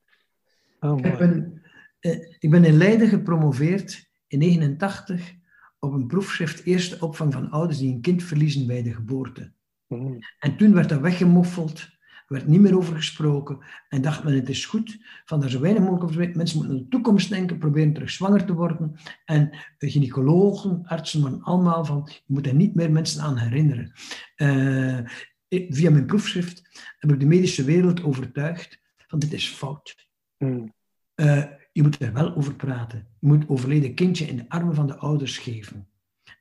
Oh, 0.80 0.98
Ik 1.06 1.18
ben, 1.18 1.62
eh, 2.00 2.18
ik 2.40 2.50
ben 2.50 2.64
in 2.66 2.78
Leiden 2.78 3.08
gepromoveerd 3.08 4.10
in 4.28 4.40
1989 4.40 5.34
op 5.80 5.94
een 5.94 6.08
proefschrift 6.08 6.64
Eerste 6.64 7.00
opvang 7.00 7.34
van 7.34 7.50
ouders 7.50 7.78
die 7.80 7.94
een 7.94 8.02
kind 8.02 8.24
verliezen 8.24 8.68
bij 8.68 8.84
de 8.84 8.94
geboorte. 8.94 9.52
Mm, 9.88 10.20
En 10.40 10.58
toen 10.58 10.74
werd 10.74 10.90
dat 10.90 11.00
weggemoffeld, 11.00 11.90
werd 12.28 12.48
niet 12.48 12.62
meer 12.62 12.78
over 12.78 12.96
gesproken 12.96 13.60
en 13.90 14.02
dacht 14.02 14.24
men 14.24 14.34
het 14.36 14.50
is 14.50 14.66
goed, 14.66 14.98
van 15.26 15.40
daar 15.40 15.50
zo 15.50 15.60
weinig 15.60 15.84
mogelijk 15.84 16.04
over. 16.04 16.32
Mensen 16.36 16.58
moeten 16.58 16.76
aan 16.78 16.84
de 16.84 16.90
toekomst 16.90 17.30
denken, 17.30 17.58
proberen 17.58 17.94
terug 17.94 18.10
zwanger 18.10 18.46
te 18.46 18.54
worden. 18.54 18.96
En 19.26 19.50
gynaecologen, 19.78 20.82
artsen 20.86 21.42
allemaal 21.42 21.86
van, 21.86 22.02
je 22.06 22.22
moet 22.34 22.48
er 22.48 22.56
niet 22.56 22.76
meer 22.76 22.92
mensen 22.92 23.22
aan 23.22 23.38
herinneren. 23.38 23.92
Ik- 24.36 25.34
via 25.50 25.90
mijn 25.92 26.06
proefschrift 26.06 26.84
heb 27.00 27.12
ik 27.12 27.20
de 27.20 27.26
medische 27.26 27.64
wereld 27.64 28.04
overtuigd 28.04 28.80
van 29.08 29.20
dit 29.20 29.34
is 29.34 29.48
fout. 29.50 30.08
mm, 30.38 30.74
Eh, 31.16 31.44
je 31.72 31.82
moet 31.82 32.02
er 32.02 32.14
wel 32.14 32.36
over 32.36 32.56
praten. 32.56 33.08
Je 33.20 33.28
moet 33.28 33.48
overleden 33.50 33.94
kindje 33.94 34.26
in 34.26 34.38
de 34.38 34.46
armen 34.50 34.76
van 34.76 34.88
de 34.88 34.96
ouders 34.98 35.38
geven. 35.38 35.88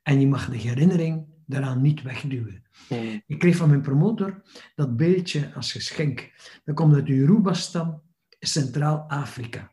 En 0.03 0.21
je 0.21 0.27
mag 0.27 0.51
de 0.51 0.57
herinnering 0.57 1.27
daaraan 1.47 1.83
niet 1.83 2.03
wegduwen. 2.03 2.63
mm. 2.89 3.23
Ik 3.27 3.39
kreeg 3.39 3.57
van 3.57 3.69
mijn 3.69 3.81
promotor 3.81 4.43
dat 4.75 4.97
beeldje 4.97 5.53
als 5.55 5.73
geschenk. 5.73 6.33
Dat 6.65 6.75
komt 6.75 6.95
uit 6.95 7.07
de 7.07 7.15
Yoruba-stam 7.15 8.03
in 8.39 8.49
Centraal-Afrika. 8.49 9.73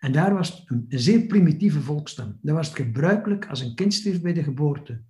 En 0.00 0.12
daar 0.12 0.34
was 0.34 0.50
het 0.50 0.64
een 0.70 0.84
zeer 0.88 1.26
primitieve 1.26 1.80
volkstam. 1.80 2.38
Daar 2.42 2.54
was 2.54 2.66
het 2.68 2.76
gebruikelijk 2.76 3.46
als 3.48 3.60
een 3.60 3.74
kind 3.74 3.94
stierf 3.94 4.20
bij 4.20 4.32
de 4.32 4.42
geboorte. 4.42 5.02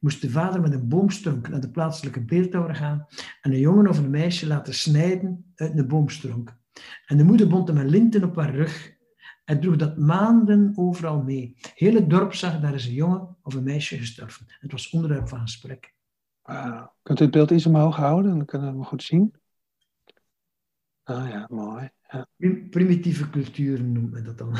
Moest 0.00 0.22
de 0.22 0.30
vader 0.30 0.60
met 0.60 0.72
een 0.72 0.88
boomstronk 0.88 1.48
naar 1.48 1.60
de 1.60 1.70
plaatselijke 1.70 2.24
beeldhouwer 2.24 2.74
gaan 2.74 3.06
en 3.40 3.52
een 3.52 3.58
jongen 3.58 3.88
of 3.88 3.98
een 3.98 4.10
meisje 4.10 4.46
laten 4.46 4.74
snijden 4.74 5.52
uit 5.54 5.78
een 5.78 5.88
boomstronk. 5.88 6.58
En 7.06 7.16
de 7.16 7.24
moeder 7.24 7.48
bond 7.48 7.68
hem 7.68 7.76
een 7.76 7.88
linten 7.88 8.24
op 8.24 8.36
haar 8.36 8.54
rug 8.54 8.98
en 9.44 9.60
droeg 9.60 9.76
dat 9.76 9.98
maanden 9.98 10.72
overal 10.74 11.22
mee. 11.22 11.56
Heel 11.74 11.94
het 11.94 12.10
dorp 12.10 12.34
zag, 12.34 12.60
daar 12.60 12.74
is 12.74 12.86
een 12.86 12.92
jongen 12.92 13.36
of 13.42 13.54
een 13.54 13.62
meisje 13.62 13.96
gestorven. 13.96 14.46
Het 14.48 14.72
was 14.72 14.90
onderwerp 14.90 15.28
van 15.28 15.40
gesprek. 15.40 15.94
Wauw. 16.42 16.94
Kunt 17.02 17.20
u 17.20 17.22
het 17.22 17.32
beeld 17.32 17.50
iets 17.50 17.66
omhoog 17.66 17.96
houden? 17.96 18.36
Dan 18.36 18.44
kunnen 18.44 18.68
we 18.68 18.74
hem 18.74 18.84
goed 18.84 19.02
zien. 19.02 19.34
Ah 21.02 21.28
ja, 21.28 21.46
mooi. 21.50 21.90
Ja. 22.08 22.26
Primitieve 22.70 23.30
culturen 23.30 23.92
noemt 23.92 24.10
men 24.10 24.24
dat 24.24 24.38
dan. 24.38 24.56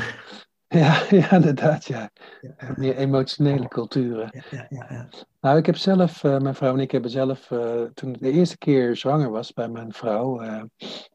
Ja, 0.79 1.03
ja 1.09 1.31
inderdaad, 1.31 1.85
ja. 1.85 2.09
Ja. 2.41 2.73
Meer 2.75 2.95
emotionele 2.95 3.67
culturen. 3.67 4.43
Ja, 4.49 4.65
ja. 4.69 5.07
Nou, 5.41 5.57
ik 5.57 5.65
heb 5.65 5.75
zelf, 5.75 6.23
eh, 6.23 6.39
mijn 6.39 6.55
vrouw 6.55 6.73
en 6.73 6.79
ik 6.79 6.91
hebben 6.91 7.11
zelf, 7.11 7.51
eh, 7.51 7.81
toen 7.93 8.13
ik 8.13 8.19
de 8.19 8.31
eerste 8.31 8.57
keer 8.57 8.95
zwanger 8.95 9.29
was 9.29 9.53
bij 9.53 9.67
mijn 9.69 9.93
vrouw, 9.93 10.41
eh, 10.41 10.63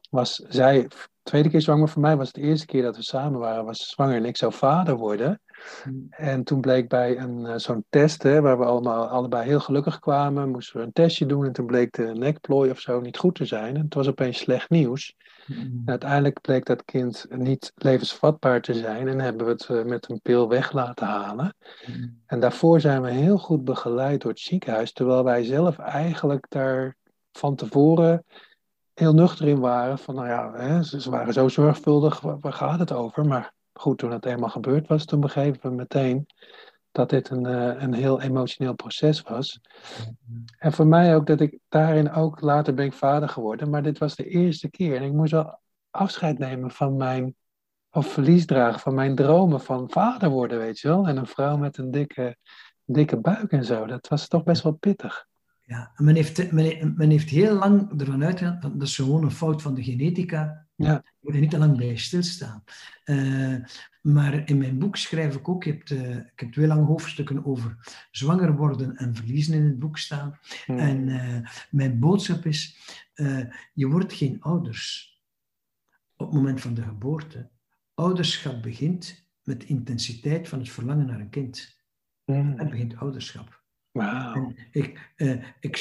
was 0.09 0.35
zij, 0.35 0.81
de 0.87 0.95
tweede 1.23 1.49
keer 1.49 1.61
zwanger 1.61 1.89
voor 1.89 2.01
mij 2.01 2.17
was 2.17 2.27
het 2.27 2.35
de 2.35 2.41
eerste 2.41 2.65
keer 2.65 2.81
dat 2.81 2.95
we 2.95 3.03
samen 3.03 3.39
waren, 3.39 3.65
was 3.65 3.77
ze 3.77 3.85
zwanger 3.85 4.15
en 4.15 4.25
ik 4.25 4.37
zou 4.37 4.53
vader 4.53 4.95
worden. 4.95 5.41
Mm. 5.85 6.07
En 6.09 6.43
toen 6.43 6.61
bleek 6.61 6.87
bij 6.89 7.17
een, 7.17 7.45
eh, 7.45 7.57
zo'n 7.57 7.85
test, 7.89 8.23
hè, 8.23 8.41
waar 8.41 8.57
we 8.57 8.65
allemaal 8.65 9.07
allebei 9.07 9.47
heel 9.47 9.59
gelukkig 9.59 9.99
kwamen, 9.99 10.49
moesten 10.49 10.79
we 10.79 10.85
een 10.85 10.91
testje 10.91 11.25
doen 11.25 11.45
en 11.45 11.51
toen 11.51 11.65
bleek 11.65 11.93
de 11.93 12.03
nekplooi 12.03 12.71
of 12.71 12.79
zo 12.79 12.99
niet 12.99 13.17
goed 13.17 13.35
te 13.35 13.45
zijn. 13.45 13.75
En 13.75 13.83
het 13.83 13.93
was 13.93 14.07
opeens 14.07 14.37
slecht 14.37 14.69
nieuws. 14.69 15.15
Mm. 15.45 15.57
En 15.57 15.83
uiteindelijk 15.85 16.41
bleek 16.41 16.65
dat 16.65 16.85
kind 16.85 17.25
niet 17.29 17.71
levensvatbaar 17.75 18.61
te 18.61 18.73
zijn 18.73 19.07
en 19.07 19.19
hebben 19.19 19.45
we 19.45 19.51
het 19.51 19.69
eh, 19.69 19.83
met 19.83 20.09
een 20.09 20.21
pil 20.21 20.49
weg 20.49 20.71
laten 20.71 21.07
halen. 21.07 21.55
Mm. 21.85 22.21
En 22.25 22.39
daarvoor 22.39 22.79
zijn 22.79 23.01
we 23.01 23.11
heel 23.11 23.37
goed 23.37 23.63
begeleid 23.63 24.21
door 24.21 24.31
het 24.31 24.39
ziekenhuis, 24.39 24.91
terwijl 24.91 25.23
wij 25.23 25.43
zelf 25.43 25.77
eigenlijk 25.77 26.45
daar 26.49 26.95
van 27.31 27.55
tevoren 27.55 28.23
heel 28.93 29.13
nuchter 29.13 29.47
in 29.47 29.59
waren. 29.59 29.97
Van 29.97 30.15
nou 30.15 30.27
ja, 30.27 30.51
hè, 30.53 30.83
ze, 30.83 31.09
waren 31.09 31.33
zo 31.33 31.47
zorgvuldig, 31.47 32.19
waar 32.19 32.53
gaat 32.53 32.79
het 32.79 32.91
over? 32.91 33.25
Maar 33.25 33.53
goed, 33.79 33.97
toen 33.97 34.11
het 34.11 34.25
eenmaal 34.25 34.49
gebeurd 34.49 34.87
was, 34.87 35.05
toen 35.05 35.19
begrepen 35.19 35.69
we 35.69 35.75
meteen 35.75 36.27
dat 36.91 37.09
dit 37.09 37.29
een, 37.29 37.45
eh, 37.45 37.81
een 37.81 37.93
heel 37.93 38.21
emotioneel 38.21 38.73
proces 38.75 39.21
was. 39.21 39.59
En 40.57 40.73
voor 40.73 40.87
mij 40.87 41.15
ook 41.15 41.27
dat 41.27 41.39
ik 41.39 41.59
daarin 41.69 42.11
ook, 42.11 42.41
later 42.41 42.73
ben 42.73 42.85
ik 42.85 42.93
vader 42.93 43.29
geworden, 43.29 43.69
maar 43.69 43.83
dit 43.83 43.97
was 43.97 44.15
de 44.15 44.27
eerste 44.27 44.69
keer. 44.69 44.95
En 44.95 45.03
ik 45.03 45.13
moest 45.13 45.31
wel 45.31 45.59
afscheid 45.89 46.37
nemen 46.37 46.71
van 46.71 46.95
mijn, 46.97 47.35
of 47.91 48.07
verlies 48.07 48.45
dragen 48.45 48.79
van 48.79 48.93
mijn 48.93 49.15
dromen 49.15 49.61
van 49.61 49.89
vader 49.89 50.29
worden, 50.29 50.57
weet 50.57 50.79
je 50.79 50.87
wel. 50.87 51.07
En 51.07 51.17
een 51.17 51.27
vrouw 51.27 51.57
met 51.57 51.77
een 51.77 51.91
dikke, 51.91 52.37
dikke 52.85 53.17
buik 53.17 53.51
en 53.51 53.65
zo. 53.65 53.85
Dat 53.85 54.07
was 54.07 54.27
toch 54.27 54.43
best 54.43 54.63
wel 54.63 54.73
pittig. 54.73 55.25
Ja, 55.61 55.91
en 55.95 56.05
men 56.05 56.15
heeft, 56.15 56.51
men, 56.51 56.65
he- 56.65 56.91
men 56.95 57.09
heeft 57.09 57.29
heel 57.29 57.55
lang 57.55 57.99
ervan 58.01 58.23
uitgegaan, 58.23 58.59
dat 58.61 58.81
is 58.81 58.95
gewoon 58.95 59.23
een 59.23 59.31
fout 59.31 59.61
van 59.61 59.73
de 59.73 59.83
genetica. 59.83 60.66
Ja. 60.77 61.03
Je 61.03 61.17
moet 61.19 61.33
er 61.33 61.39
niet 61.39 61.49
te 61.49 61.57
lang 61.57 61.77
bij 61.77 61.95
stilstaan. 61.95 62.63
Eh, 63.03 63.55
maar 64.01 64.49
in 64.49 64.57
mijn 64.57 64.79
boek 64.79 64.95
schrijf 64.95 65.35
ik 65.35 65.49
ook, 65.49 65.63
je 65.63 65.71
hebt, 65.71 65.91
eh, 65.91 66.15
ik 66.15 66.39
heb 66.39 66.51
twee 66.51 66.67
lange 66.67 66.85
hoofdstukken 66.85 67.45
over 67.45 67.77
zwanger 68.11 68.55
worden 68.55 68.95
en 68.95 69.15
verliezen 69.15 69.53
in 69.53 69.63
het 69.63 69.79
boek 69.79 69.97
staan. 69.97 70.39
Hmm. 70.65 70.77
En 70.77 71.09
eh, 71.09 71.49
mijn 71.71 71.99
boodschap 71.99 72.45
is, 72.45 72.79
je 73.73 73.87
wordt 73.87 74.13
geen 74.13 74.41
ouders 74.41 75.15
op 76.15 76.25
het 76.25 76.35
moment 76.35 76.61
van 76.61 76.73
de 76.73 76.81
geboorte. 76.81 77.49
Ouderschap 77.93 78.61
begint 78.61 79.27
met 79.43 79.61
de 79.61 79.67
intensiteit 79.67 80.47
van 80.47 80.59
het 80.59 80.69
verlangen 80.69 81.05
naar 81.05 81.19
een 81.19 81.29
kind. 81.29 81.77
Hmm. 82.23 82.57
Het 82.57 82.69
begint 82.69 82.95
ouderschap. 82.95 83.61
En 83.91 84.55
ik, 84.71 85.13
ik, 85.59 85.77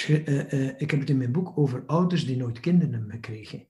ik 0.79 0.91
heb 0.91 1.01
het 1.01 1.11
in 1.11 1.17
mijn 1.17 1.33
boek 1.33 1.59
over 1.59 1.87
ouders 1.87 2.27
die 2.27 2.37
nooit 2.37 2.61
kinderen 2.61 2.95
hebben 2.95 3.11
gekregen. 3.11 3.67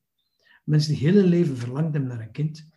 Mensen 0.67 0.93
die 0.95 1.03
heel 1.11 1.15
hun 1.15 1.31
leven 1.31 1.57
verlangd 1.57 1.93
hebben 1.93 2.11
naar 2.11 2.21
een 2.21 2.31
kind, 2.31 2.69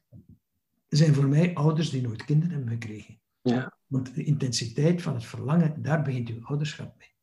zijn 0.88 1.14
voor 1.14 1.28
mij 1.28 1.56
ouders 1.56 1.90
die 1.90 2.02
nooit 2.02 2.26
kinderen 2.26 2.56
hebben 2.56 2.74
gekregen. 2.74 3.20
Ja. 3.42 3.78
Want 3.88 4.16
de 4.16 4.24
intensiteit 4.24 5.02
van 5.02 5.14
het 5.14 5.26
verlangen, 5.26 5.82
daar 5.82 6.02
begint 6.02 6.30
uw 6.30 6.46
ouderschap 6.46 6.98
mee. 6.98 7.14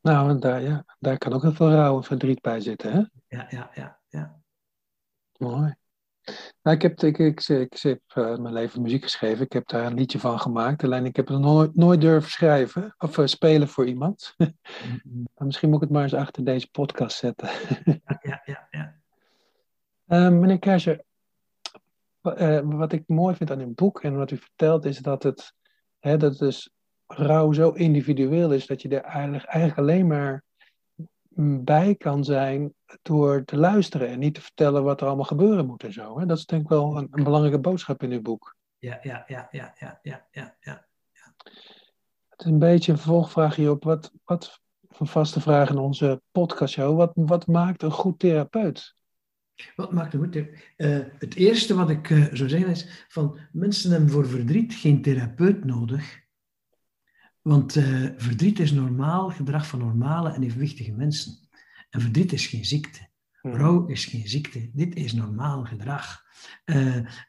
Nou, 0.00 0.30
en 0.30 0.40
daar, 0.40 0.62
ja, 0.62 0.84
daar 0.98 1.18
kan 1.18 1.32
ook 1.32 1.42
heel 1.42 1.52
veel 1.52 1.70
rouw 1.70 1.96
en 1.96 2.04
verdriet 2.04 2.40
bij 2.40 2.60
zitten, 2.60 2.92
hè? 2.92 2.98
Ja, 3.36 3.46
ja, 3.50 3.70
ja, 3.74 4.00
ja. 4.08 4.42
Mooi. 5.36 5.74
Nou, 6.62 6.76
ik 6.76 6.82
heb, 6.82 7.00
ik, 7.00 7.18
ik, 7.18 7.48
ik, 7.48 7.78
heb 7.82 8.00
eh, 8.06 8.36
mijn 8.36 8.52
leven 8.52 8.82
muziek 8.82 9.02
geschreven. 9.02 9.44
Ik 9.44 9.52
heb 9.52 9.68
daar 9.68 9.86
een 9.86 9.94
liedje 9.94 10.18
van 10.18 10.40
gemaakt. 10.40 10.84
Alleen 10.84 11.04
ik 11.04 11.16
heb 11.16 11.28
het 11.28 11.38
nooit, 11.38 11.74
nooit 11.74 12.00
durven 12.00 12.30
schrijven 12.30 12.94
of 12.98 13.18
eh, 13.18 13.26
spelen 13.26 13.68
voor 13.68 13.86
iemand. 13.86 14.34
Maar 15.34 15.46
misschien 15.48 15.68
moet 15.68 15.82
ik 15.82 15.88
het 15.88 15.96
maar 15.96 16.02
eens 16.02 16.14
achter 16.14 16.44
deze 16.44 16.70
podcast 16.70 17.16
zetten. 17.16 17.48
Ja, 20.10 20.16
ja, 20.18 20.24
ja. 20.24 20.26
ja. 20.26 20.26
Eh, 20.26 20.32
meneer 20.32 21.04
wa- 22.20 22.34
eh, 22.34 22.60
wat 22.64 22.92
ik 22.92 23.02
mooi 23.06 23.34
vind 23.34 23.50
aan 23.50 23.60
uw 23.60 23.74
boek 23.74 24.02
en 24.02 24.16
wat 24.16 24.30
u 24.30 24.36
vertelt, 24.36 24.84
is 24.84 24.98
dat 24.98 25.22
het, 25.22 25.54
hè, 25.98 26.16
dat 26.16 26.38
dus 26.38 26.70
rouw 27.06 27.52
zo 27.52 27.70
individueel 27.70 28.52
is 28.52 28.66
dat 28.66 28.82
je 28.82 28.88
er 28.88 29.02
eigenlijk, 29.02 29.44
eigenlijk 29.44 29.78
alleen 29.78 30.06
maar 30.06 30.44
bij 31.62 31.94
kan 31.94 32.24
zijn 32.24 32.74
door 33.02 33.44
te 33.44 33.56
luisteren 33.56 34.08
en 34.08 34.18
niet 34.18 34.34
te 34.34 34.40
vertellen 34.40 34.82
wat 34.84 35.00
er 35.00 35.06
allemaal 35.06 35.24
gebeuren 35.24 35.66
moet 35.66 35.84
en 35.84 35.92
zo. 35.92 36.18
Hè? 36.18 36.26
Dat 36.26 36.38
is 36.38 36.46
denk 36.46 36.62
ik 36.62 36.68
wel 36.68 36.96
een, 36.96 37.08
een 37.10 37.24
belangrijke 37.24 37.60
boodschap 37.60 38.02
in 38.02 38.12
uw 38.12 38.22
boek. 38.22 38.56
Ja, 38.78 38.98
ja, 39.02 39.24
ja, 39.26 39.48
ja, 39.50 39.74
ja, 39.78 40.00
ja, 40.02 40.26
ja, 40.30 40.56
ja. 40.60 40.86
Het 42.28 42.40
is 42.40 42.46
een 42.46 42.58
beetje 42.58 42.92
een 42.92 42.98
vervolgvraag 42.98 43.56
hierop. 43.56 43.84
Wat, 43.84 44.12
wat 44.24 44.60
een 44.98 45.06
vaste 45.06 45.40
vraag 45.40 45.70
in 45.70 45.78
onze 45.78 46.22
podcastshow. 46.30 46.96
Wat, 46.96 47.12
wat 47.14 47.46
maakt 47.46 47.82
een 47.82 47.90
goed 47.90 48.18
therapeut? 48.18 48.94
Wat 49.76 49.92
maakt 49.92 50.14
een 50.14 50.20
goed? 50.20 50.36
Eh, 50.76 50.98
het 51.18 51.34
eerste 51.34 51.74
wat 51.74 51.90
ik 51.90 52.10
eh, 52.10 52.24
zou 52.32 52.48
zeggen 52.48 52.70
is, 52.70 53.06
van 53.08 53.38
mensen 53.52 53.90
hebben 53.90 54.10
voor 54.10 54.28
verdriet 54.28 54.74
geen 54.74 55.02
therapeut 55.02 55.64
nodig. 55.64 56.20
Want 57.42 57.76
eh, 57.76 58.06
verdriet 58.16 58.58
is 58.58 58.72
normaal 58.72 59.30
gedrag 59.30 59.66
van 59.66 59.78
normale 59.78 60.32
en 60.32 60.42
evenwichtige 60.42 60.92
mensen. 60.92 61.48
En 61.90 62.00
verdriet 62.00 62.32
is 62.32 62.46
geen 62.46 62.64
ziekte. 62.64 63.08
Rouw 63.42 63.86
is 63.86 64.04
geen 64.04 64.28
ziekte. 64.28 64.70
Dit 64.72 64.94
is 64.94 65.12
normaal 65.12 65.64
gedrag. 65.64 66.22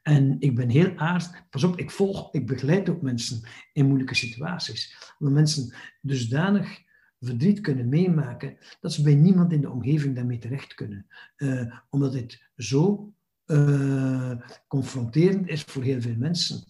En 0.03 0.35
ik 0.39 0.55
ben 0.55 0.69
heel 0.69 0.97
aardig. 0.97 1.49
Pas 1.49 1.63
op, 1.63 1.79
ik 1.79 1.91
volg, 1.91 2.33
ik 2.33 2.47
begeleid 2.47 2.89
ook 2.89 3.01
mensen 3.01 3.47
in 3.73 3.85
moeilijke 3.85 4.15
situaties. 4.15 5.13
Waar 5.17 5.31
mensen 5.31 5.73
dusdanig 6.01 6.81
verdriet 7.25 7.61
kunnen 7.61 7.89
meemaken 7.89 8.57
dat 8.79 8.93
ze 8.93 9.01
bij 9.01 9.15
niemand 9.15 9.51
in 9.51 9.61
de 9.61 9.69
omgeving 9.69 10.15
daarmee 10.15 10.37
terecht 10.37 10.73
kunnen. 10.73 11.05
Eh, 11.35 11.77
omdat 11.89 12.13
het 12.13 12.49
zo 12.55 13.13
eh, 13.45 14.31
confronterend 14.67 15.47
is 15.47 15.63
voor 15.63 15.83
heel 15.83 16.01
veel 16.01 16.15
mensen. 16.17 16.63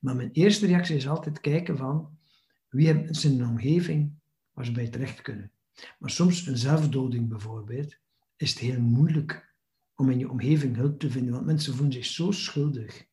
Maar 0.00 0.16
mijn 0.16 0.30
eerste 0.32 0.66
reactie 0.66 0.96
is 0.96 1.08
altijd 1.08 1.40
kijken 1.40 1.76
van 1.76 2.18
wie 2.68 2.86
hebben 2.86 3.04
mensen 3.04 3.32
in 3.32 3.40
een 3.40 3.48
omgeving 3.48 4.12
waar 4.52 4.64
ze 4.64 4.72
bij 4.72 4.88
terecht 4.88 5.22
kunnen. 5.22 5.50
Maar 5.98 6.10
soms 6.10 6.46
een 6.46 6.58
zelfdoding 6.58 7.28
bijvoorbeeld, 7.28 7.96
is 8.36 8.50
het 8.50 8.58
heel 8.58 8.80
moeilijk 8.80 9.54
om 9.94 10.10
in 10.10 10.18
je 10.18 10.30
omgeving 10.30 10.76
hulp 10.76 10.98
te 10.98 11.10
vinden, 11.10 11.32
want 11.32 11.46
mensen 11.46 11.74
voelen 11.74 11.92
zich 11.92 12.04
zo 12.04 12.30
schuldig. 12.30 13.06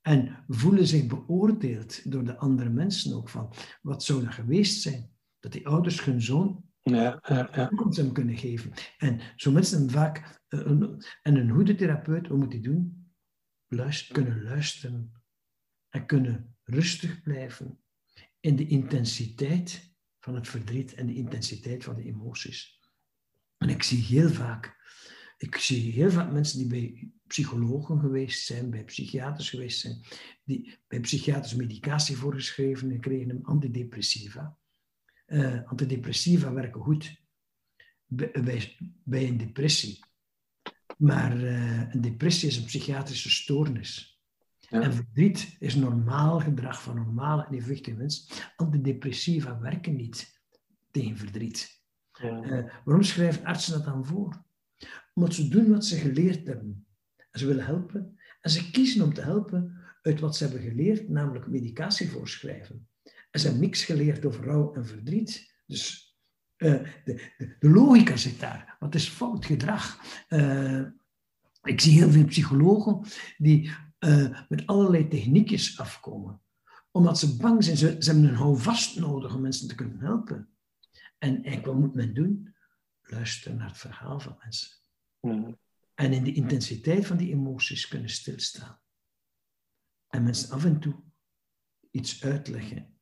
En 0.00 0.44
voelen 0.48 0.86
zich 0.86 1.06
beoordeeld 1.06 2.10
door 2.10 2.24
de 2.24 2.36
andere 2.36 2.70
mensen 2.70 3.16
ook 3.16 3.28
van, 3.28 3.52
wat 3.82 4.02
zou 4.02 4.24
dat 4.24 4.34
geweest 4.34 4.82
zijn? 4.82 5.10
Dat 5.40 5.52
die 5.52 5.66
ouders 5.66 6.04
hun 6.04 6.22
zoon 6.22 6.64
Ja, 6.82 7.18
ja, 7.28 7.48
ja. 7.52 7.68
toekomst 7.68 7.98
hem 7.98 8.12
kunnen 8.12 8.36
geven. 8.36 8.72
En 8.98 9.20
zo 9.36 9.50
mensen 9.50 9.90
vaak, 9.90 10.42
eh, 10.48 10.60
een, 10.60 11.04
en 11.22 11.36
een 11.36 11.50
goede 11.50 11.74
therapeut, 11.74 12.28
wat 12.28 12.38
moet 12.38 12.52
hij 12.52 12.62
doen? 12.62 13.12
Luister, 13.66 14.14
kunnen 14.14 14.42
luisteren 14.42 15.12
en 15.88 16.06
kunnen 16.06 16.56
rustig 16.64 17.22
blijven 17.22 17.78
in 18.40 18.56
de 18.56 18.66
intensiteit 18.66 19.94
van 20.18 20.34
het 20.34 20.48
verdriet 20.48 20.94
en 20.94 21.06
de 21.06 21.14
intensiteit 21.14 21.84
van 21.84 21.94
de 21.94 22.04
emoties. 22.04 22.80
En 23.56 23.68
ik 23.68 23.82
zie 23.82 24.02
heel 24.02 24.28
vaak, 24.28 24.76
ik 25.36 25.56
zie 25.56 25.92
heel 25.92 26.10
vaak 26.10 26.32
mensen 26.32 26.58
die 26.58 26.66
bij 26.66 27.12
psychologen 27.26 28.00
geweest 28.00 28.46
zijn, 28.46 28.70
bij 28.70 28.84
psychiaters 28.84 29.50
geweest 29.50 29.80
zijn, 29.80 30.00
die 30.44 30.78
bij 30.88 31.00
psychiaters 31.00 31.54
medicatie 31.54 32.16
voorgeschreven 32.16 32.90
en 32.90 33.00
kregen 33.00 33.28
hem 33.28 33.40
antidepressiva. 33.42 34.58
Eh, 35.30 35.60
antidepressiva 35.64 36.52
werken 36.52 36.80
goed 36.80 37.20
bij, 38.06 38.76
bij, 39.04 39.28
een 39.28 39.36
depressie. 39.36 40.04
Maar 40.98 41.44
eh, 41.44 41.94
een 41.94 42.00
depressie 42.00 42.48
is 42.48 42.56
een 42.56 42.64
psychiatrische 42.64 43.30
stoornis. 43.30 44.20
Ja. 44.58 44.80
En 44.80 44.94
verdriet 44.94 45.56
is 45.58 45.74
normaal 45.74 46.40
gedrag 46.40 46.82
van 46.82 46.94
normale 46.94 47.44
en 47.44 47.54
evenwichtige 47.54 47.96
mensen. 47.96 48.36
Antidepressiva 48.56 49.58
werken 49.58 49.96
niet 49.96 50.40
tegen 50.90 51.16
verdriet. 51.16 51.82
Ja. 52.12 52.42
Eh, 52.42 52.74
waarom 52.84 53.04
schrijven 53.04 53.44
artsen 53.44 53.72
dat 53.72 53.84
dan 53.84 54.06
voor? 54.06 54.44
Omdat 55.14 55.34
ze 55.34 55.48
doen 55.48 55.70
wat 55.70 55.84
ze 55.84 55.96
geleerd 55.96 56.46
hebben. 56.46 56.86
En 57.30 57.40
ze 57.40 57.46
willen 57.46 57.64
helpen. 57.64 58.18
En 58.40 58.50
ze 58.50 58.70
kiezen 58.70 59.04
om 59.04 59.14
te 59.14 59.22
helpen 59.22 59.78
uit 60.02 60.20
wat 60.20 60.36
ze 60.36 60.44
hebben 60.44 60.62
geleerd, 60.62 61.08
namelijk 61.08 61.46
medicatie 61.46 62.10
voorschrijven. 62.10 62.88
En 63.30 63.40
ze 63.40 63.46
hebben 63.46 63.64
niks 63.64 63.84
geleerd 63.84 64.24
over 64.24 64.44
rouw 64.44 64.74
en 64.74 64.86
verdriet. 64.86 65.54
Dus 65.66 66.16
eh, 66.56 66.82
de, 67.04 67.32
de, 67.38 67.56
de 67.58 67.70
logica 67.70 68.16
zit 68.16 68.40
daar. 68.40 68.76
Wat 68.78 68.94
is 68.94 69.08
fout 69.08 69.44
gedrag? 69.44 70.00
Eh, 70.28 70.82
ik 71.62 71.80
zie 71.80 71.92
heel 71.92 72.10
veel 72.10 72.24
psychologen 72.24 73.02
die 73.38 73.70
eh, 73.98 74.40
met 74.48 74.66
allerlei 74.66 75.08
techniekjes 75.08 75.78
afkomen. 75.78 76.42
Omdat 76.90 77.18
ze 77.18 77.36
bang 77.36 77.64
zijn. 77.64 77.76
Ze, 77.76 77.96
ze 77.98 78.10
hebben 78.10 78.28
een 78.28 78.36
houvast 78.36 78.98
nodig 78.98 79.34
om 79.34 79.40
mensen 79.40 79.68
te 79.68 79.74
kunnen 79.74 80.00
helpen. 80.00 80.48
En 81.18 81.34
eigenlijk, 81.34 81.66
wat 81.66 81.78
moet 81.78 81.94
men 81.94 82.14
doen? 82.14 82.54
Luisteren 83.02 83.56
naar 83.56 83.68
het 83.68 83.78
verhaal 83.78 84.20
van 84.20 84.36
mensen. 84.42 84.78
Mm. 85.20 85.58
en 85.94 86.12
in 86.12 86.24
de 86.24 86.32
intensiteit 86.32 87.06
van 87.06 87.16
die 87.16 87.32
emoties 87.32 87.88
kunnen 87.88 88.10
stilstaan. 88.10 88.80
En 90.08 90.22
mensen 90.22 90.50
af 90.50 90.64
en 90.64 90.80
toe 90.80 90.94
iets 91.90 92.24
uitleggen 92.24 92.99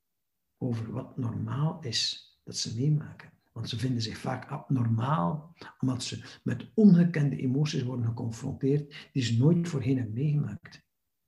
over 0.59 0.92
wat 0.92 1.16
normaal 1.16 1.78
is 1.80 2.32
dat 2.44 2.56
ze 2.56 2.74
meemaken. 2.76 3.30
Want 3.52 3.68
ze 3.68 3.78
vinden 3.78 4.02
zich 4.02 4.18
vaak 4.18 4.50
abnormaal, 4.50 5.54
omdat 5.80 6.02
ze 6.02 6.38
met 6.42 6.70
ongekende 6.74 7.36
emoties 7.36 7.82
worden 7.82 8.06
geconfronteerd 8.06 9.09
die 9.12 9.22
ze 9.22 9.38
nooit 9.38 9.68
voorheen 9.68 9.96
hebben 9.96 10.14
meegemaakt. 10.14 10.82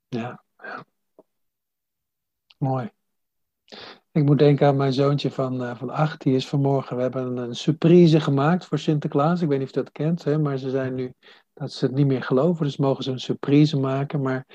Ja. 0.07 0.43
Mooi. 2.57 2.91
Ik 4.11 4.23
moet 4.23 4.39
denken 4.39 4.67
aan 4.67 4.77
mijn 4.77 4.93
zoontje 4.93 5.31
van, 5.31 5.61
uh, 5.61 5.75
van 5.75 5.89
acht. 5.89 6.21
Die 6.21 6.35
is 6.35 6.47
vanmorgen. 6.47 6.95
We 6.95 7.01
hebben 7.01 7.37
een, 7.37 7.55
surprise 7.55 8.19
gemaakt 8.19 8.65
voor 8.65 8.79
Sinterklaas. 8.79 9.41
Ik 9.41 9.47
weet 9.47 9.59
niet 9.59 9.67
of 9.67 9.73
je 9.73 9.81
dat 9.81 9.91
kent, 9.91 10.23
hè, 10.23 10.37
maar 10.37 10.57
ze 10.57 10.69
zijn 10.69 10.93
nu 10.93 11.13
dat 11.53 11.71
ze 11.71 11.85
het 11.85 11.95
niet 11.95 12.07
meer 12.07 12.23
geloven. 12.23 12.65
Dus 12.65 12.77
mogen 12.77 13.03
ze 13.03 13.11
een 13.11 13.19
surprise 13.19 13.79
maken. 13.79 14.21
Maar 14.21 14.45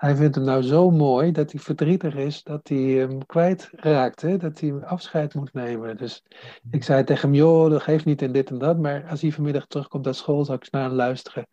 hij 0.00 0.16
vindt 0.16 0.34
hem 0.34 0.44
nou 0.44 0.62
zo 0.62 0.90
mooi 0.90 1.32
dat 1.32 1.52
hij 1.52 1.60
verdrietig 1.60 2.14
is 2.14 2.42
dat 2.42 2.68
hij 2.68 2.78
hem 2.78 3.26
kwijtraakt. 3.26 4.20
Hè? 4.20 4.36
Dat 4.36 4.60
hij 4.60 4.84
afscheid 4.84 5.34
moet 5.34 5.52
nemen. 5.52 5.96
Dus 5.96 6.24
ik 6.70 6.84
zei 6.84 7.04
tegen 7.04 7.28
hem, 7.28 7.38
joh, 7.38 7.70
dat 7.70 7.82
geeft 7.82 8.04
niet 8.04 8.22
in 8.22 8.32
dit 8.32 8.50
en 8.50 8.58
dat. 8.58 8.78
Maar 8.78 9.08
als 9.08 9.20
hij 9.20 9.32
vanmiddag 9.32 9.66
terugkomt 9.66 10.04
naar 10.04 10.14
school, 10.14 10.44
zal 10.44 10.54
ik 10.54 10.60
eens 10.60 10.70
naar 10.70 10.84
hem 10.84 10.92
luisteren. 10.92 11.46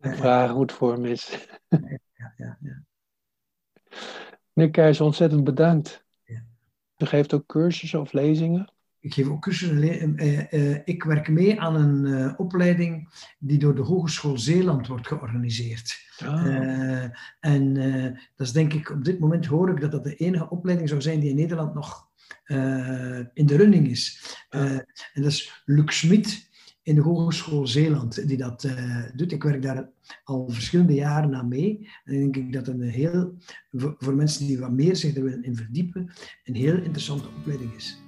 En 0.00 0.16
vragen 0.16 0.52
hoe 0.52 0.62
het 0.62 0.72
voor 0.72 0.92
hem 0.92 1.04
is. 1.04 1.48
Ja, 1.68 2.32
ja, 2.36 2.58
ja. 2.60 2.82
Meneer 4.52 4.72
Keijs, 4.72 5.00
ontzettend 5.00 5.44
bedankt. 5.44 6.04
U 6.96 7.06
geeft 7.06 7.34
ook 7.34 7.46
cursussen 7.46 8.00
of 8.00 8.12
lezingen? 8.12 8.72
Ik 9.08 9.14
geef 9.14 9.28
ook 9.28 9.42
cursussen. 9.42 10.22
Uh, 10.22 10.52
uh, 10.52 10.78
ik 10.84 11.04
werk 11.04 11.28
mee 11.28 11.60
aan 11.60 11.74
een 11.74 12.06
uh, 12.06 12.32
opleiding 12.36 13.08
die 13.38 13.58
door 13.58 13.74
de 13.74 13.82
Hogeschool 13.82 14.38
Zeeland 14.38 14.86
wordt 14.86 15.06
georganiseerd. 15.06 16.06
Ah. 16.18 17.10
en 17.40 17.74
dat 18.36 18.46
is 18.46 18.52
denk 18.52 18.72
ik, 18.72 18.90
op 18.90 19.04
dit 19.04 19.18
moment 19.18 19.46
hoor 19.46 19.70
ik 19.70 19.80
dat 19.80 19.90
dat 19.90 20.04
de 20.04 20.14
enige 20.14 20.50
opleiding 20.50 20.88
zou 20.88 21.00
zijn 21.00 21.20
die 21.20 21.30
in 21.30 21.36
Nederland 21.36 21.74
nog 21.74 22.08
in 23.34 23.46
de 23.46 23.56
running 23.56 23.88
is. 23.88 24.36
en 24.50 24.86
dat 25.14 25.24
is 25.24 25.62
Luc 25.64 25.98
Smit 25.98 26.50
in 26.82 26.94
de 26.94 27.00
Hogeschool 27.00 27.66
Zeeland 27.66 28.28
die 28.28 28.36
dat 28.36 28.64
uh, 28.64 29.02
doet. 29.14 29.32
Ik 29.32 29.42
werk 29.42 29.62
daar 29.62 29.90
al 30.24 30.48
verschillende 30.48 30.94
jaren 30.94 31.34
aan 31.34 31.48
mee. 31.48 31.88
En 32.04 32.18
denk 32.18 32.36
ik 32.36 32.52
dat 32.52 32.68
een 32.68 32.82
heel, 32.82 33.34
voor 33.98 34.14
mensen 34.14 34.46
die 34.46 34.58
wat 34.58 34.72
meer 34.72 34.96
zich 34.96 35.16
er 35.16 35.22
willen 35.22 35.44
in 35.44 35.56
verdiepen, 35.56 36.10
een 36.44 36.54
heel 36.54 36.76
interessante 36.76 37.28
opleiding 37.38 37.74
is. 37.74 38.07